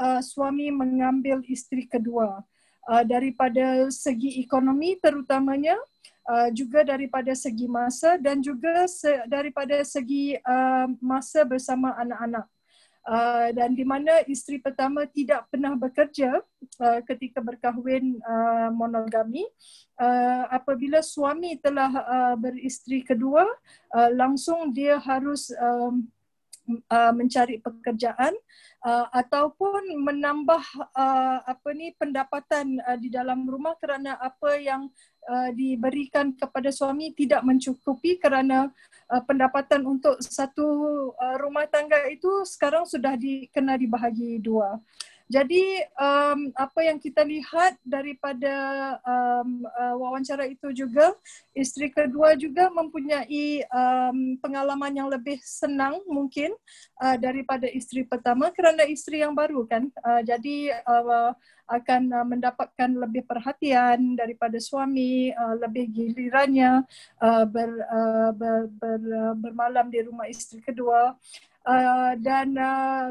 [0.00, 2.44] uh, suami mengambil isteri kedua
[2.86, 5.76] uh, daripada segi ekonomi terutamanya
[6.26, 12.46] uh, juga daripada segi masa dan juga se- daripada segi uh, masa bersama anak-anak.
[13.06, 16.42] Uh, dan di mana isteri pertama tidak pernah bekerja
[16.82, 19.46] uh, ketika berkahwin uh, monogami
[19.94, 23.46] uh, apabila suami telah uh, beristeri kedua
[23.94, 26.02] uh, langsung dia harus um,
[26.66, 28.34] uh, mencari pekerjaan
[28.82, 30.62] uh, ataupun menambah
[30.94, 34.90] uh, apa ni pendapatan uh, di dalam rumah kerana apa yang
[35.26, 38.70] uh, diberikan kepada suami tidak mencukupi kerana
[39.10, 40.66] uh, pendapatan untuk satu
[41.14, 44.78] uh, rumah tangga itu sekarang sudah dikena dibahagi dua.
[45.26, 48.54] Jadi um, apa yang kita lihat daripada
[49.02, 51.18] um, uh, wawancara itu juga
[51.50, 56.54] isteri kedua juga mempunyai um, pengalaman yang lebih senang mungkin
[57.02, 59.90] uh, daripada isteri pertama kerana isteri yang baru kan.
[59.98, 61.34] Uh, jadi uh,
[61.66, 66.86] akan uh, mendapatkan lebih perhatian daripada suami, uh, lebih gilirannya
[67.18, 71.18] uh, ber, uh, ber, ber, uh, bermalam di rumah isteri kedua.
[71.66, 73.10] Uh, dan uh,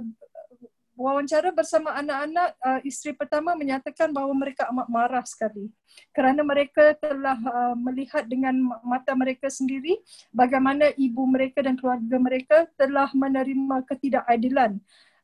[0.96, 5.70] wawancara bersama anak-anak, uh, isteri pertama menyatakan bahawa mereka amat marah sekali.
[6.16, 10.00] Kerana mereka telah uh, melihat dengan mata mereka sendiri
[10.32, 14.80] bagaimana ibu mereka dan keluarga mereka telah menerima ketidakadilan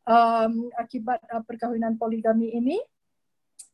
[0.06, 2.78] um, akibat uh, perkahwinan poligami ini.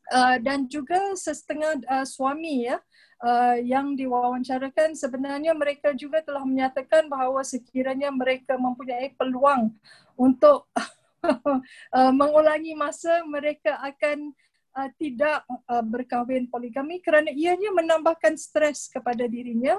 [0.07, 2.79] Uh, dan juga setengah uh, suami ya
[3.19, 9.75] uh, yang diwawancarakan sebenarnya mereka juga telah menyatakan bahawa sekiranya mereka mempunyai peluang
[10.15, 10.71] untuk
[11.27, 14.31] uh, mengulangi masa mereka akan
[14.77, 19.77] uh, tidak uh, berkahwin poligami kerana ianya menambahkan stres kepada dirinya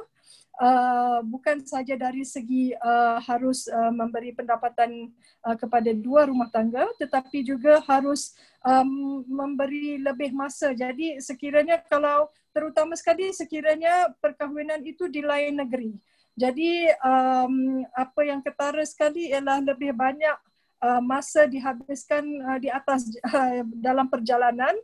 [0.58, 5.10] uh, bukan saja dari segi uh, harus uh, memberi pendapatan
[5.46, 8.34] uh, kepada dua rumah tangga tetapi juga harus
[8.66, 10.74] um, memberi lebih masa.
[10.74, 15.94] Jadi sekiranya kalau terutama sekali sekiranya perkahwinan itu di lain negeri.
[16.38, 20.38] Jadi um, apa yang ketara sekali ialah lebih banyak
[20.82, 24.74] uh, masa dihabiskan uh, di atas uh, dalam perjalanan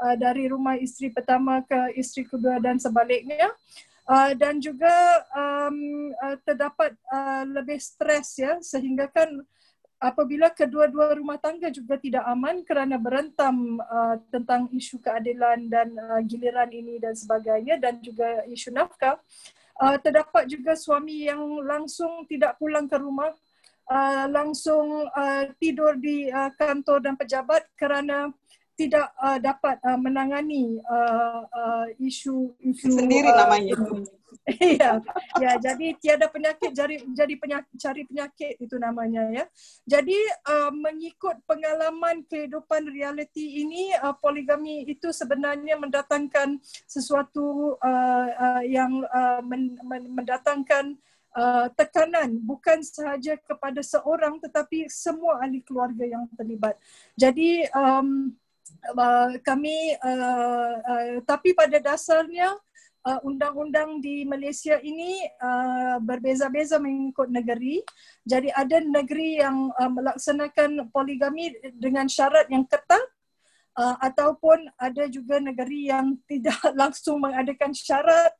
[0.00, 3.52] uh, dari rumah isteri pertama ke isteri kedua dan sebaliknya.
[4.02, 4.90] Uh, dan juga
[5.30, 9.30] um, uh, terdapat uh, lebih stres ya sehingga kan
[10.02, 16.18] apabila kedua-dua rumah tangga juga tidak aman kerana berentam uh, tentang isu keadilan dan uh,
[16.26, 19.22] giliran ini dan sebagainya dan juga isu nafkah
[19.78, 23.30] uh, terdapat juga suami yang langsung tidak pulang ke rumah
[23.92, 28.32] uh, langsung uh, tidur di uh, kantor dan pejabat kerana
[28.72, 33.76] tidak uh, dapat uh, menangani uh, uh, isu isu sendiri uh, namanya.
[34.48, 34.96] Iya,
[35.44, 35.52] ya.
[35.60, 39.44] Jadi tiada penyakit jadi jadi penyakit cari penyakit itu namanya ya.
[39.84, 40.16] Jadi
[40.48, 46.58] uh, mengikut pengalaman kehidupan realiti ini uh, poligami itu sebenarnya mendatangkan
[46.88, 51.11] sesuatu uh, uh, yang uh, men, men, mendatangkan uh,
[51.78, 56.76] tekanan bukan sahaja kepada seorang tetapi semua ahli keluarga yang terlibat.
[57.16, 58.36] Jadi um,
[58.92, 62.52] uh, kami uh, uh, tapi pada dasarnya
[63.06, 67.82] uh, undang-undang di Malaysia ini uh, berbeza-beza mengikut negeri.
[68.22, 73.02] Jadi ada negeri yang uh, melaksanakan poligami dengan syarat yang ketat
[73.76, 78.32] uh, ataupun ada juga negeri yang tidak langsung mengadakan syarat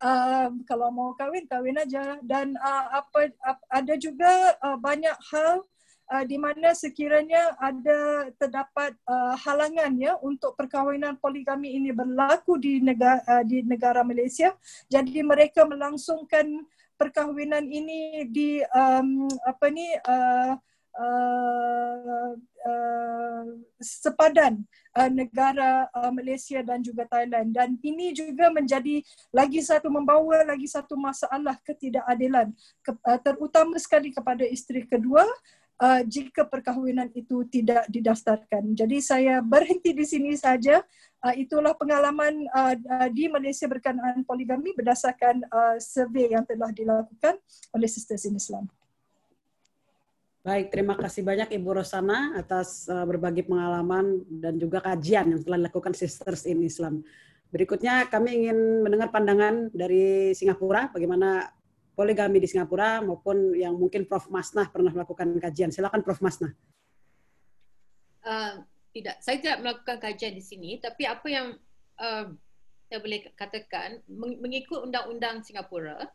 [0.00, 2.18] uh, kalau mau kahwin kahwin aja.
[2.24, 5.64] Dan uh, apa, apa ada juga uh, banyak hal
[6.12, 12.78] uh, di mana sekiranya ada terdapat uh, halangan ya untuk perkahwinan poligami ini berlaku di
[12.82, 14.54] negara uh, di negara Malaysia.
[14.90, 16.66] Jadi mereka melangsungkan
[16.96, 20.56] perkahwinan ini di um, apa ni uh,
[20.96, 23.44] uh, uh,
[23.80, 24.64] sepadan
[24.96, 30.66] uh, negara uh, Malaysia dan juga Thailand dan ini juga menjadi lagi satu membawa lagi
[30.66, 32.50] satu masalah ketidakadilan
[32.80, 35.24] ke, uh, terutama sekali kepada isteri kedua
[35.80, 38.72] uh, jika perkahwinan itu tidak didaftarkan.
[38.72, 40.80] Jadi saya berhenti di sini saja.
[41.24, 42.76] Uh, itulah pengalaman uh,
[43.10, 47.40] di Malaysia berkenaan poligami berdasarkan uh, survei yang telah dilakukan
[47.72, 48.68] oleh Sisters in Islam.
[50.46, 55.58] Baik, terima kasih banyak Ibu Rosana atas uh, berbagi pengalaman dan juga kajian yang telah
[55.58, 57.02] dilakukan Sisters in Islam.
[57.50, 61.50] Berikutnya kami ingin mendengar pandangan dari Singapura bagaimana
[61.98, 64.30] poligami di Singapura maupun yang mungkin Prof.
[64.30, 65.74] Masnah pernah melakukan kajian.
[65.74, 66.22] Silakan Prof.
[66.22, 66.54] Masnah.
[68.22, 68.62] Uh,
[68.94, 71.58] tidak, saya tidak melakukan kajian di sini, tapi apa yang
[71.98, 72.30] uh,
[72.86, 76.06] saya boleh katakan mengikut undang-undang Singapura,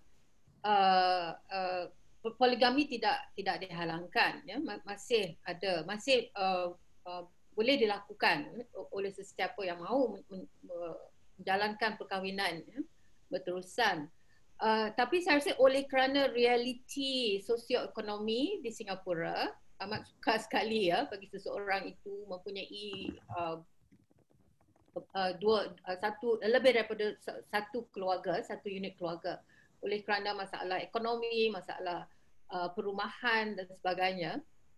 [0.63, 1.91] uh, uh,
[2.37, 4.61] poligami tidak tidak dihalangkan, ya.
[4.85, 6.73] Masih ada, masih uh,
[7.09, 7.23] uh,
[7.57, 8.47] boleh dilakukan
[8.95, 10.21] oleh sesiapa yang mahu
[11.37, 12.79] menjalankan perkahwinan ya,
[13.27, 14.07] berterusan.
[14.61, 19.49] Uh, tapi saya rasa oleh kerana realiti sosioekonomi di Singapura
[19.81, 23.57] amat sukar sekali ya bagi seseorang itu mempunyai uh,
[25.17, 27.17] uh, dua uh, satu lebih daripada
[27.49, 29.41] satu keluarga satu unit keluarga
[29.81, 32.05] oleh kerana masalah ekonomi masalah
[32.53, 34.31] uh, perumahan dan sebagainya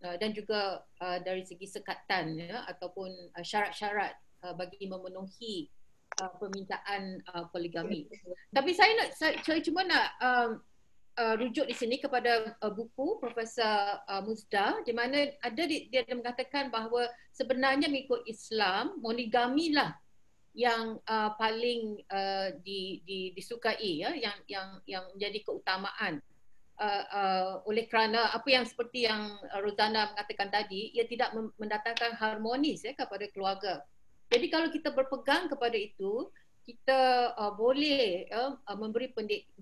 [0.04, 5.68] uh, dan juga uh, dari segi sekatan ya ataupun uh, syarat-syarat uh, bagi memenuhi
[6.20, 8.08] uh, permintaan uh, poligami.
[8.52, 10.50] Tapi saya nak saya, saya cuma nak um,
[11.18, 16.04] uh, rujuk di sini kepada uh, buku Profesor uh, Muzda di mana ada di, dia
[16.10, 19.94] mengatakan bahawa sebenarnya mengikut Islam monogami lah
[20.54, 26.22] yang uh, paling uh, di, di, disukai ya yang yang yang menjadi keutamaan
[26.78, 32.86] uh, uh, oleh kerana apa yang seperti yang Rozana mengatakan tadi ia tidak mendatangkan harmonis
[32.86, 33.82] ya kepada keluarga.
[34.30, 36.30] Jadi kalau kita berpegang kepada itu
[36.64, 39.12] kita uh, boleh uh, memberi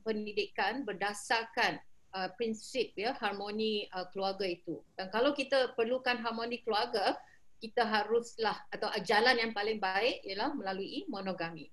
[0.04, 1.80] pendidikan berdasarkan
[2.14, 4.78] uh, prinsip ya harmoni uh, keluarga itu.
[4.94, 7.18] Dan kalau kita perlukan harmoni keluarga,
[7.62, 11.70] kita haruslah atau jalan yang paling baik ialah melalui monogami.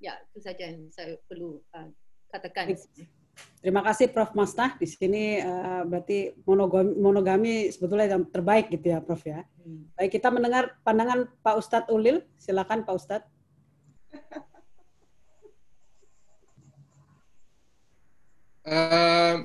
[0.00, 1.92] Ya, itu saja yang saya perlu uh,
[2.32, 2.72] katakan.
[3.60, 4.32] Terima kasih Prof.
[4.32, 4.80] Mastah.
[4.80, 9.44] Di sini uh, berarti monogami, monogami sebetulnya yang terbaik gitu ya Prof ya.
[9.60, 9.92] Hmm.
[9.92, 12.24] Baik, kita mendengar pandangan Pak Ustadz Ulil.
[12.40, 13.28] Silakan Pak Ustadz.
[18.64, 19.44] Uh,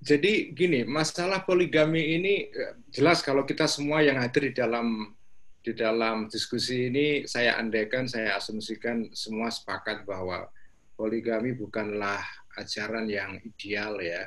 [0.00, 5.12] jadi gini, masalah poligami ini eh, jelas kalau kita semua yang hadir di dalam
[5.60, 10.48] di dalam diskusi ini saya andaikan, saya asumsikan semua sepakat bahwa
[10.96, 12.24] poligami bukanlah
[12.56, 14.24] ajaran yang ideal ya.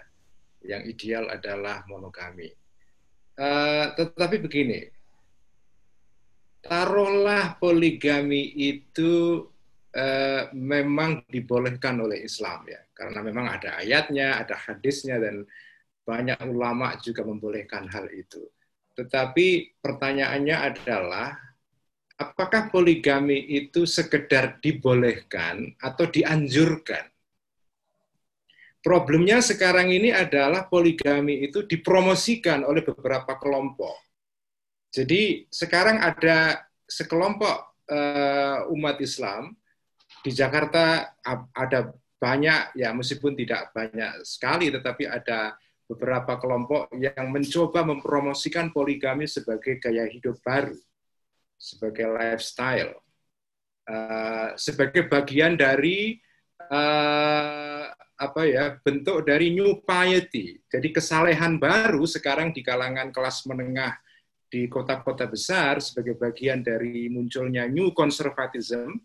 [0.61, 2.53] Yang ideal adalah monogami.
[3.33, 4.87] Uh, tetapi begini,
[6.61, 9.43] taruhlah poligami itu
[9.97, 15.43] uh, memang dibolehkan oleh Islam ya, karena memang ada ayatnya, ada hadisnya dan
[16.07, 18.47] banyak ulama juga membolehkan hal itu.
[18.95, 21.35] Tetapi pertanyaannya adalah
[22.15, 27.11] apakah poligami itu sekedar dibolehkan atau dianjurkan?
[28.83, 33.95] Problemnya sekarang ini adalah poligami itu dipromosikan oleh beberapa kelompok.
[34.91, 37.55] Jadi sekarang ada sekelompok
[37.87, 39.55] uh, umat Islam
[40.21, 41.15] di Jakarta
[41.55, 45.59] ada banyak ya meskipun tidak banyak sekali tetapi ada
[45.93, 50.79] beberapa kelompok yang mencoba mempromosikan poligami sebagai gaya hidup baru,
[51.59, 52.97] sebagai lifestyle,
[53.85, 56.17] uh, sebagai bagian dari
[56.71, 57.85] uh,
[58.17, 60.57] apa ya bentuk dari new piety.
[60.71, 63.99] Jadi kesalehan baru sekarang di kalangan kelas menengah
[64.47, 68.97] di kota-kota besar sebagai bagian dari munculnya new conservatism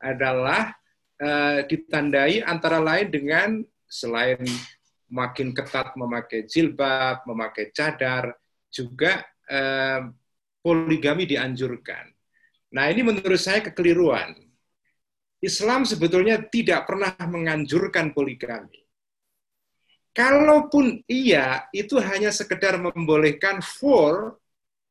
[0.00, 0.79] adalah
[1.20, 3.50] uh, ditandai antara lain dengan
[3.86, 4.40] selain
[5.10, 8.34] makin ketat memakai jilbab, memakai cadar,
[8.70, 10.08] juga uh,
[10.62, 12.08] poligami dianjurkan.
[12.70, 14.38] Nah ini menurut saya kekeliruan.
[15.40, 18.80] Islam sebetulnya tidak pernah menganjurkan poligami.
[20.12, 24.36] Kalaupun iya, itu hanya sekedar membolehkan for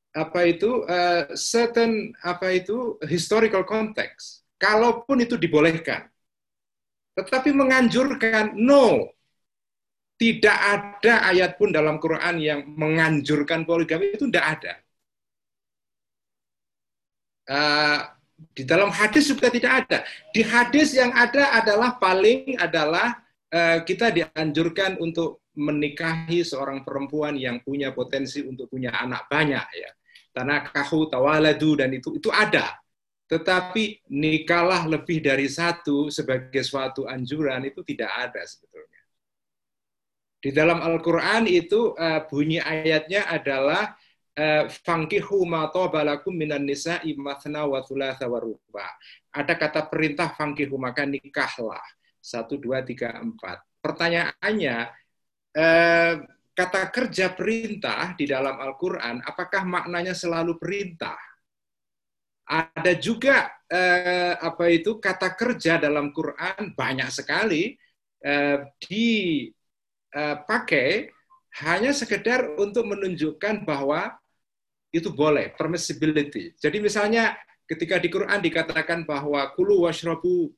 [0.10, 4.42] apa itu uh, certain apa itu historical context.
[4.58, 6.10] Kalaupun itu dibolehkan,
[7.26, 9.12] tetapi menganjurkan no,
[10.20, 14.74] tidak ada ayat pun dalam Quran yang menganjurkan poligami itu tidak ada.
[17.50, 18.00] Uh,
[18.54, 19.98] di dalam hadis juga tidak ada.
[20.30, 23.18] Di hadis yang ada adalah paling adalah
[23.50, 29.92] uh, kita dianjurkan untuk menikahi seorang perempuan yang punya potensi untuk punya anak banyak ya
[30.34, 32.80] tanakahu tawaladu dan itu itu ada.
[33.30, 39.06] Tetapi nikahlah lebih dari satu sebagai suatu anjuran itu tidak ada sebetulnya.
[40.42, 43.94] Di dalam Al-Quran itu uh, bunyi ayatnya adalah
[44.34, 48.26] uh, fangkihu ma balakum minan nisa'i mathna wa thulatha.
[49.30, 51.86] Ada kata perintah fangkihu maka nikahlah.
[52.18, 53.62] Satu, dua, tiga, empat.
[53.78, 54.78] Pertanyaannya,
[55.54, 56.14] uh,
[56.58, 61.29] kata kerja perintah di dalam Al-Quran, apakah maknanya selalu perintah?
[62.50, 67.78] Ada juga eh, apa itu kata kerja dalam Quran banyak sekali
[68.26, 71.14] eh, dipakai eh,
[71.62, 74.18] hanya sekedar untuk menunjukkan bahwa
[74.90, 76.58] itu boleh, permissibility.
[76.58, 77.38] Jadi misalnya
[77.70, 80.50] ketika di Quran dikatakan bahwa kulu washrabu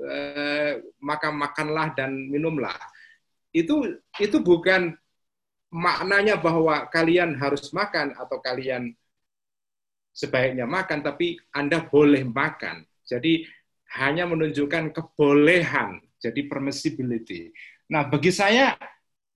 [0.00, 2.72] eh, maka makanlah dan minumlah.
[3.52, 4.96] Itu itu bukan
[5.68, 8.96] maknanya bahwa kalian harus makan atau kalian
[10.14, 12.86] sebaiknya makan, tapi Anda boleh makan.
[13.02, 13.44] Jadi
[13.98, 17.50] hanya menunjukkan kebolehan, jadi permissibility.
[17.90, 18.78] Nah, bagi saya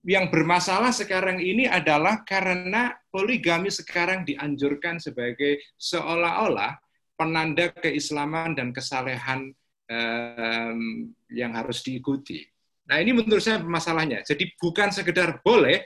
[0.07, 6.79] yang bermasalah sekarang ini adalah karena poligami sekarang dianjurkan sebagai seolah-olah
[7.19, 9.51] penanda keislaman dan kesalehan
[9.91, 10.79] um,
[11.27, 12.47] yang harus diikuti.
[12.87, 14.23] Nah, ini menurut saya masalahnya.
[14.23, 15.83] Jadi bukan sekedar boleh,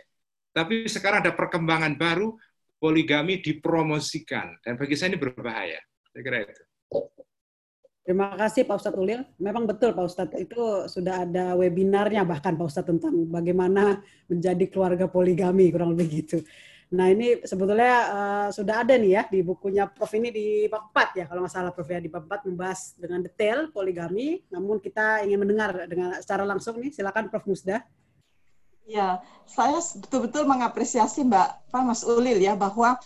[0.53, 2.38] tapi sekarang ada perkembangan baru,
[2.84, 4.60] poligami dipromosikan.
[4.60, 5.80] Dan bagi saya ini berbahaya.
[6.11, 6.64] Saya kira itu.
[8.03, 9.23] Terima kasih Pak Ustadz Ulil.
[9.39, 10.60] Memang betul Pak Ustadz, itu
[10.91, 16.43] sudah ada webinarnya bahkan Pak Ustadz tentang bagaimana menjadi keluarga poligami, kurang lebih gitu.
[16.93, 21.23] Nah ini sebetulnya uh, sudah ada nih ya di bukunya Prof ini di bab 4
[21.23, 24.43] ya kalau nggak salah Prof ya di bab 4 membahas dengan detail poligami.
[24.51, 27.81] Namun kita ingin mendengar dengan secara langsung nih, silakan Prof Musda.
[28.84, 32.99] Ya, saya betul-betul mengapresiasi Mbak Pak Mas Ulil ya bahwa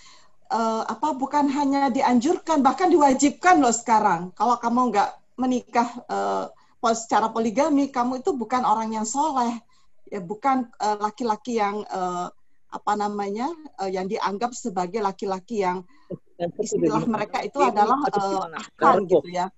[0.50, 4.34] uh, apa bukan hanya dianjurkan bahkan diwajibkan loh sekarang.
[4.34, 6.50] Kalau kamu nggak menikah uh,
[6.98, 9.60] secara poligami kamu itu bukan orang yang soleh.
[10.08, 12.32] Ya bukan eh, laki-laki uh, yang uh,
[12.72, 15.84] apa namanya uh, yang dianggap sebagai laki-laki yang
[16.64, 19.52] istilah mereka itu adalah uh, akal gitu ya.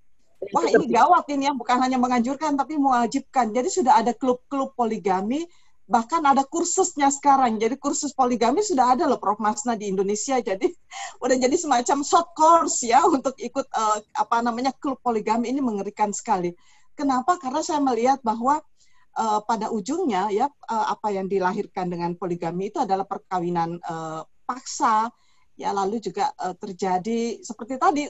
[0.50, 3.54] wah ini gawat ini ya bukan hanya menganjurkan tapi mewajibkan.
[3.54, 5.46] Jadi sudah ada klub-klub poligami
[5.90, 7.58] bahkan ada kursusnya sekarang.
[7.58, 10.38] Jadi kursus poligami sudah ada loh Prof Masna di Indonesia.
[10.38, 10.70] Jadi
[11.24, 16.14] udah jadi semacam short course ya untuk ikut uh, apa namanya klub poligami ini mengerikan
[16.14, 16.54] sekali.
[16.94, 17.42] Kenapa?
[17.42, 18.62] Karena saya melihat bahwa
[19.18, 25.10] uh, pada ujungnya ya uh, apa yang dilahirkan dengan poligami itu adalah perkawinan uh, paksa
[25.58, 28.06] ya lalu juga uh, terjadi seperti tadi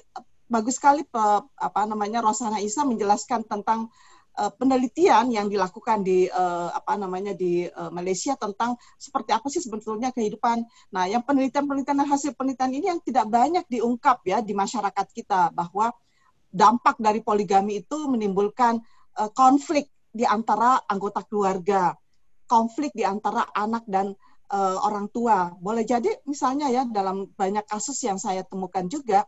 [0.51, 3.89] bagus sekali uh, apa namanya Rosana Isa menjelaskan tentang
[4.39, 9.63] uh, penelitian yang dilakukan di uh, apa namanya di uh, Malaysia tentang seperti apa sih
[9.63, 10.63] sebetulnya kehidupan.
[10.95, 15.51] Nah, yang penelitian-penelitian dan hasil penelitian ini yang tidak banyak diungkap ya di masyarakat kita
[15.51, 15.91] bahwa
[16.51, 18.79] dampak dari poligami itu menimbulkan
[19.19, 21.95] uh, konflik di antara anggota keluarga,
[22.51, 24.15] konflik di antara anak dan
[24.51, 25.55] uh, orang tua.
[25.63, 29.27] Boleh jadi misalnya ya dalam banyak kasus yang saya temukan juga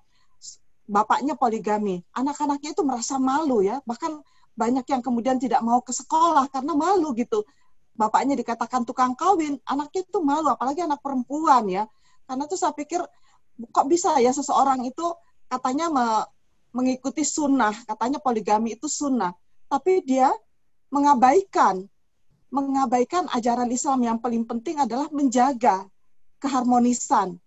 [0.82, 4.18] bapaknya poligami, anak-anaknya itu merasa malu ya, bahkan
[4.52, 7.44] banyak yang kemudian tidak mau ke sekolah karena malu gitu.
[7.92, 11.84] Bapaknya dikatakan tukang kawin, anaknya itu malu, apalagi anak perempuan ya.
[12.24, 13.04] Karena tuh saya pikir
[13.68, 15.04] kok bisa ya seseorang itu
[15.48, 16.06] katanya me
[16.72, 19.36] mengikuti sunnah, katanya poligami itu sunnah,
[19.68, 20.32] tapi dia
[20.88, 21.84] mengabaikan
[22.52, 25.88] mengabaikan ajaran Islam yang paling penting adalah menjaga
[26.36, 27.40] keharmonisan,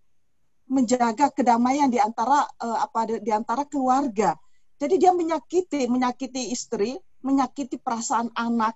[0.65, 4.33] menjaga kedamaian di antara uh, apa di antara keluarga.
[4.75, 8.75] Jadi dia menyakiti, menyakiti istri, menyakiti perasaan anak,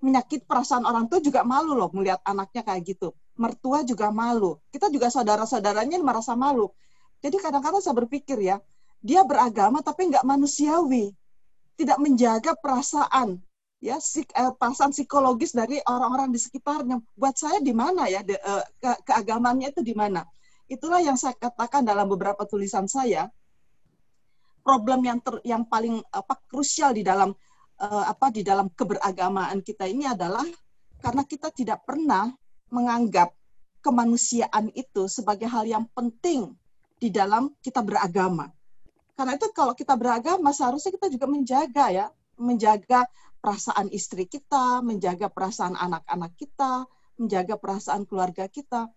[0.00, 3.12] menyakiti perasaan orang tua juga malu loh melihat anaknya kayak gitu.
[3.36, 4.56] Mertua juga malu.
[4.72, 6.72] Kita juga saudara-saudaranya merasa malu.
[7.20, 8.56] Jadi kadang-kadang saya berpikir ya,
[9.04, 11.12] dia beragama tapi nggak manusiawi,
[11.76, 13.40] tidak menjaga perasaan
[13.84, 17.04] ya sik, eh, perasaan psikologis dari orang-orang di sekitarnya.
[17.12, 20.24] Buat saya di mana ya de, eh, ke, keagamannya itu di mana?
[20.64, 23.28] Itulah yang saya katakan dalam beberapa tulisan saya
[24.64, 27.36] problem yang ter, yang paling apa krusial di dalam
[27.78, 30.44] uh, apa di dalam keberagamaan kita ini adalah
[31.04, 32.32] karena kita tidak pernah
[32.72, 33.36] menganggap
[33.84, 36.56] kemanusiaan itu sebagai hal yang penting
[36.96, 38.48] di dalam kita beragama.
[39.12, 42.06] Karena itu kalau kita beragama seharusnya kita juga menjaga ya,
[42.40, 43.04] menjaga
[43.44, 46.88] perasaan istri kita, menjaga perasaan anak-anak kita,
[47.20, 48.88] menjaga perasaan keluarga kita.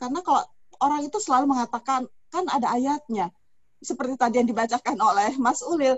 [0.00, 0.42] Karena kalau
[0.80, 3.28] orang itu selalu mengatakan kan ada ayatnya,
[3.80, 5.96] seperti tadi yang dibacakan oleh Mas Ulil,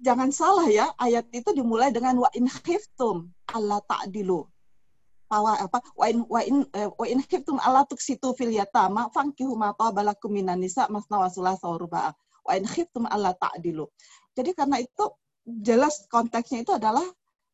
[0.00, 4.48] jangan salah ya, ayat itu dimulai dengan wa in khiftum Allah ta'dilu.
[5.32, 9.56] Wa apa wa in wa in eh, wa in khiftum Allah tuksitu fil yatama fankihu
[9.56, 12.12] ma tabalakum minan nisa masna wa thulatha wa
[12.42, 13.88] Wa in khiftum ta'dilu.
[14.36, 15.04] Jadi karena itu
[15.44, 17.04] jelas konteksnya itu adalah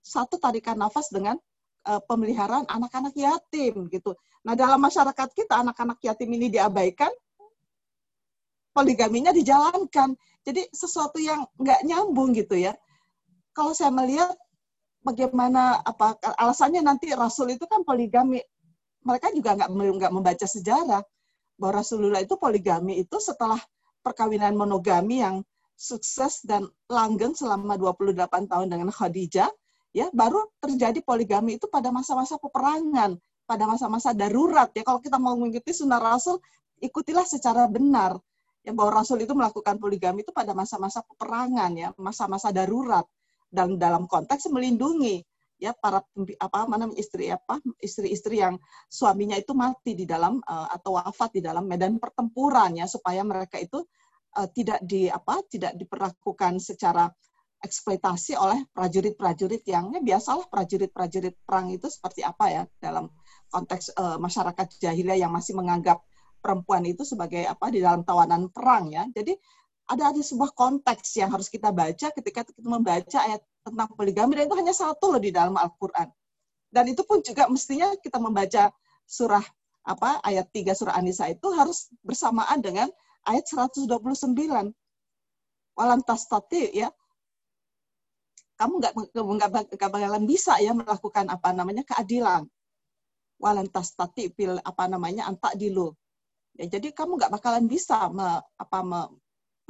[0.02, 1.36] satu tarikan nafas dengan
[1.84, 4.16] uh, pemeliharaan anak-anak yatim gitu.
[4.46, 7.10] Nah, dalam masyarakat kita anak-anak yatim ini diabaikan,
[8.78, 10.14] poligaminya dijalankan.
[10.46, 12.78] Jadi sesuatu yang nggak nyambung gitu ya.
[13.50, 14.38] Kalau saya melihat
[15.02, 18.38] bagaimana apa alasannya nanti Rasul itu kan poligami.
[19.02, 21.02] Mereka juga nggak nggak membaca sejarah
[21.58, 23.58] bahwa Rasulullah itu poligami itu setelah
[24.06, 25.42] perkawinan monogami yang
[25.74, 29.50] sukses dan langgeng selama 28 tahun dengan Khadijah,
[29.94, 34.86] ya baru terjadi poligami itu pada masa-masa peperangan, pada masa-masa darurat ya.
[34.86, 36.38] Kalau kita mau mengikuti sunnah Rasul,
[36.82, 38.18] ikutilah secara benar
[38.68, 43.08] yang bahwa Rasul itu melakukan poligami itu pada masa-masa peperangan ya, masa-masa darurat.
[43.48, 45.24] Dan dalam konteks melindungi
[45.56, 46.04] ya para
[46.38, 51.42] apa mana istri apa istri-istri yang suaminya itu mati di dalam uh, atau wafat di
[51.42, 53.82] dalam medan pertempuran ya supaya mereka itu
[54.38, 57.10] uh, tidak di apa tidak diperlakukan secara
[57.58, 63.10] eksploitasi oleh prajurit-prajurit yang ya biasalah prajurit-prajurit perang itu seperti apa ya dalam
[63.50, 65.98] konteks uh, masyarakat jahiliyah yang masih menganggap
[66.38, 69.04] perempuan itu sebagai apa di dalam tawanan perang ya.
[69.10, 69.34] Jadi
[69.88, 74.44] ada ada sebuah konteks yang harus kita baca ketika kita membaca ayat tentang poligami dan
[74.48, 76.08] itu hanya satu loh di dalam Al-Qur'an.
[76.68, 78.68] Dan itu pun juga mestinya kita membaca
[79.08, 79.44] surah
[79.88, 82.92] apa ayat 3 surah An-Nisa itu harus bersamaan dengan
[83.24, 83.88] ayat 129.
[85.78, 86.92] Walan tastati ya
[88.58, 88.92] kamu nggak
[89.78, 92.42] nggak bakalan bisa ya melakukan apa namanya keadilan.
[93.38, 95.94] Walantas tati pil apa namanya antak dilu.
[96.58, 99.00] Ya, jadi kamu nggak bakalan bisa me, apa, me,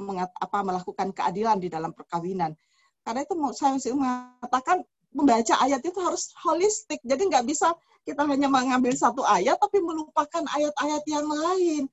[0.01, 2.57] mengat, apa melakukan keadilan di dalam perkawinan.
[3.05, 4.81] Karena itu saya masih mengatakan
[5.13, 6.97] membaca ayat itu harus holistik.
[7.05, 11.83] Jadi nggak bisa kita hanya mengambil satu ayat tapi melupakan ayat-ayat yang lain.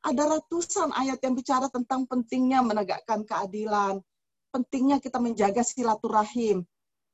[0.00, 4.00] Ada ratusan ayat yang bicara tentang pentingnya menegakkan keadilan,
[4.48, 6.64] pentingnya kita menjaga silaturahim,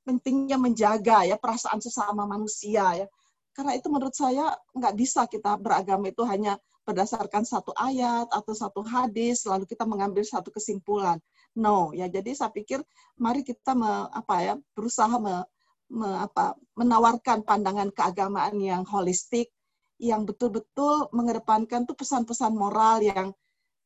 [0.07, 3.07] pentingnya menjaga ya perasaan sesama manusia ya.
[3.51, 6.55] Karena itu menurut saya nggak bisa kita beragama itu hanya
[6.87, 11.19] berdasarkan satu ayat atau satu hadis lalu kita mengambil satu kesimpulan.
[11.59, 12.81] No, ya jadi saya pikir
[13.19, 15.43] mari kita me, apa ya berusaha me,
[15.91, 19.51] me, apa, menawarkan pandangan keagamaan yang holistik
[19.99, 23.35] yang betul-betul mengedepankan tuh pesan-pesan moral yang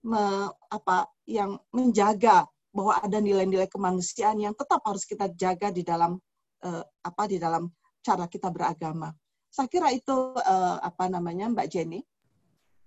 [0.05, 6.18] me, apa yang menjaga bahwa ada nilai-nilai kemanusiaan yang tetap harus kita jaga di dalam
[6.62, 7.66] uh, apa di dalam
[8.01, 9.10] cara kita beragama.
[9.51, 12.01] Saya kira itu uh, apa namanya Mbak Jenny.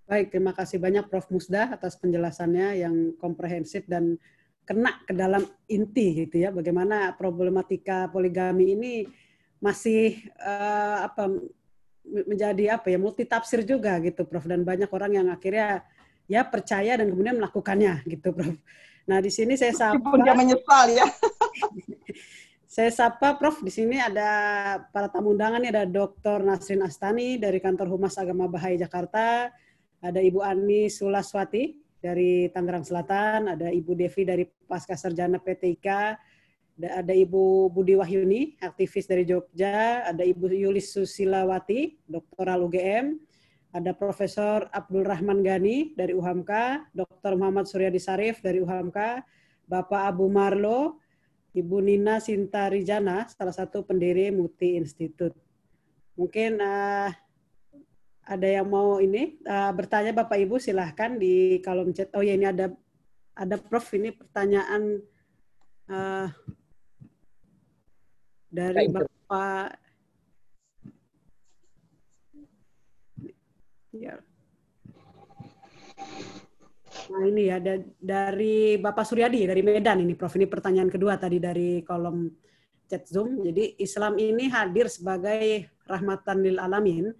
[0.04, 1.32] Baik, terima kasih banyak Prof.
[1.32, 4.20] Musda atas penjelasannya yang komprehensif dan
[4.68, 8.94] kena ke dalam inti gitu ya, bagaimana problematika poligami ini
[9.64, 11.32] masih uh, apa
[12.04, 15.80] menjadi apa ya multi tafsir juga gitu Prof dan banyak orang yang akhirnya
[16.28, 18.56] ya percaya dan kemudian melakukannya gitu Prof.
[19.08, 21.04] Nah, di sini saya sapa dia menyesal ya.
[22.74, 24.28] saya sapa Prof di sini ada
[24.92, 26.44] para tamu undangan ada Dr.
[26.44, 29.48] Nasrin Astani dari Kantor Humas Agama Bahai Jakarta,
[30.04, 36.20] ada Ibu Ani Sulaswati dari Tangerang Selatan, ada Ibu Devi dari Pasca Sarjana PT IKA,
[36.76, 43.16] ada Ibu Budi Wahyuni, aktivis dari Jogja, ada Ibu Yulis Susilawati, doktoral UGM,
[43.72, 47.40] ada Profesor Abdul Rahman Gani dari UHAMKA, Dr.
[47.40, 49.24] Muhammad Suryadi Sarif dari UHAMKA,
[49.64, 51.00] Bapak Abu Marlo,
[51.56, 55.34] Ibu Nina Sintarijana, salah satu pendiri Muti Institute.
[56.14, 57.10] Mungkin uh,
[58.24, 62.08] ada yang mau ini uh, bertanya Bapak Ibu silahkan di kolom chat.
[62.16, 62.72] Oh ya ini ada
[63.36, 65.02] ada Prof ini pertanyaan
[65.92, 66.28] uh,
[68.48, 69.66] dari Bapak
[73.92, 74.16] ya.
[77.04, 77.60] Nah ini ya
[78.00, 82.32] dari Bapak Suryadi dari Medan ini Prof ini pertanyaan kedua tadi dari kolom
[82.88, 83.44] chat Zoom.
[83.44, 87.12] Jadi Islam ini hadir sebagai rahmatan lil alamin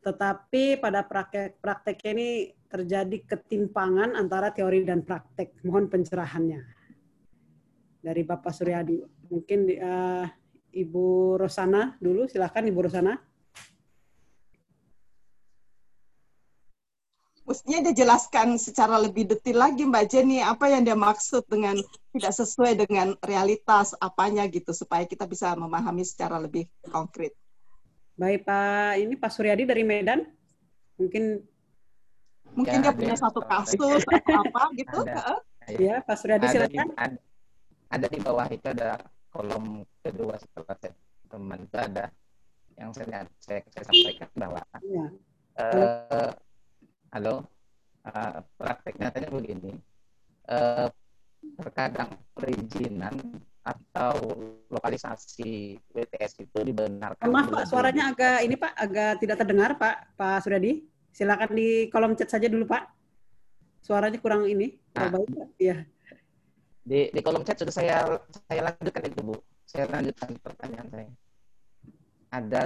[0.00, 2.28] tetapi pada praktek prakteknya ini
[2.70, 5.60] terjadi ketimpangan antara teori dan praktek.
[5.66, 6.60] Mohon pencerahannya
[8.00, 8.96] dari Bapak Suryadi.
[9.28, 10.26] Mungkin uh,
[10.70, 13.14] Ibu Rosana dulu, silakan Ibu Rosana.
[17.50, 21.74] Mestinya dia jelaskan secara lebih detail lagi Mbak Jenny apa yang dia maksud dengan
[22.14, 27.34] tidak sesuai dengan realitas apanya gitu supaya kita bisa memahami secara lebih konkret.
[28.20, 30.28] Baik Pak, ini Pak Suryadi dari Medan.
[31.00, 31.40] Mungkin
[32.52, 35.00] mungkin ya, dia punya satu kasus atau apa gitu.
[35.08, 35.40] Ada,
[35.80, 36.88] ya, Pak Suryadi ada silakan.
[36.92, 37.16] Di, ada,
[37.88, 39.00] ada di bawah itu ada
[39.32, 40.76] kolom kedua setelah
[41.32, 42.04] teman itu ada
[42.76, 45.06] yang saya saya, saya sampaikan bahwa ya.
[45.62, 46.30] uh,
[47.16, 47.46] halo
[48.04, 49.72] uh, prakteknya tadi begini
[50.50, 50.90] uh,
[51.60, 53.14] terkadang perizinan
[53.60, 54.16] atau
[54.72, 57.28] lokalisasi WTS itu dibenarkan.
[57.28, 60.84] Maaf Pak, suaranya agak ini Pak, agak tidak terdengar Pak, Pak Suryadi.
[61.10, 62.88] Silakan di kolom chat saja dulu Pak.
[63.84, 65.48] Suaranya kurang ini, nah, baik Pak.
[65.60, 65.76] Iya.
[66.80, 67.96] Di, di kolom chat sudah saya
[68.48, 69.36] saya lanjutkan itu Bu.
[69.68, 71.08] Saya lanjutkan pertanyaan saya.
[72.30, 72.60] Ada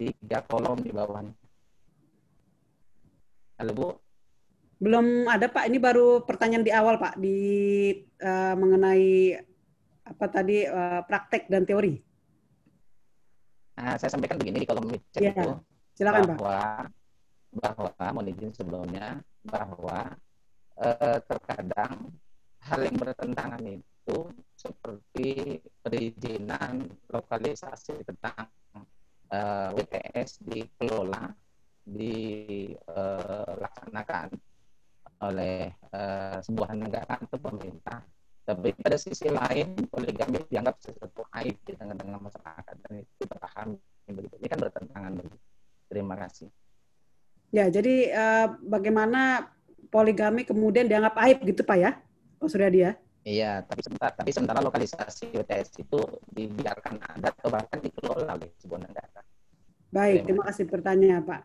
[0.00, 1.34] tiga kolom di bawahnya.
[3.62, 3.88] Halo Bu.
[4.82, 7.38] Belum ada Pak, ini baru pertanyaan di awal Pak di
[8.18, 9.38] uh, mengenai
[10.02, 11.94] apa tadi uh, praktek dan teori?
[13.78, 15.56] Nah, saya sampaikan begini di kolom chat ya, itu
[15.96, 16.92] silakan bahwa Pak.
[17.52, 20.12] bahwa mohon izin sebelumnya bahwa
[20.80, 22.12] uh, terkadang
[22.62, 24.18] hal yang bertentangan itu
[24.54, 28.46] seperti perizinan lokalisasi tentang
[29.32, 31.34] uh, WTS dikelola
[31.82, 32.78] dilaksanakan
[34.30, 38.02] uh, oleh uh, sebuah negara atau pemerintah
[38.42, 43.78] tapi pada sisi lain poligami dianggap sesuatu aib di tengah-tengah masyarakat dan itu kita pahami
[44.10, 44.34] begitu.
[44.42, 45.38] Ini kan bertentangan begitu.
[45.86, 46.48] Terima kasih.
[47.52, 49.52] Ya, jadi uh, bagaimana
[49.92, 51.90] poligami kemudian dianggap aib gitu Pak ya,
[52.40, 52.92] Pak Suryadi ya?
[53.22, 56.00] Iya, tapi sementara, tapi sementara lokalisasi WTS itu
[56.34, 59.20] dibiarkan ada atau bahkan dikelola oleh sebuah negara.
[59.94, 61.42] Baik, terima kasih pertanyaan Pak.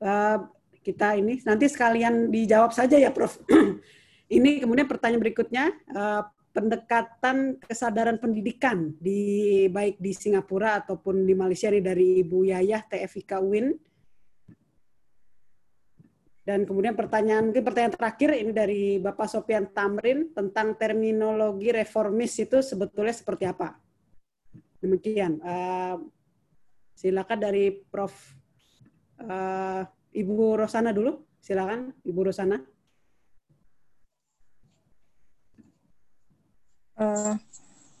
[0.00, 0.38] Uh,
[0.80, 3.36] kita ini nanti sekalian dijawab saja ya Prof.
[4.30, 11.70] Ini kemudian pertanyaan berikutnya, uh, pendekatan kesadaran pendidikan di baik di Singapura ataupun di Malaysia
[11.70, 13.74] ini dari Ibu Yayah TFIK Win.
[16.46, 22.58] Dan kemudian pertanyaan mungkin pertanyaan terakhir ini dari Bapak Sopian Tamrin tentang terminologi reformis itu
[22.62, 23.78] sebetulnya seperti apa?
[24.82, 25.38] Demikian.
[25.42, 26.06] Uh,
[26.94, 28.14] silakan dari Prof.
[29.20, 31.22] Uh, Ibu Rosana dulu.
[31.38, 32.58] Silakan Ibu Rosana.
[37.00, 37.32] Uh,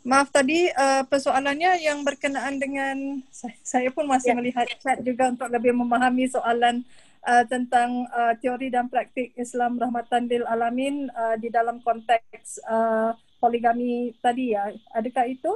[0.04, 3.24] maaf tadi uh, persoalannya yang berkenaan dengan
[3.64, 4.36] saya pun masih ya.
[4.36, 6.84] melihat chat juga untuk lebih memahami soalan
[7.24, 13.16] uh, tentang uh, teori dan praktik Islam rahmatan lil alamin uh, di dalam konteks uh,
[13.40, 14.68] poligami tadi ya.
[14.92, 15.52] Adakah itu?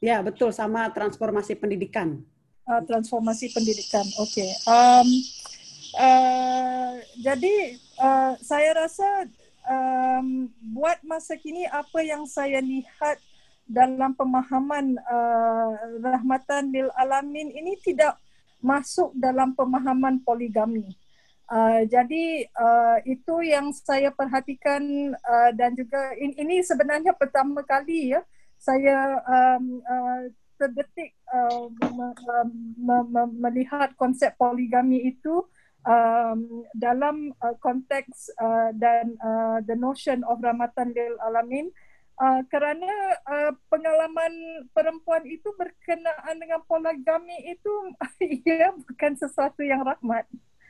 [0.00, 2.24] Ya, betul sama transformasi pendidikan.
[2.64, 4.04] Uh, transformasi pendidikan.
[4.16, 4.48] Okey.
[4.64, 5.08] Um
[5.96, 7.56] uh, jadi
[8.00, 9.28] uh, saya rasa
[9.68, 13.20] um, buat masa kini apa yang saya lihat
[13.68, 15.70] dalam pemahaman uh,
[16.00, 18.16] rahmatan lil alamin ini tidak
[18.64, 20.88] masuk dalam pemahaman poligami.
[21.48, 24.84] Uh, jadi uh, itu yang saya perhatikan
[25.16, 28.20] uh, dan juga in, ini sebenarnya pertama kali ya
[28.60, 30.28] saya um, uh,
[30.60, 31.72] terdetik uh,
[32.76, 35.46] me, me, melihat konsep poligami itu
[35.86, 41.70] um, dalam uh, konteks uh, dan uh, the notion of rahmatan lil alamin
[42.18, 42.90] uh, kerana
[43.26, 44.32] uh, pengalaman
[44.74, 47.72] perempuan itu berkenaan dengan poligami itu
[48.46, 50.26] ia bukan sesuatu yang rahmat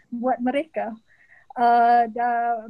[0.09, 0.97] buat mereka
[1.57, 2.05] uh,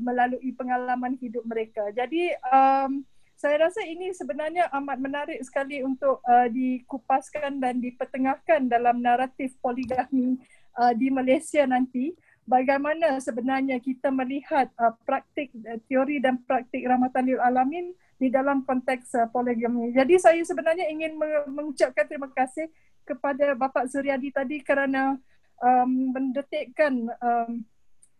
[0.02, 1.90] melalui pengalaman hidup mereka.
[1.94, 3.06] Jadi um,
[3.38, 10.34] saya rasa ini sebenarnya amat menarik sekali untuk uh, dikupaskan dan dipertengahkan dalam naratif poligami
[10.74, 17.28] uh, di Malaysia nanti bagaimana sebenarnya kita melihat uh, praktik uh, teori dan praktik rahmatan
[17.28, 19.92] lil alamin di dalam konteks uh, poligami.
[19.92, 21.20] Jadi saya sebenarnya ingin
[21.52, 22.72] mengucapkan terima kasih
[23.04, 25.20] kepada Bapak Suryadi tadi kerana
[25.60, 27.52] um, mendetikkan um,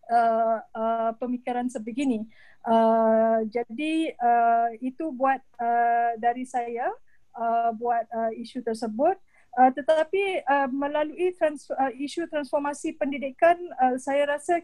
[0.09, 2.25] uh, uh, pemikiran sebegini.
[2.65, 6.91] Uh, jadi uh, itu buat uh, dari saya
[7.37, 9.15] uh, buat uh, isu tersebut.
[9.57, 14.61] Uh, tetapi uh, melalui trans, uh, isu transformasi pendidikan, uh, saya rasa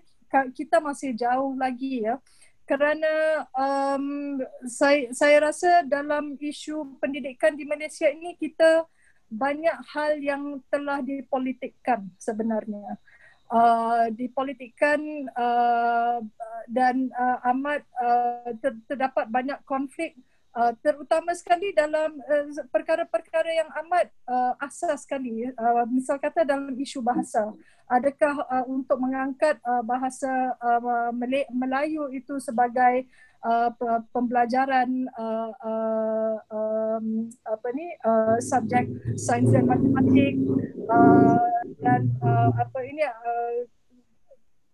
[0.54, 2.22] kita masih jauh lagi ya.
[2.66, 8.90] Kerana um, saya, saya rasa dalam isu pendidikan di Malaysia ini kita
[9.30, 12.98] banyak hal yang telah dipolitikkan sebenarnya.
[13.46, 16.18] Uh, dipolitikkan uh,
[16.66, 20.18] dan uh, amat uh, ter, terdapat banyak konflik
[20.80, 25.52] terutama sekali dalam uh, perkara-perkara yang amat uh, asas sekali.
[25.52, 27.52] Uh, misal kata dalam isu bahasa.
[27.92, 31.12] Adakah uh, untuk mengangkat uh, bahasa uh,
[31.52, 33.04] Melayu itu sebagai
[33.46, 33.70] uh,
[34.10, 40.40] pembelajaran uh, uh, um, apa ni uh, subjek sains dan matematik
[40.90, 43.56] uh, dan uh, apa ini uh,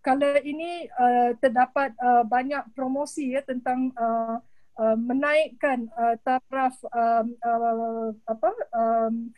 [0.02, 4.40] kalau ini uh, terdapat uh, banyak promosi ya tentang uh,
[4.72, 9.28] Uh, menaikkan uh, taraf um, uh, apa um,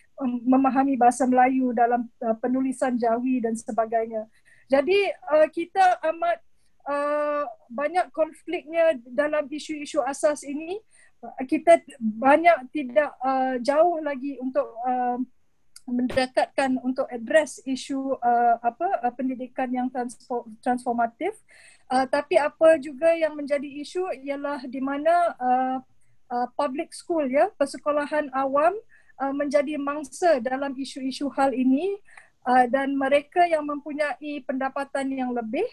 [0.46, 4.30] memahami bahasa Melayu dalam uh, penulisan Jawi dan sebagainya.
[4.70, 6.38] Jadi uh, kita amat
[6.86, 10.78] uh, banyak konfliknya dalam isu-isu asas ini.
[11.18, 15.18] Uh, kita banyak tidak uh, jauh lagi untuk uh,
[15.84, 19.88] mendekatkan untuk address isu uh, apa uh, pendidikan yang
[20.64, 21.36] transformatif
[21.94, 25.78] uh, tapi apa juga yang menjadi isu ialah di mana uh,
[26.34, 28.74] uh, public school ya persekolahan awam
[29.22, 31.94] uh, menjadi mangsa dalam isu-isu hal ini.
[32.44, 35.64] Uh, dan mereka yang mempunyai pendapatan yang lebih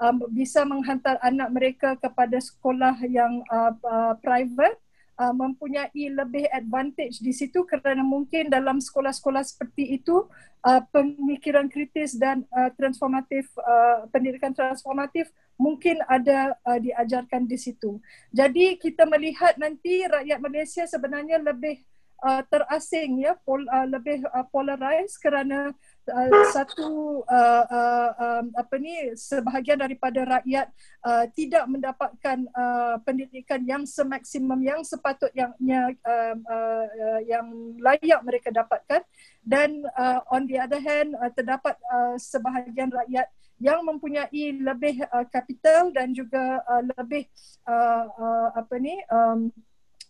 [0.00, 4.74] um, bisa menghantar anak mereka kepada sekolah yang uh, uh, private
[5.18, 10.28] uh, mempunyai lebih advantage di situ kerana mungkin dalam sekolah-sekolah seperti itu
[10.64, 17.96] uh, pemikiran kritis dan uh, transformatif uh, pendidikan transformatif mungkin ada uh, diajarkan di situ.
[18.30, 21.80] Jadi kita melihat nanti rakyat Malaysia sebenarnya lebih
[22.22, 25.72] uh, terasing ya pol, uh, lebih uh, polarized kerana
[26.08, 30.70] uh, satu uh, uh, um, apa ni sebahagian daripada rakyat
[31.04, 37.46] uh, tidak mendapatkan uh, pendidikan yang semaksimum yang sepatutnya uh, uh, uh, yang
[37.82, 39.02] layak mereka dapatkan.
[39.46, 45.24] Dan uh, on the other hand uh, terdapat uh, sebahagian rakyat yang mempunyai lebih uh,
[45.32, 47.24] kapital dan juga uh, lebih
[47.64, 49.48] uh, uh, apa ni um,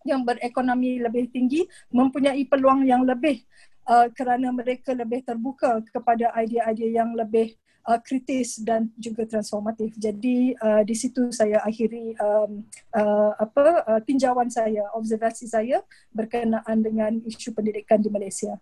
[0.06, 3.42] yang berekonomi lebih tinggi mempunyai peluang yang lebih
[3.90, 7.54] uh, kerana mereka lebih terbuka kepada idea-idea yang lebih
[7.86, 9.94] uh, kritis dan juga transformatif.
[9.96, 15.80] Jadi uh, di situ saya akhiri um, uh, apa uh, tinjauan saya, observasi saya
[16.10, 18.58] berkenaan dengan isu pendidikan di Malaysia.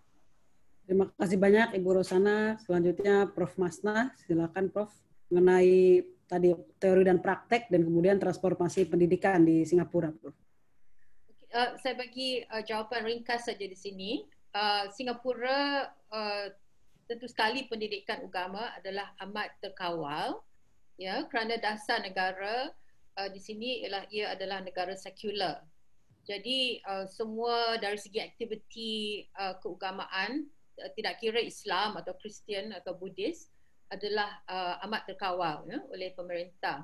[0.85, 2.61] Terima kasih banyak Ibu Rosana.
[2.61, 3.57] Selanjutnya Prof.
[3.57, 4.93] Masna, silakan Prof.
[5.25, 10.44] mengenai tadi teori dan praktek dan kemudian transformasi pendidikan di Singapura, Prof.
[11.55, 14.27] Uh, saya bagi uh, jawapan ringkas saja di sini.
[14.51, 16.51] Uh, Singapura uh,
[17.07, 20.43] tentu sekali pendidikan agama adalah amat terkawal
[20.99, 22.75] ya kerana dasar negara
[23.15, 25.63] uh, di sini ialah ia adalah negara sekular.
[26.27, 32.99] Jadi uh, semua dari segi aktiviti uh, keagamaan uh, tidak kira Islam atau Kristian atau
[32.99, 33.47] Buddhis
[33.87, 36.83] adalah uh, amat terkawal ya, oleh pemerintah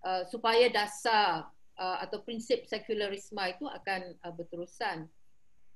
[0.00, 5.06] uh, supaya dasar uh, atau prinsip sekularisme itu akan uh, berterusan.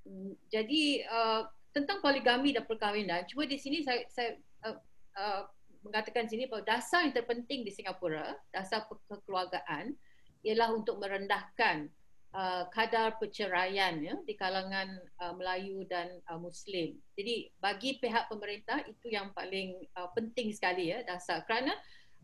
[0.02, 1.42] Hmm, jadi uh,
[1.72, 4.76] tentang poligami dan perkahwinan, cuma di sini saya, saya uh,
[5.16, 5.42] uh,
[5.82, 9.94] mengatakan sini bahawa dasar yang terpenting di Singapura, dasar kekeluargaan
[10.42, 11.90] ialah untuk merendahkan
[12.34, 16.98] uh, kadar perceraian ya, di kalangan uh, Melayu dan uh, Muslim.
[17.14, 21.72] Jadi bagi pihak pemerintah itu yang paling uh, penting sekali ya dasar kerana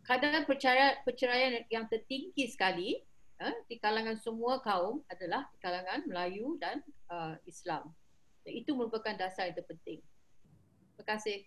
[0.07, 2.99] kadar perceraian, perceraian yang tertinggi sekali
[3.43, 7.91] uh, di kalangan semua kaum adalah di kalangan Melayu dan uh, Islam.
[8.49, 10.01] Itu merupakan dasar yang terpenting.
[10.97, 11.39] Terima kasih.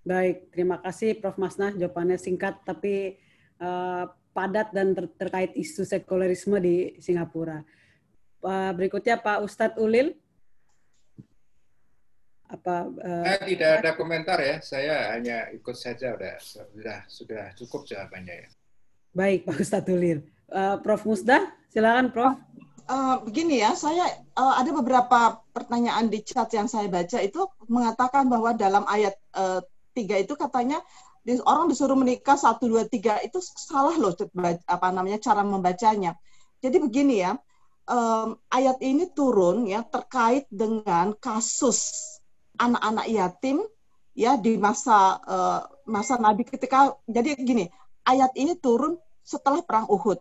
[0.00, 1.36] Baik, terima kasih Prof.
[1.36, 1.72] Masnah.
[1.76, 3.20] Jawabannya singkat tapi
[3.60, 7.64] uh, padat dan ter terkait isu sekularisme di Singapura.
[8.40, 10.16] Uh, berikutnya Pak Ustadz Ulil.
[12.48, 12.88] Apa?
[12.88, 14.56] Uh, saya tidak ada komentar ya.
[14.64, 16.16] Saya hanya ikut saja.
[16.16, 18.48] Sudah sudah sudah cukup jawabannya ya.
[19.12, 20.24] Baik Pak Ustadz Ulil.
[20.50, 21.06] Uh, Prof.
[21.06, 22.34] Musda, silakan Prof.
[22.90, 24.02] Uh, begini ya, saya
[24.34, 29.62] uh, ada beberapa pertanyaan di chat yang saya baca itu mengatakan bahwa dalam ayat uh,
[29.94, 30.82] itu katanya
[31.46, 34.10] orang disuruh menikah satu dua tiga itu salah loh
[34.66, 36.18] apa namanya cara membacanya.
[36.58, 37.38] Jadi begini ya,
[37.90, 41.90] um, ayat ini turun ya terkait dengan kasus
[42.56, 43.62] anak-anak yatim
[44.14, 47.66] ya di masa uh, masa Nabi ketika jadi gini
[48.06, 50.18] ayat ini turun setelah perang Uhud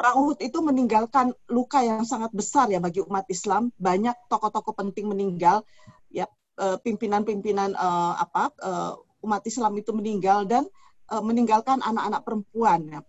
[0.00, 3.68] Perang Uhud itu meninggalkan luka yang sangat besar ya bagi umat Islam.
[3.76, 5.60] Banyak tokoh-tokoh penting meninggal,
[6.08, 6.24] ya
[6.56, 10.64] eh, pimpinan-pimpinan uh, apa uh, umat Islam itu meninggal dan
[11.12, 12.80] uh, meninggalkan anak-anak perempuan.
[12.88, 13.00] Ya.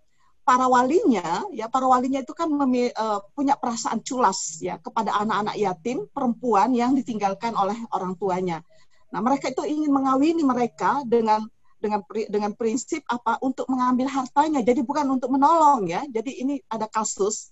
[0.43, 5.55] Para walinya, ya para walinya itu kan memi, uh, punya perasaan culas ya kepada anak-anak
[5.55, 8.67] yatim perempuan yang ditinggalkan oleh orang tuanya.
[9.15, 11.47] Nah mereka itu ingin mengawini mereka dengan
[11.81, 14.61] dengan dengan prinsip apa untuk mengambil hartanya.
[14.61, 16.05] Jadi bukan untuk menolong ya.
[16.05, 17.51] Jadi ini ada kasus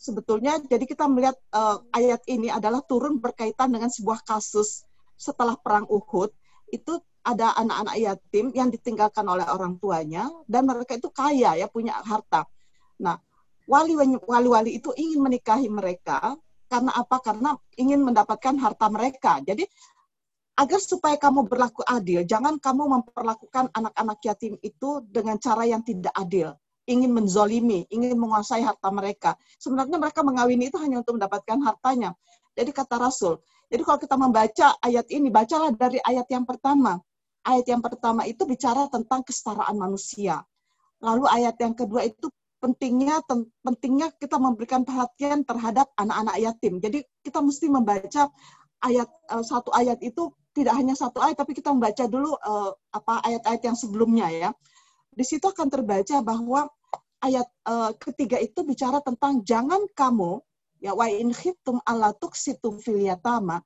[0.00, 4.88] sebetulnya jadi kita melihat uh, ayat ini adalah turun berkaitan dengan sebuah kasus
[5.20, 6.32] setelah perang Uhud
[6.72, 12.00] itu ada anak-anak yatim yang ditinggalkan oleh orang tuanya dan mereka itu kaya ya punya
[12.00, 12.48] harta.
[12.96, 13.20] Nah,
[13.68, 16.32] wali-wali itu ingin menikahi mereka
[16.72, 17.20] karena apa?
[17.20, 19.44] Karena ingin mendapatkan harta mereka.
[19.44, 19.68] Jadi
[20.60, 26.12] agar supaya kamu berlaku adil, jangan kamu memperlakukan anak-anak yatim itu dengan cara yang tidak
[26.12, 26.52] adil,
[26.84, 29.40] ingin menzolimi, ingin menguasai harta mereka.
[29.56, 32.12] Sebenarnya mereka mengawini itu hanya untuk mendapatkan hartanya.
[32.52, 37.00] Jadi kata Rasul, jadi kalau kita membaca ayat ini, bacalah dari ayat yang pertama.
[37.40, 40.44] Ayat yang pertama itu bicara tentang kesetaraan manusia.
[41.00, 42.28] Lalu ayat yang kedua itu
[42.60, 43.24] pentingnya
[43.64, 46.76] pentingnya kita memberikan perhatian terhadap anak-anak yatim.
[46.84, 48.28] Jadi kita mesti membaca
[48.84, 53.22] ayat uh, satu ayat itu tidak hanya satu ayat, tapi kita membaca dulu uh, apa
[53.26, 54.50] ayat-ayat yang sebelumnya ya.
[55.10, 56.70] Di situ akan terbaca bahwa
[57.22, 60.40] ayat uh, ketiga itu bicara tentang jangan kamu
[60.80, 63.60] ya wa in khiftum alla tuksitum fil yatama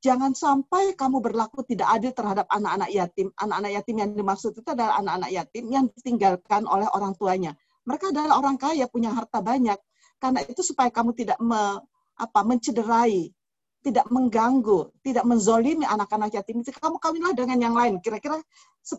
[0.00, 3.28] jangan sampai kamu berlaku tidak adil terhadap anak-anak yatim.
[3.36, 7.52] Anak-anak yatim yang dimaksud itu adalah anak-anak yatim yang ditinggalkan oleh orang tuanya.
[7.84, 9.76] Mereka adalah orang kaya, punya harta banyak.
[10.20, 11.80] Karena itu supaya kamu tidak me,
[12.16, 13.32] apa, mencederai
[13.80, 17.96] tidak mengganggu, tidak menzolimi anak-anak yatim itu, kamu kawinlah dengan yang lain.
[18.04, 18.36] Kira-kira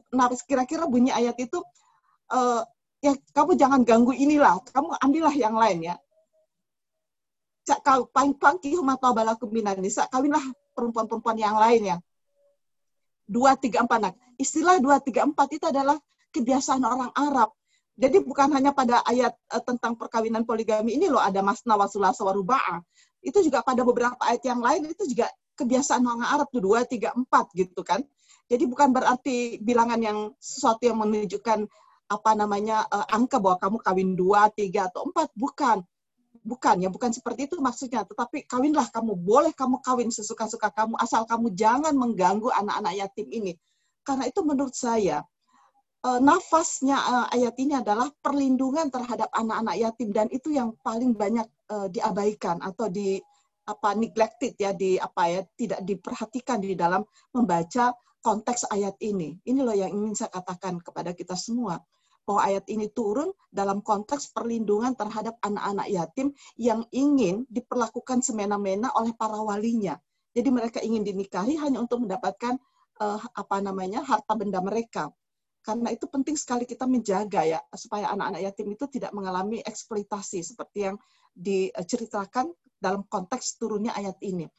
[0.10, 1.62] nah, kira-kira bunyi ayat itu
[2.34, 2.66] uh,
[3.02, 5.96] ya kamu jangan ganggu inilah, kamu ambillah yang lain ya.
[7.62, 10.42] Cak kau pangki mata balaku nisa, kawinlah
[10.74, 11.98] perempuan-perempuan yang lain ya.
[13.30, 14.00] Dua, tiga, empat.
[14.02, 15.96] Nah, istilah dua, tiga, empat itu adalah
[16.34, 17.54] kebiasaan orang Arab.
[17.96, 22.82] Jadi bukan hanya pada ayat uh, tentang perkawinan poligami ini loh ada masna sawaruba'ah
[23.22, 27.14] itu juga pada beberapa ayat yang lain itu juga kebiasaan orang Arab tuh dua tiga
[27.14, 28.02] empat gitu kan.
[28.52, 31.70] Jadi bukan berarti bilangan yang sesuatu yang menunjukkan
[32.12, 35.32] apa namanya uh, angka bahwa kamu kawin dua tiga atau empat.
[35.38, 35.86] Bukan.
[36.42, 38.04] Bukan ya bukan seperti itu maksudnya.
[38.04, 39.16] Tetapi kawinlah kamu.
[39.16, 43.54] Boleh kamu kawin sesuka-suka kamu asal kamu jangan mengganggu anak-anak yatim ini.
[44.04, 45.24] Karena itu menurut saya
[46.04, 50.10] uh, nafasnya uh, ayat ini adalah perlindungan terhadap anak-anak yatim.
[50.12, 53.18] Dan itu yang paling banyak uh, diabaikan atau di
[53.66, 59.40] apa neglected ya di apa ya tidak diperhatikan di dalam membaca konteks ayat ini.
[59.42, 61.80] Ini loh yang ingin saya katakan kepada kita semua
[62.22, 69.12] bahwa ayat ini turun dalam konteks perlindungan terhadap anak-anak yatim yang ingin diperlakukan semena-mena oleh
[69.18, 69.98] para walinya.
[70.32, 72.56] Jadi mereka ingin dinikahi hanya untuk mendapatkan
[73.02, 75.10] uh, apa namanya harta benda mereka.
[75.62, 80.90] Karena itu penting sekali kita menjaga ya supaya anak-anak yatim itu tidak mengalami eksploitasi seperti
[80.90, 80.98] yang
[81.38, 82.50] diceritakan
[82.82, 84.50] dalam konteks turunnya ayat ini.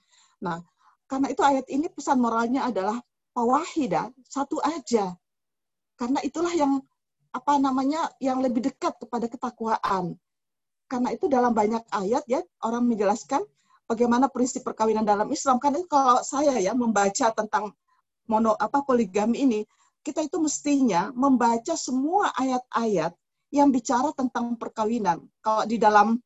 [0.46, 0.62] Nah,
[1.10, 3.02] karena itu ayat ini pesan moralnya adalah
[3.34, 5.18] wahida, satu aja.
[5.98, 6.78] Karena itulah yang
[7.32, 10.14] apa namanya yang lebih dekat kepada ketakwaan.
[10.86, 13.42] Karena itu dalam banyak ayat ya orang menjelaskan
[13.88, 15.56] bagaimana prinsip perkawinan dalam Islam.
[15.58, 17.72] Karena kalau saya ya membaca tentang
[18.28, 19.60] mono apa poligami ini,
[20.02, 23.14] kita itu mestinya membaca semua ayat-ayat
[23.54, 25.22] yang bicara tentang perkawinan.
[25.38, 26.18] Kalau di dalam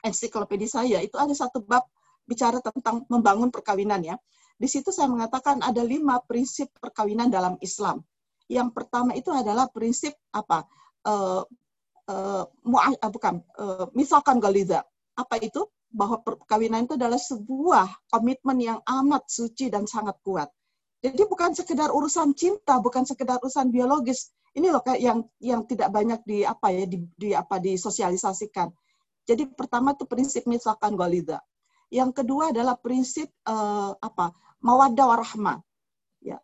[0.00, 1.84] ensiklopedia saya itu ada satu bab
[2.24, 4.16] bicara tentang membangun perkawinan ya.
[4.54, 8.00] Di situ saya mengatakan ada lima prinsip perkawinan dalam Islam.
[8.48, 10.64] Yang pertama itu adalah prinsip apa?
[11.04, 11.42] Uh,
[12.08, 14.86] uh, uh, bukan uh, misalkan galiza.
[15.18, 15.66] Apa itu?
[15.94, 20.48] Bahwa perkawinan itu adalah sebuah komitmen yang amat suci dan sangat kuat.
[21.04, 24.32] Jadi bukan sekedar urusan cinta, bukan sekedar urusan biologis.
[24.56, 28.72] Ini loh kayak yang yang tidak banyak di apa ya di, di apa disosialisasikan.
[29.28, 31.44] Jadi pertama itu prinsip misalkan golida.
[31.92, 34.32] Yang kedua adalah prinsip uh, apa
[34.64, 35.60] mawaddah warahmah.
[36.24, 36.40] Ya.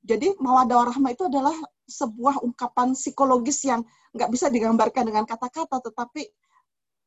[0.00, 1.52] Jadi mawaddah warahmah itu adalah
[1.84, 3.84] sebuah ungkapan psikologis yang
[4.16, 6.32] nggak bisa digambarkan dengan kata-kata, tetapi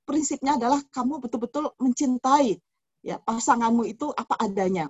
[0.05, 2.61] prinsipnya adalah kamu betul-betul mencintai
[3.01, 4.85] ya pasanganmu itu apa adanya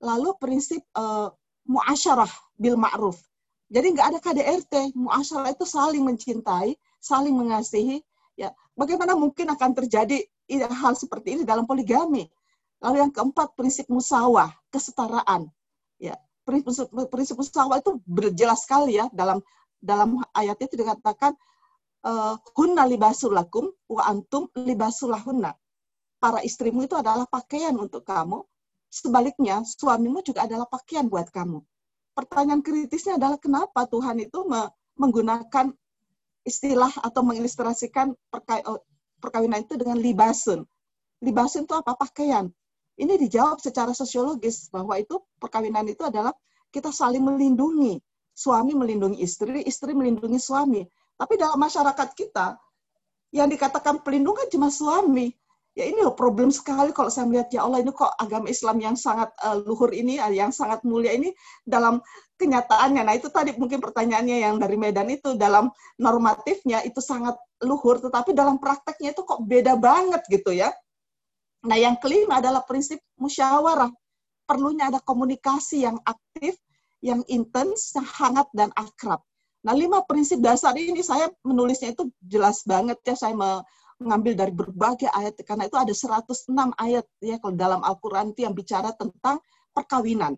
[0.00, 1.32] Lalu prinsip uh,
[1.66, 3.18] muasyarah bil ma'ruf.
[3.66, 7.98] Jadi nggak ada KDRT, muasyarah itu saling mencintai, saling mengasihi.
[8.38, 10.22] Ya, bagaimana mungkin akan terjadi
[10.70, 12.30] hal seperti ini dalam poligami?
[12.78, 15.50] Lalu yang keempat prinsip musawah, kesetaraan.
[15.98, 16.14] Ya,
[16.46, 19.42] prinsip, prinsip musawah itu berjelas sekali ya dalam
[19.82, 21.34] dalam ayat itu dikatakan
[22.06, 25.56] uh, hunna libasul lakum wa antum libasul lahunna.
[26.22, 28.46] Para istrimu itu adalah pakaian untuk kamu
[28.96, 31.60] Sebaliknya, suamimu juga adalah pakaian buat kamu.
[32.16, 34.40] Pertanyaan kritisnya adalah kenapa Tuhan itu
[34.96, 35.68] menggunakan
[36.48, 38.80] istilah atau mengilustrasikan oh,
[39.20, 40.64] perkawinan itu dengan libasun.
[41.20, 41.92] Libasun itu apa?
[41.92, 42.48] Pakaian.
[42.96, 46.32] Ini dijawab secara sosiologis bahwa itu perkawinan itu adalah
[46.72, 48.00] kita saling melindungi.
[48.32, 50.80] Suami melindungi istri, istri melindungi suami.
[51.20, 52.56] Tapi dalam masyarakat kita,
[53.36, 55.36] yang dikatakan pelindungan cuma suami
[55.76, 58.96] ya ini loh problem sekali kalau saya melihat ya Allah ini kok agama Islam yang
[58.96, 61.36] sangat uh, luhur ini eh, yang sangat mulia ini
[61.68, 62.00] dalam
[62.40, 63.04] kenyataannya.
[63.04, 65.68] Nah itu tadi mungkin pertanyaannya yang dari Medan itu dalam
[66.00, 70.72] normatifnya itu sangat luhur tetapi dalam prakteknya itu kok beda banget gitu ya.
[71.68, 73.92] Nah yang kelima adalah prinsip musyawarah.
[74.48, 76.56] Perlunya ada komunikasi yang aktif
[77.04, 79.20] yang intens yang hangat dan akrab.
[79.60, 83.12] Nah lima prinsip dasar ini saya menulisnya itu jelas banget ya.
[83.12, 83.36] Saya
[83.96, 88.52] mengambil dari berbagai ayat karena itu ada 106 ayat ya kalau dalam Al-Qur'an itu yang
[88.52, 89.40] bicara tentang
[89.72, 90.36] perkawinan.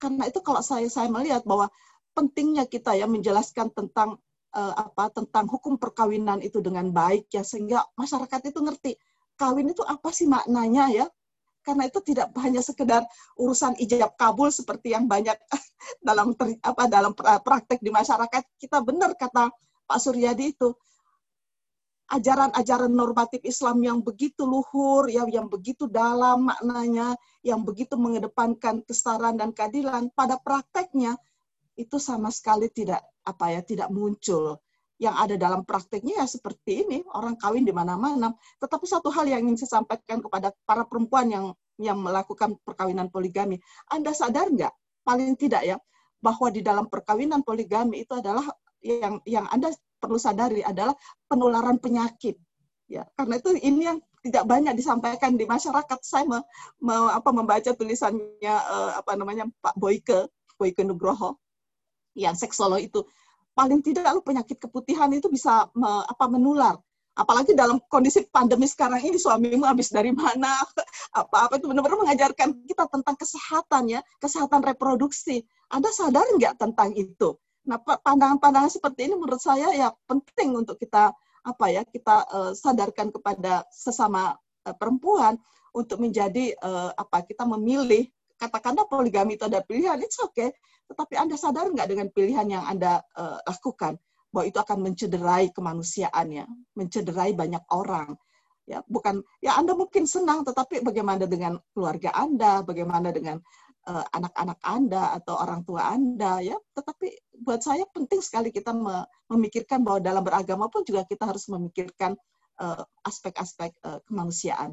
[0.00, 1.68] Karena itu kalau saya saya melihat bahwa
[2.16, 4.16] pentingnya kita ya menjelaskan tentang
[4.54, 8.92] uh, apa tentang hukum perkawinan itu dengan baik ya sehingga masyarakat itu ngerti
[9.34, 11.06] kawin itu apa sih maknanya ya
[11.66, 13.02] karena itu tidak hanya sekedar
[13.40, 15.34] urusan ijab kabul seperti yang banyak
[16.06, 19.50] dalam ter, apa dalam praktek di masyarakat kita benar kata
[19.84, 20.72] Pak Suryadi itu
[22.10, 29.40] ajaran-ajaran normatif Islam yang begitu luhur, ya, yang begitu dalam maknanya, yang begitu mengedepankan kesetaraan
[29.40, 31.16] dan keadilan, pada prakteknya
[31.74, 34.60] itu sama sekali tidak apa ya tidak muncul.
[34.94, 38.30] Yang ada dalam prakteknya ya seperti ini, orang kawin di mana-mana.
[38.62, 43.58] Tetapi satu hal yang ingin saya sampaikan kepada para perempuan yang yang melakukan perkawinan poligami,
[43.90, 44.70] Anda sadar nggak?
[45.02, 45.76] Paling tidak ya,
[46.22, 48.46] bahwa di dalam perkawinan poligami itu adalah
[48.84, 49.74] yang yang Anda
[50.04, 50.92] perlu sadari adalah
[51.24, 52.36] penularan penyakit.
[52.84, 55.98] Ya, karena itu ini yang tidak banyak disampaikan di masyarakat.
[56.04, 56.44] Saya me,
[56.84, 60.28] me, apa, membaca tulisannya uh, apa namanya Pak Boyke,
[60.60, 61.40] Boyke Nugroho,
[62.12, 63.00] yang seksolog itu
[63.54, 66.76] paling tidak lu penyakit keputihan itu bisa me, apa menular.
[67.14, 70.50] Apalagi dalam kondisi pandemi sekarang ini suamimu habis dari mana,
[71.20, 75.46] apa-apa itu benar-benar mengajarkan kita tentang kesehatan ya, kesehatan reproduksi.
[75.70, 77.38] Anda sadar nggak tentang itu?
[77.64, 83.12] Nah, pandangan-pandangan seperti ini menurut saya ya penting untuk kita apa ya kita uh, sadarkan
[83.12, 85.36] kepada sesama uh, perempuan
[85.76, 90.52] untuk menjadi uh, apa kita memilih katakanlah poligami itu ada pilihan, it's okay.
[90.90, 93.96] Tetapi Anda sadar nggak dengan pilihan yang Anda uh, lakukan
[94.34, 98.18] bahwa itu akan mencederai kemanusiaannya, mencederai banyak orang.
[98.64, 103.40] Ya, bukan ya Anda mungkin senang, tetapi bagaimana dengan keluarga Anda, bagaimana dengan
[103.86, 106.56] anak-anak Anda atau orang tua Anda ya.
[106.72, 108.72] Tetapi buat saya penting sekali kita
[109.28, 112.16] memikirkan bahwa dalam beragama pun juga kita harus memikirkan
[112.60, 114.72] eh, aspek-aspek uh, kemanusiaan.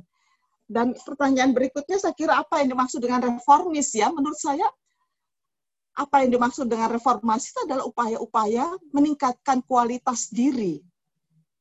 [0.72, 4.08] Dan pertanyaan berikutnya saya kira apa yang dimaksud dengan reformis ya?
[4.08, 4.64] Menurut saya
[6.00, 10.80] apa yang dimaksud dengan reformasi itu adalah upaya-upaya meningkatkan kualitas diri.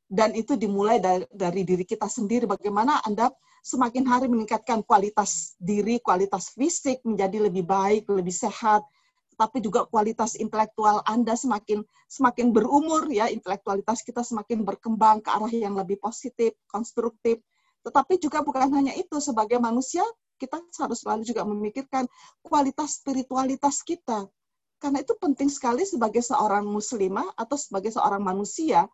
[0.07, 2.47] Dan itu dimulai dari, dari diri kita sendiri.
[2.47, 8.85] Bagaimana Anda semakin hari meningkatkan kualitas diri, kualitas fisik menjadi lebih baik, lebih sehat,
[9.41, 11.81] tapi juga kualitas intelektual Anda semakin
[12.13, 17.41] semakin berumur ya, intelektualitas kita semakin berkembang ke arah yang lebih positif, konstruktif.
[17.81, 20.05] Tetapi juga bukan hanya itu, sebagai manusia
[20.37, 22.05] kita harus selalu juga memikirkan
[22.45, 24.29] kualitas spiritualitas kita.
[24.81, 28.89] Karena itu penting sekali sebagai seorang muslimah atau sebagai seorang manusia,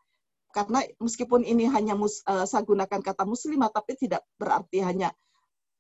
[0.57, 5.12] karena meskipun ini hanya mus, uh, saya gunakan kata muslimah, tapi tidak berarti hanya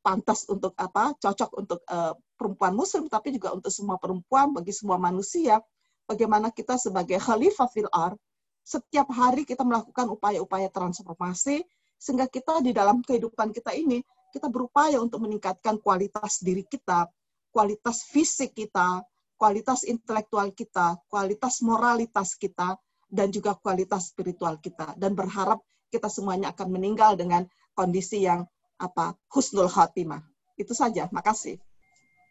[0.04, 5.00] pantas untuk apa cocok untuk uh, perempuan muslim, tapi juga untuk semua perempuan, bagi semua
[5.00, 5.64] manusia,
[6.04, 8.12] bagaimana kita sebagai khalifah fil ar,
[8.60, 11.64] setiap hari kita melakukan upaya-upaya transformasi,
[11.96, 17.08] sehingga kita di dalam kehidupan kita ini, kita berupaya untuk meningkatkan kualitas diri kita,
[17.48, 19.00] kualitas fisik kita,
[19.40, 22.76] kualitas intelektual kita, kualitas moralitas kita,
[23.06, 24.94] dan juga kualitas spiritual kita.
[24.98, 28.44] Dan berharap kita semuanya akan meninggal dengan kondisi yang
[28.76, 30.20] apa husnul khatimah.
[30.58, 31.08] Itu saja.
[31.12, 31.60] Makasih.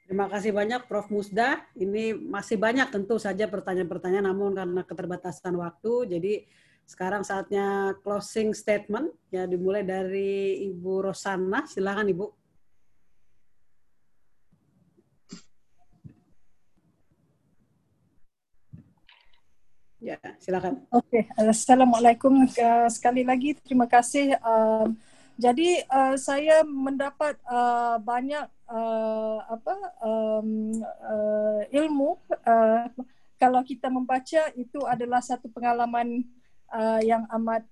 [0.06, 1.10] Terima kasih banyak Prof.
[1.10, 1.66] Musda.
[1.74, 6.34] Ini masih banyak tentu saja pertanyaan-pertanyaan, namun karena keterbatasan waktu, jadi
[6.86, 11.66] sekarang saatnya closing statement ya dimulai dari Ibu Rosana.
[11.66, 12.45] Silakan Ibu.
[20.06, 20.86] Ya, silakan.
[20.94, 21.50] Oke, okay.
[21.50, 23.58] assalamualaikum uh, sekali lagi.
[23.58, 24.38] Terima kasih.
[25.34, 28.46] Jadi uh, saya mendapat uh, banyak
[29.50, 29.74] apa
[31.74, 32.22] ilmu.
[33.42, 36.22] Kalau kita membaca itu adalah satu pengalaman
[37.02, 37.66] yang amat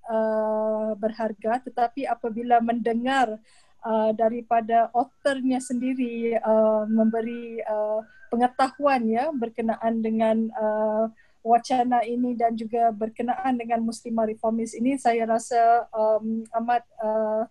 [0.98, 3.38] berharga tetapi apabila mendengar
[3.86, 11.06] uh, daripada authornya sendiri uh, memberi uh, pengetahuan ya berkenaan dengan uh,
[11.44, 17.44] wacana ini dan juga berkenaan dengan muslimah reformis ini saya rasa um, amat uh,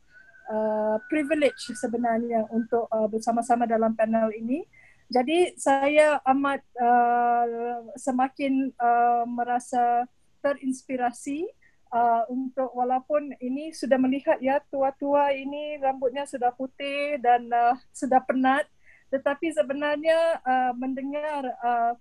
[0.48, 4.64] uh, privilege sebenarnya untuk uh, bersama-sama dalam panel ini.
[5.12, 10.08] Jadi saya amat uh, semakin uh, merasa
[10.40, 11.44] terinspirasi
[11.92, 18.24] uh, untuk walaupun ini sudah melihat ya tua-tua ini rambutnya sudah putih dan uh, sudah
[18.24, 18.64] penat
[19.12, 21.92] tetapi sebenarnya uh, mendengar uh,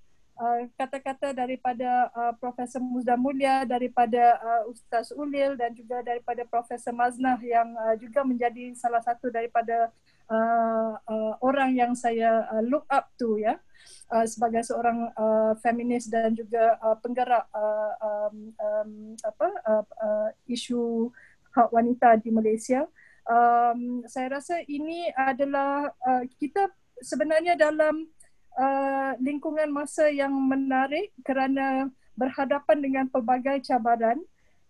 [0.42, 6.92] uh, kata-kata daripada uh, Profesor Muzda Mulia, daripada uh, Ustaz Ulil dan juga daripada Profesor
[6.92, 9.94] Maznah yang uh, juga menjadi salah satu daripada
[10.26, 13.62] uh, uh, orang yang saya uh, look up to ya.
[14.14, 18.92] Uh, sebagai seorang uh, feminis dan juga uh, penggerak uh, um, um,
[19.26, 21.10] apa uh, uh, isu
[21.56, 22.86] hak wanita di Malaysia.
[23.26, 26.70] Um, saya rasa ini adalah uh, kita
[27.02, 28.06] sebenarnya dalam
[28.58, 34.20] uh, lingkungan masa yang menarik kerana berhadapan dengan pelbagai cabaran.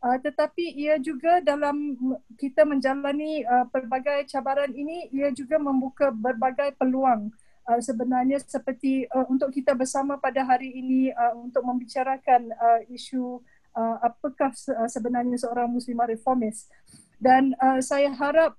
[0.01, 1.93] Uh, tetapi ia juga dalam
[2.33, 7.29] kita menjalani uh, pelbagai cabaran ini, ia juga membuka berbagai peluang
[7.69, 13.45] uh, sebenarnya seperti uh, untuk kita bersama pada hari ini uh, untuk membicarakan uh, isu
[13.77, 14.49] uh, apakah
[14.89, 16.65] sebenarnya seorang muslimah reformis
[17.21, 18.57] dan uh, saya harap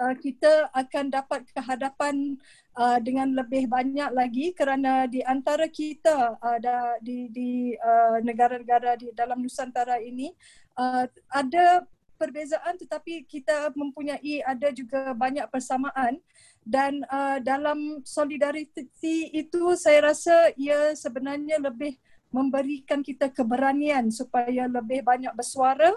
[0.00, 2.36] uh, kita akan dapat kehadapan
[2.76, 6.58] uh, dengan lebih banyak lagi kerana di antara kita uh,
[7.00, 10.32] di di uh, negara-negara di dalam Nusantara ini
[10.76, 11.84] uh, ada
[12.16, 16.18] perbezaan tetapi kita mempunyai ada juga banyak persamaan.
[16.66, 21.94] Dan uh, dalam solidariti itu saya rasa ia sebenarnya lebih
[22.34, 25.94] memberikan kita keberanian supaya lebih banyak bersuara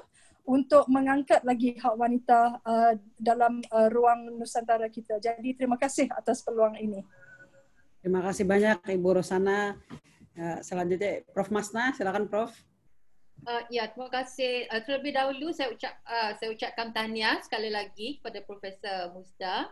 [0.49, 5.21] untuk mengangkat lagi hak wanita uh, dalam uh, ruang Nusantara kita.
[5.21, 7.05] Jadi terima kasih atas peluang ini.
[8.01, 9.77] Terima kasih banyak Ibu Rosana.
[10.33, 12.49] Uh, selanjutnya Prof Masna, silakan Prof.
[13.45, 14.65] Uh, ya, terima kasih.
[14.73, 19.69] Uh, terlebih dahulu saya ucap uh, saya ucapkan tahniah sekali lagi kepada Profesor Musda.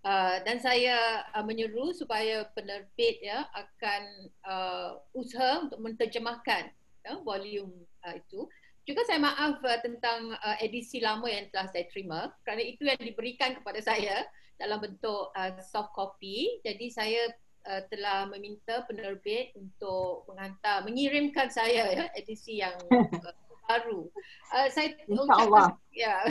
[0.00, 4.02] Uh, dan saya uh, menyeru supaya penerbit ya akan
[4.48, 6.72] uh, usaha untuk menterjemahkan
[7.04, 8.44] ya, volume uh, itu.
[8.90, 12.98] Juga saya maaf uh, tentang uh, edisi lama yang telah saya terima kerana itu yang
[12.98, 14.26] diberikan kepada saya
[14.58, 16.58] dalam bentuk uh, soft copy.
[16.66, 17.30] Jadi saya
[17.70, 23.34] uh, telah meminta penerbit untuk menghantar mengirimkan saya ya edisi yang uh,
[23.70, 24.10] baru.
[24.50, 26.26] Uh, saya ucapkan ya.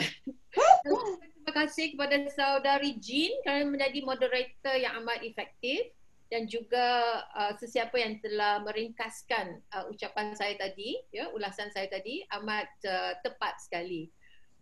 [0.84, 5.88] Terima kasih kepada saudari Jean kerana menjadi moderator yang amat efektif
[6.30, 6.86] dan juga
[7.34, 13.18] uh, sesiapa yang telah meringkaskan uh, ucapan saya tadi, ya, ulasan saya tadi amat uh,
[13.26, 14.06] tepat sekali.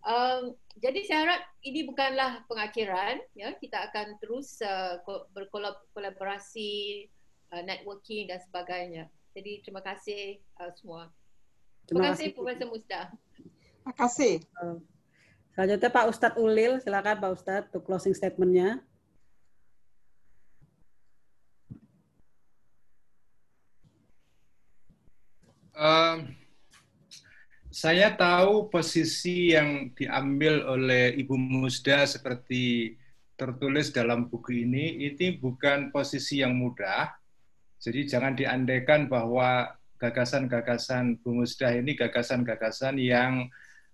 [0.01, 4.97] Um, jadi saya harap ini bukanlah pengakhiran, ya, kita akan terus uh,
[5.37, 7.05] berkolaborasi,
[7.53, 9.05] uh, networking dan sebagainya.
[9.37, 11.13] Jadi terima kasih uh, semua.
[11.85, 13.01] Terima, terima kasih Profesor Musda.
[13.37, 14.35] Terima kasih.
[14.57, 14.81] Uh,
[15.53, 18.81] selanjutnya Pak Ustadz Ulil, silakan Pak Ustadz untuk closing statementnya.
[27.71, 32.99] Saya tahu posisi yang diambil oleh Ibu Musda seperti
[33.39, 37.15] tertulis dalam buku ini, ini bukan posisi yang mudah.
[37.79, 39.71] Jadi jangan diandaikan bahwa
[40.03, 43.47] gagasan-gagasan Bu Musda ini gagasan-gagasan yang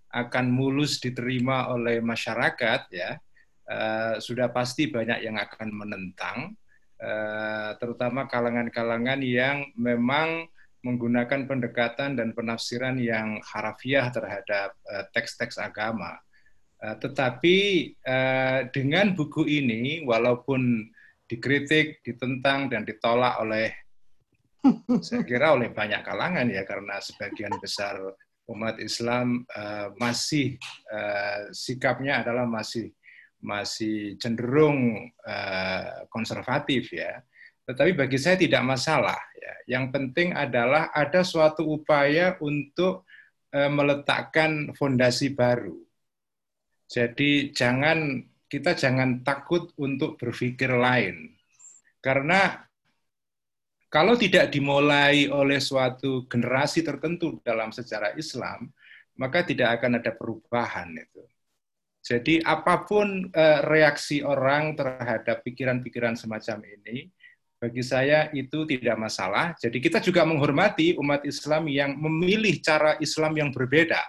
[0.09, 3.21] akan mulus diterima oleh masyarakat ya.
[3.69, 6.53] Uh, sudah pasti banyak yang akan menentang,
[7.01, 10.49] uh, terutama kalangan-kalangan yang memang
[10.85, 16.21] menggunakan pendekatan dan penafsiran yang harafiah terhadap eh, teks-teks uh, agama.
[16.85, 17.57] Uh, tetapi
[18.05, 20.85] uh, dengan buku ini, walaupun
[21.25, 23.73] dikritik, ditentang, dan ditolak oleh,
[25.01, 27.97] saya kira oleh banyak kalangan ya, karena sebagian besar
[28.53, 30.61] umat Islam uh, masih
[30.93, 32.93] uh, sikapnya adalah masih
[33.41, 37.25] masih cenderung uh, konservatif ya.
[37.65, 39.17] Tetapi bagi saya tidak masalah.
[39.41, 39.79] Ya.
[39.79, 43.09] Yang penting adalah ada suatu upaya untuk
[43.49, 45.77] e, meletakkan fondasi baru.
[46.85, 51.33] Jadi jangan kita jangan takut untuk berpikir lain.
[52.05, 52.61] Karena
[53.89, 58.69] kalau tidak dimulai oleh suatu generasi tertentu dalam sejarah Islam,
[59.17, 61.23] maka tidak akan ada perubahan itu.
[62.05, 67.09] Jadi apa pun e, reaksi orang terhadap pikiran-pikiran semacam ini,
[67.65, 69.57] bagi saya itu tidak masalah.
[69.57, 74.05] Jadi kita juga menghormati umat Islam yang memilih cara Islam yang berbeda.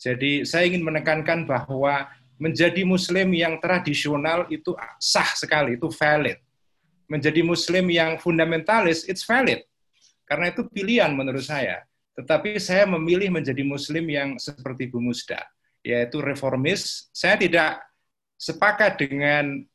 [0.00, 2.08] Jadi saya ingin menekankan bahwa
[2.40, 6.40] menjadi muslim yang tradisional itu sah sekali, itu valid.
[7.04, 9.60] Menjadi muslim yang fundamentalis, it's valid.
[10.24, 11.84] Karena itu pilihan menurut saya.
[12.16, 15.44] Tetapi saya memilih menjadi muslim yang seperti Bu Musda,
[15.84, 17.12] yaitu reformis.
[17.12, 17.84] Saya tidak
[18.40, 19.68] sepakat dengan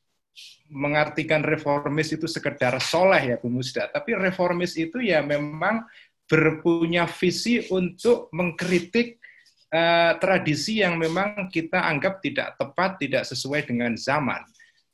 [0.70, 5.86] mengartikan reformis itu sekedar soleh ya Bu Musda, tapi reformis itu ya memang
[6.26, 9.22] berpunya visi untuk mengkritik
[9.70, 14.42] uh, tradisi yang memang kita anggap tidak tepat, tidak sesuai dengan zaman.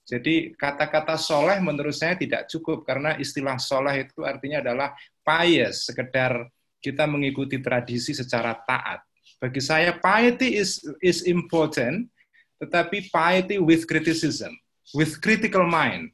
[0.03, 4.91] Jadi kata-kata soleh menurut saya tidak cukup karena istilah soleh itu artinya adalah
[5.23, 6.51] pious, sekedar
[6.84, 8.99] kita mengikuti tradisi secara taat.
[9.39, 12.11] Bagi saya piety is is important,
[12.59, 14.51] tetapi piety with criticism
[14.95, 16.11] with critical mind.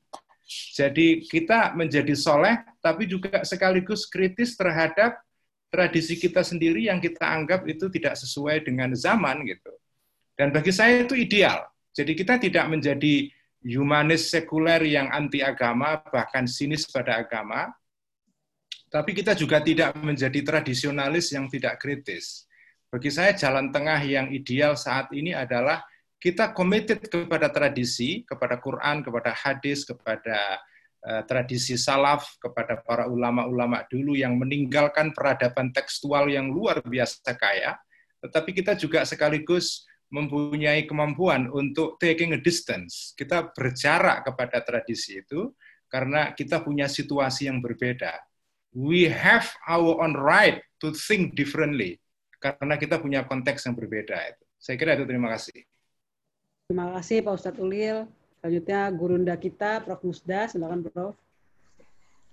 [0.47, 5.19] Jadi kita menjadi soleh, tapi juga sekaligus kritis terhadap
[5.67, 9.73] tradisi kita sendiri yang kita anggap itu tidak sesuai dengan zaman gitu.
[10.39, 11.67] Dan bagi saya itu ideal.
[11.91, 13.27] Jadi kita tidak menjadi
[13.65, 17.73] humanis sekuler yang anti agama, bahkan sinis pada agama,
[18.87, 22.47] tapi kita juga tidak menjadi tradisionalis yang tidak kritis.
[22.87, 25.83] Bagi saya jalan tengah yang ideal saat ini adalah
[26.18, 30.57] kita committed kepada tradisi, kepada Quran, kepada hadis, kepada
[31.06, 37.77] uh, tradisi salaf, kepada para ulama-ulama dulu yang meninggalkan peradaban tekstual yang luar biasa kaya,
[38.26, 43.14] tetapi kita juga sekaligus mempunyai kemampuan untuk taking a distance.
[43.14, 45.53] Kita berjarak kepada tradisi itu
[45.91, 48.15] karena kita punya situasi yang berbeda.
[48.73, 52.02] We have our own right to think differently
[52.41, 54.44] karena kita punya konteks yang berbeda itu.
[54.57, 55.76] Saya kira itu terima kasih.
[56.68, 58.03] Terima kasih Pak Ustadz Ulil.
[58.44, 60.03] Selanjutnya gurunda kita, Prof.
[60.03, 60.52] Musda.
[60.52, 61.15] Silakan Prof.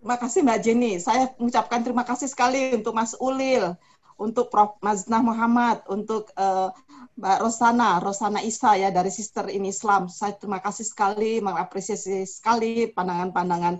[0.02, 0.92] Terima kasih Mbak Jenny.
[0.98, 3.78] Saya mengucapkan terima kasih sekali untuk Mas Ulil,
[4.18, 4.74] untuk Prof.
[4.82, 6.74] Maznah Muhammad, untuk uh,
[7.14, 10.10] Mbak Rosana, Rosana Isa ya dari Sister in Islam.
[10.10, 13.78] Saya terima kasih sekali, mengapresiasi sekali pandangan-pandangan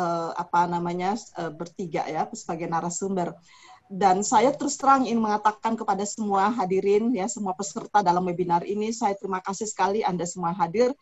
[0.00, 3.36] uh, apa namanya uh, bertiga ya sebagai narasumber
[3.90, 8.94] dan saya terus terang ingin mengatakan kepada semua hadirin ya semua peserta dalam webinar ini
[8.94, 10.94] saya terima kasih sekali Anda semua hadir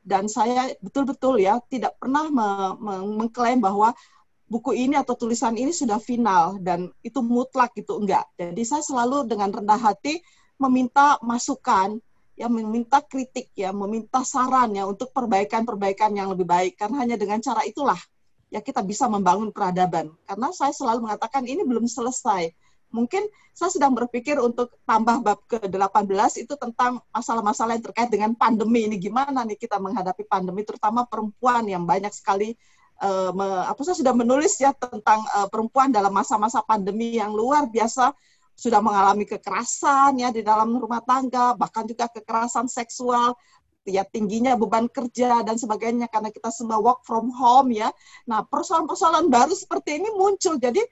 [0.00, 2.46] dan saya betul-betul ya tidak pernah me
[2.80, 3.92] me mengklaim bahwa
[4.52, 8.28] buku ini atau tulisan ini sudah final dan itu mutlak gitu enggak.
[8.36, 10.20] Jadi saya selalu dengan rendah hati
[10.60, 11.96] meminta masukan
[12.36, 16.76] yang meminta kritik ya, meminta saran ya untuk perbaikan-perbaikan yang lebih baik.
[16.76, 17.96] Karena hanya dengan cara itulah
[18.52, 20.12] ya kita bisa membangun peradaban.
[20.28, 22.52] Karena saya selalu mengatakan ini belum selesai.
[22.92, 23.24] Mungkin
[23.56, 29.00] saya sedang berpikir untuk tambah bab ke-18 itu tentang masalah-masalah yang terkait dengan pandemi ini
[29.00, 32.52] gimana nih kita menghadapi pandemi terutama perempuan yang banyak sekali
[33.00, 37.64] uh, me, apa saya sudah menulis ya tentang uh, perempuan dalam masa-masa pandemi yang luar
[37.72, 38.12] biasa
[38.52, 43.32] sudah mengalami kekerasan ya di dalam rumah tangga, bahkan juga kekerasan seksual,
[43.82, 47.90] ya tingginya beban kerja dan sebagainya karena kita semua work from home ya.
[48.30, 50.82] Nah persoalan-persoalan baru seperti ini muncul, jadi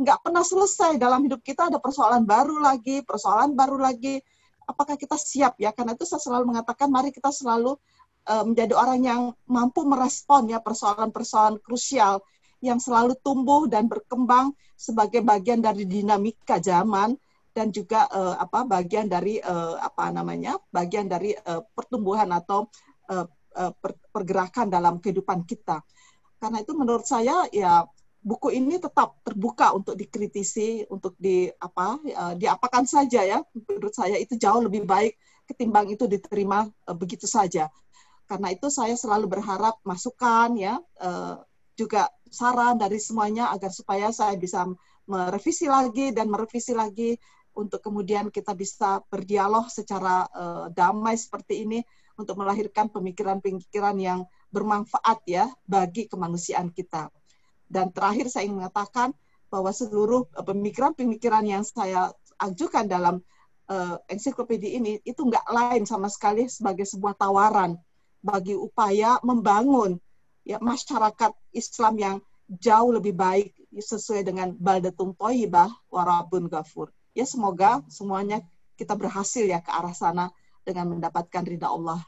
[0.00, 4.18] nggak pernah selesai dalam hidup kita ada persoalan baru lagi, persoalan baru lagi.
[4.66, 5.74] Apakah kita siap ya?
[5.74, 7.74] Karena itu saya selalu mengatakan mari kita selalu
[8.30, 9.20] uh, menjadi orang yang
[9.50, 12.22] mampu merespon ya persoalan-persoalan krusial
[12.60, 17.16] yang selalu tumbuh dan berkembang sebagai bagian dari dinamika zaman
[17.50, 22.70] dan juga uh, apa bagian dari uh, apa namanya bagian dari uh, pertumbuhan atau
[23.10, 25.82] uh, per, pergerakan dalam kehidupan kita.
[26.40, 27.84] Karena itu menurut saya ya
[28.20, 33.38] buku ini tetap terbuka untuk dikritisi untuk di apa uh, diapakan saja ya.
[33.52, 35.18] Menurut saya itu jauh lebih baik
[35.50, 37.68] ketimbang itu diterima uh, begitu saja.
[38.30, 41.42] Karena itu saya selalu berharap masukan ya uh,
[41.74, 44.68] juga saran dari semuanya agar supaya saya bisa
[45.10, 47.18] merevisi lagi dan merevisi lagi
[47.60, 51.84] untuk kemudian kita bisa berdialog secara uh, damai seperti ini
[52.16, 57.12] untuk melahirkan pemikiran-pemikiran yang bermanfaat ya bagi kemanusiaan kita.
[57.70, 59.14] Dan terakhir saya ingin mengatakan
[59.46, 62.10] bahwa seluruh eh, pemikiran-pemikiran yang saya
[62.40, 63.20] ajukan dalam
[63.68, 67.76] uh, ensiklopedia ini itu nggak lain sama sekali sebagai sebuah tawaran
[68.24, 70.00] bagi upaya membangun
[70.48, 72.16] ya masyarakat Islam yang
[72.48, 76.90] jauh lebih baik sesuai dengan baldatun toyibah warabun gafur.
[77.14, 78.40] Ya semoga semuanya
[78.78, 80.32] kita berhasil ya ke arah sana
[80.64, 82.00] dengan mendapatkan ridha Allah.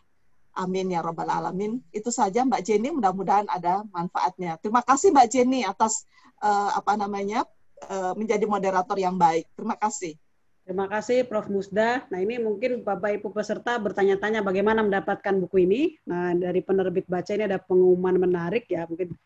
[0.52, 1.80] Amin ya robbal alamin.
[1.92, 4.60] Itu saja Mbak Jenny, mudah-mudahan ada manfaatnya.
[4.60, 6.04] Terima kasih Mbak Jenny atas
[6.44, 7.48] uh, apa namanya
[7.88, 9.48] uh, menjadi moderator yang baik.
[9.56, 10.16] Terima kasih.
[10.62, 11.50] Terima kasih Prof.
[11.50, 12.06] Musda.
[12.06, 15.82] Nah ini mungkin Bapak Ibu peserta bertanya-tanya bagaimana mendapatkan buku ini.
[16.06, 19.16] Nah dari penerbit baca ini ada pengumuman menarik ya mungkin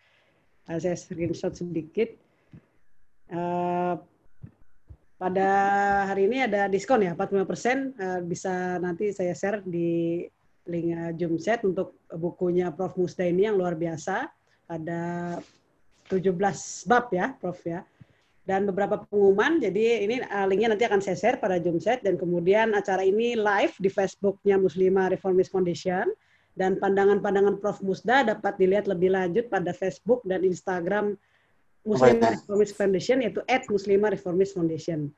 [0.67, 2.15] saya screenshot sedikit.
[3.27, 3.99] Uh,
[5.17, 5.49] pada
[6.13, 10.21] hari ini ada diskon ya 45% uh, bisa nanti saya share di
[10.69, 13.01] link uh, Zoomset untuk bukunya Prof.
[13.01, 14.29] Musda ini yang luar biasa.
[14.69, 15.37] Ada
[16.13, 16.37] 17
[16.91, 17.81] bab ya Prof ya
[18.47, 19.59] dan beberapa pengumuman.
[19.59, 23.75] Jadi ini uh, linknya nanti akan saya share pada Zoomset dan kemudian acara ini live
[23.81, 26.13] di Facebooknya Muslimah Reformist Foundation
[26.57, 31.19] dan pandangan-pandangan Prof Musda dapat dilihat lebih lanjut pada Facebook dan Instagram
[31.87, 35.15] Muslimah Reformist Foundation yaitu at Muslimah Reformist Foundation.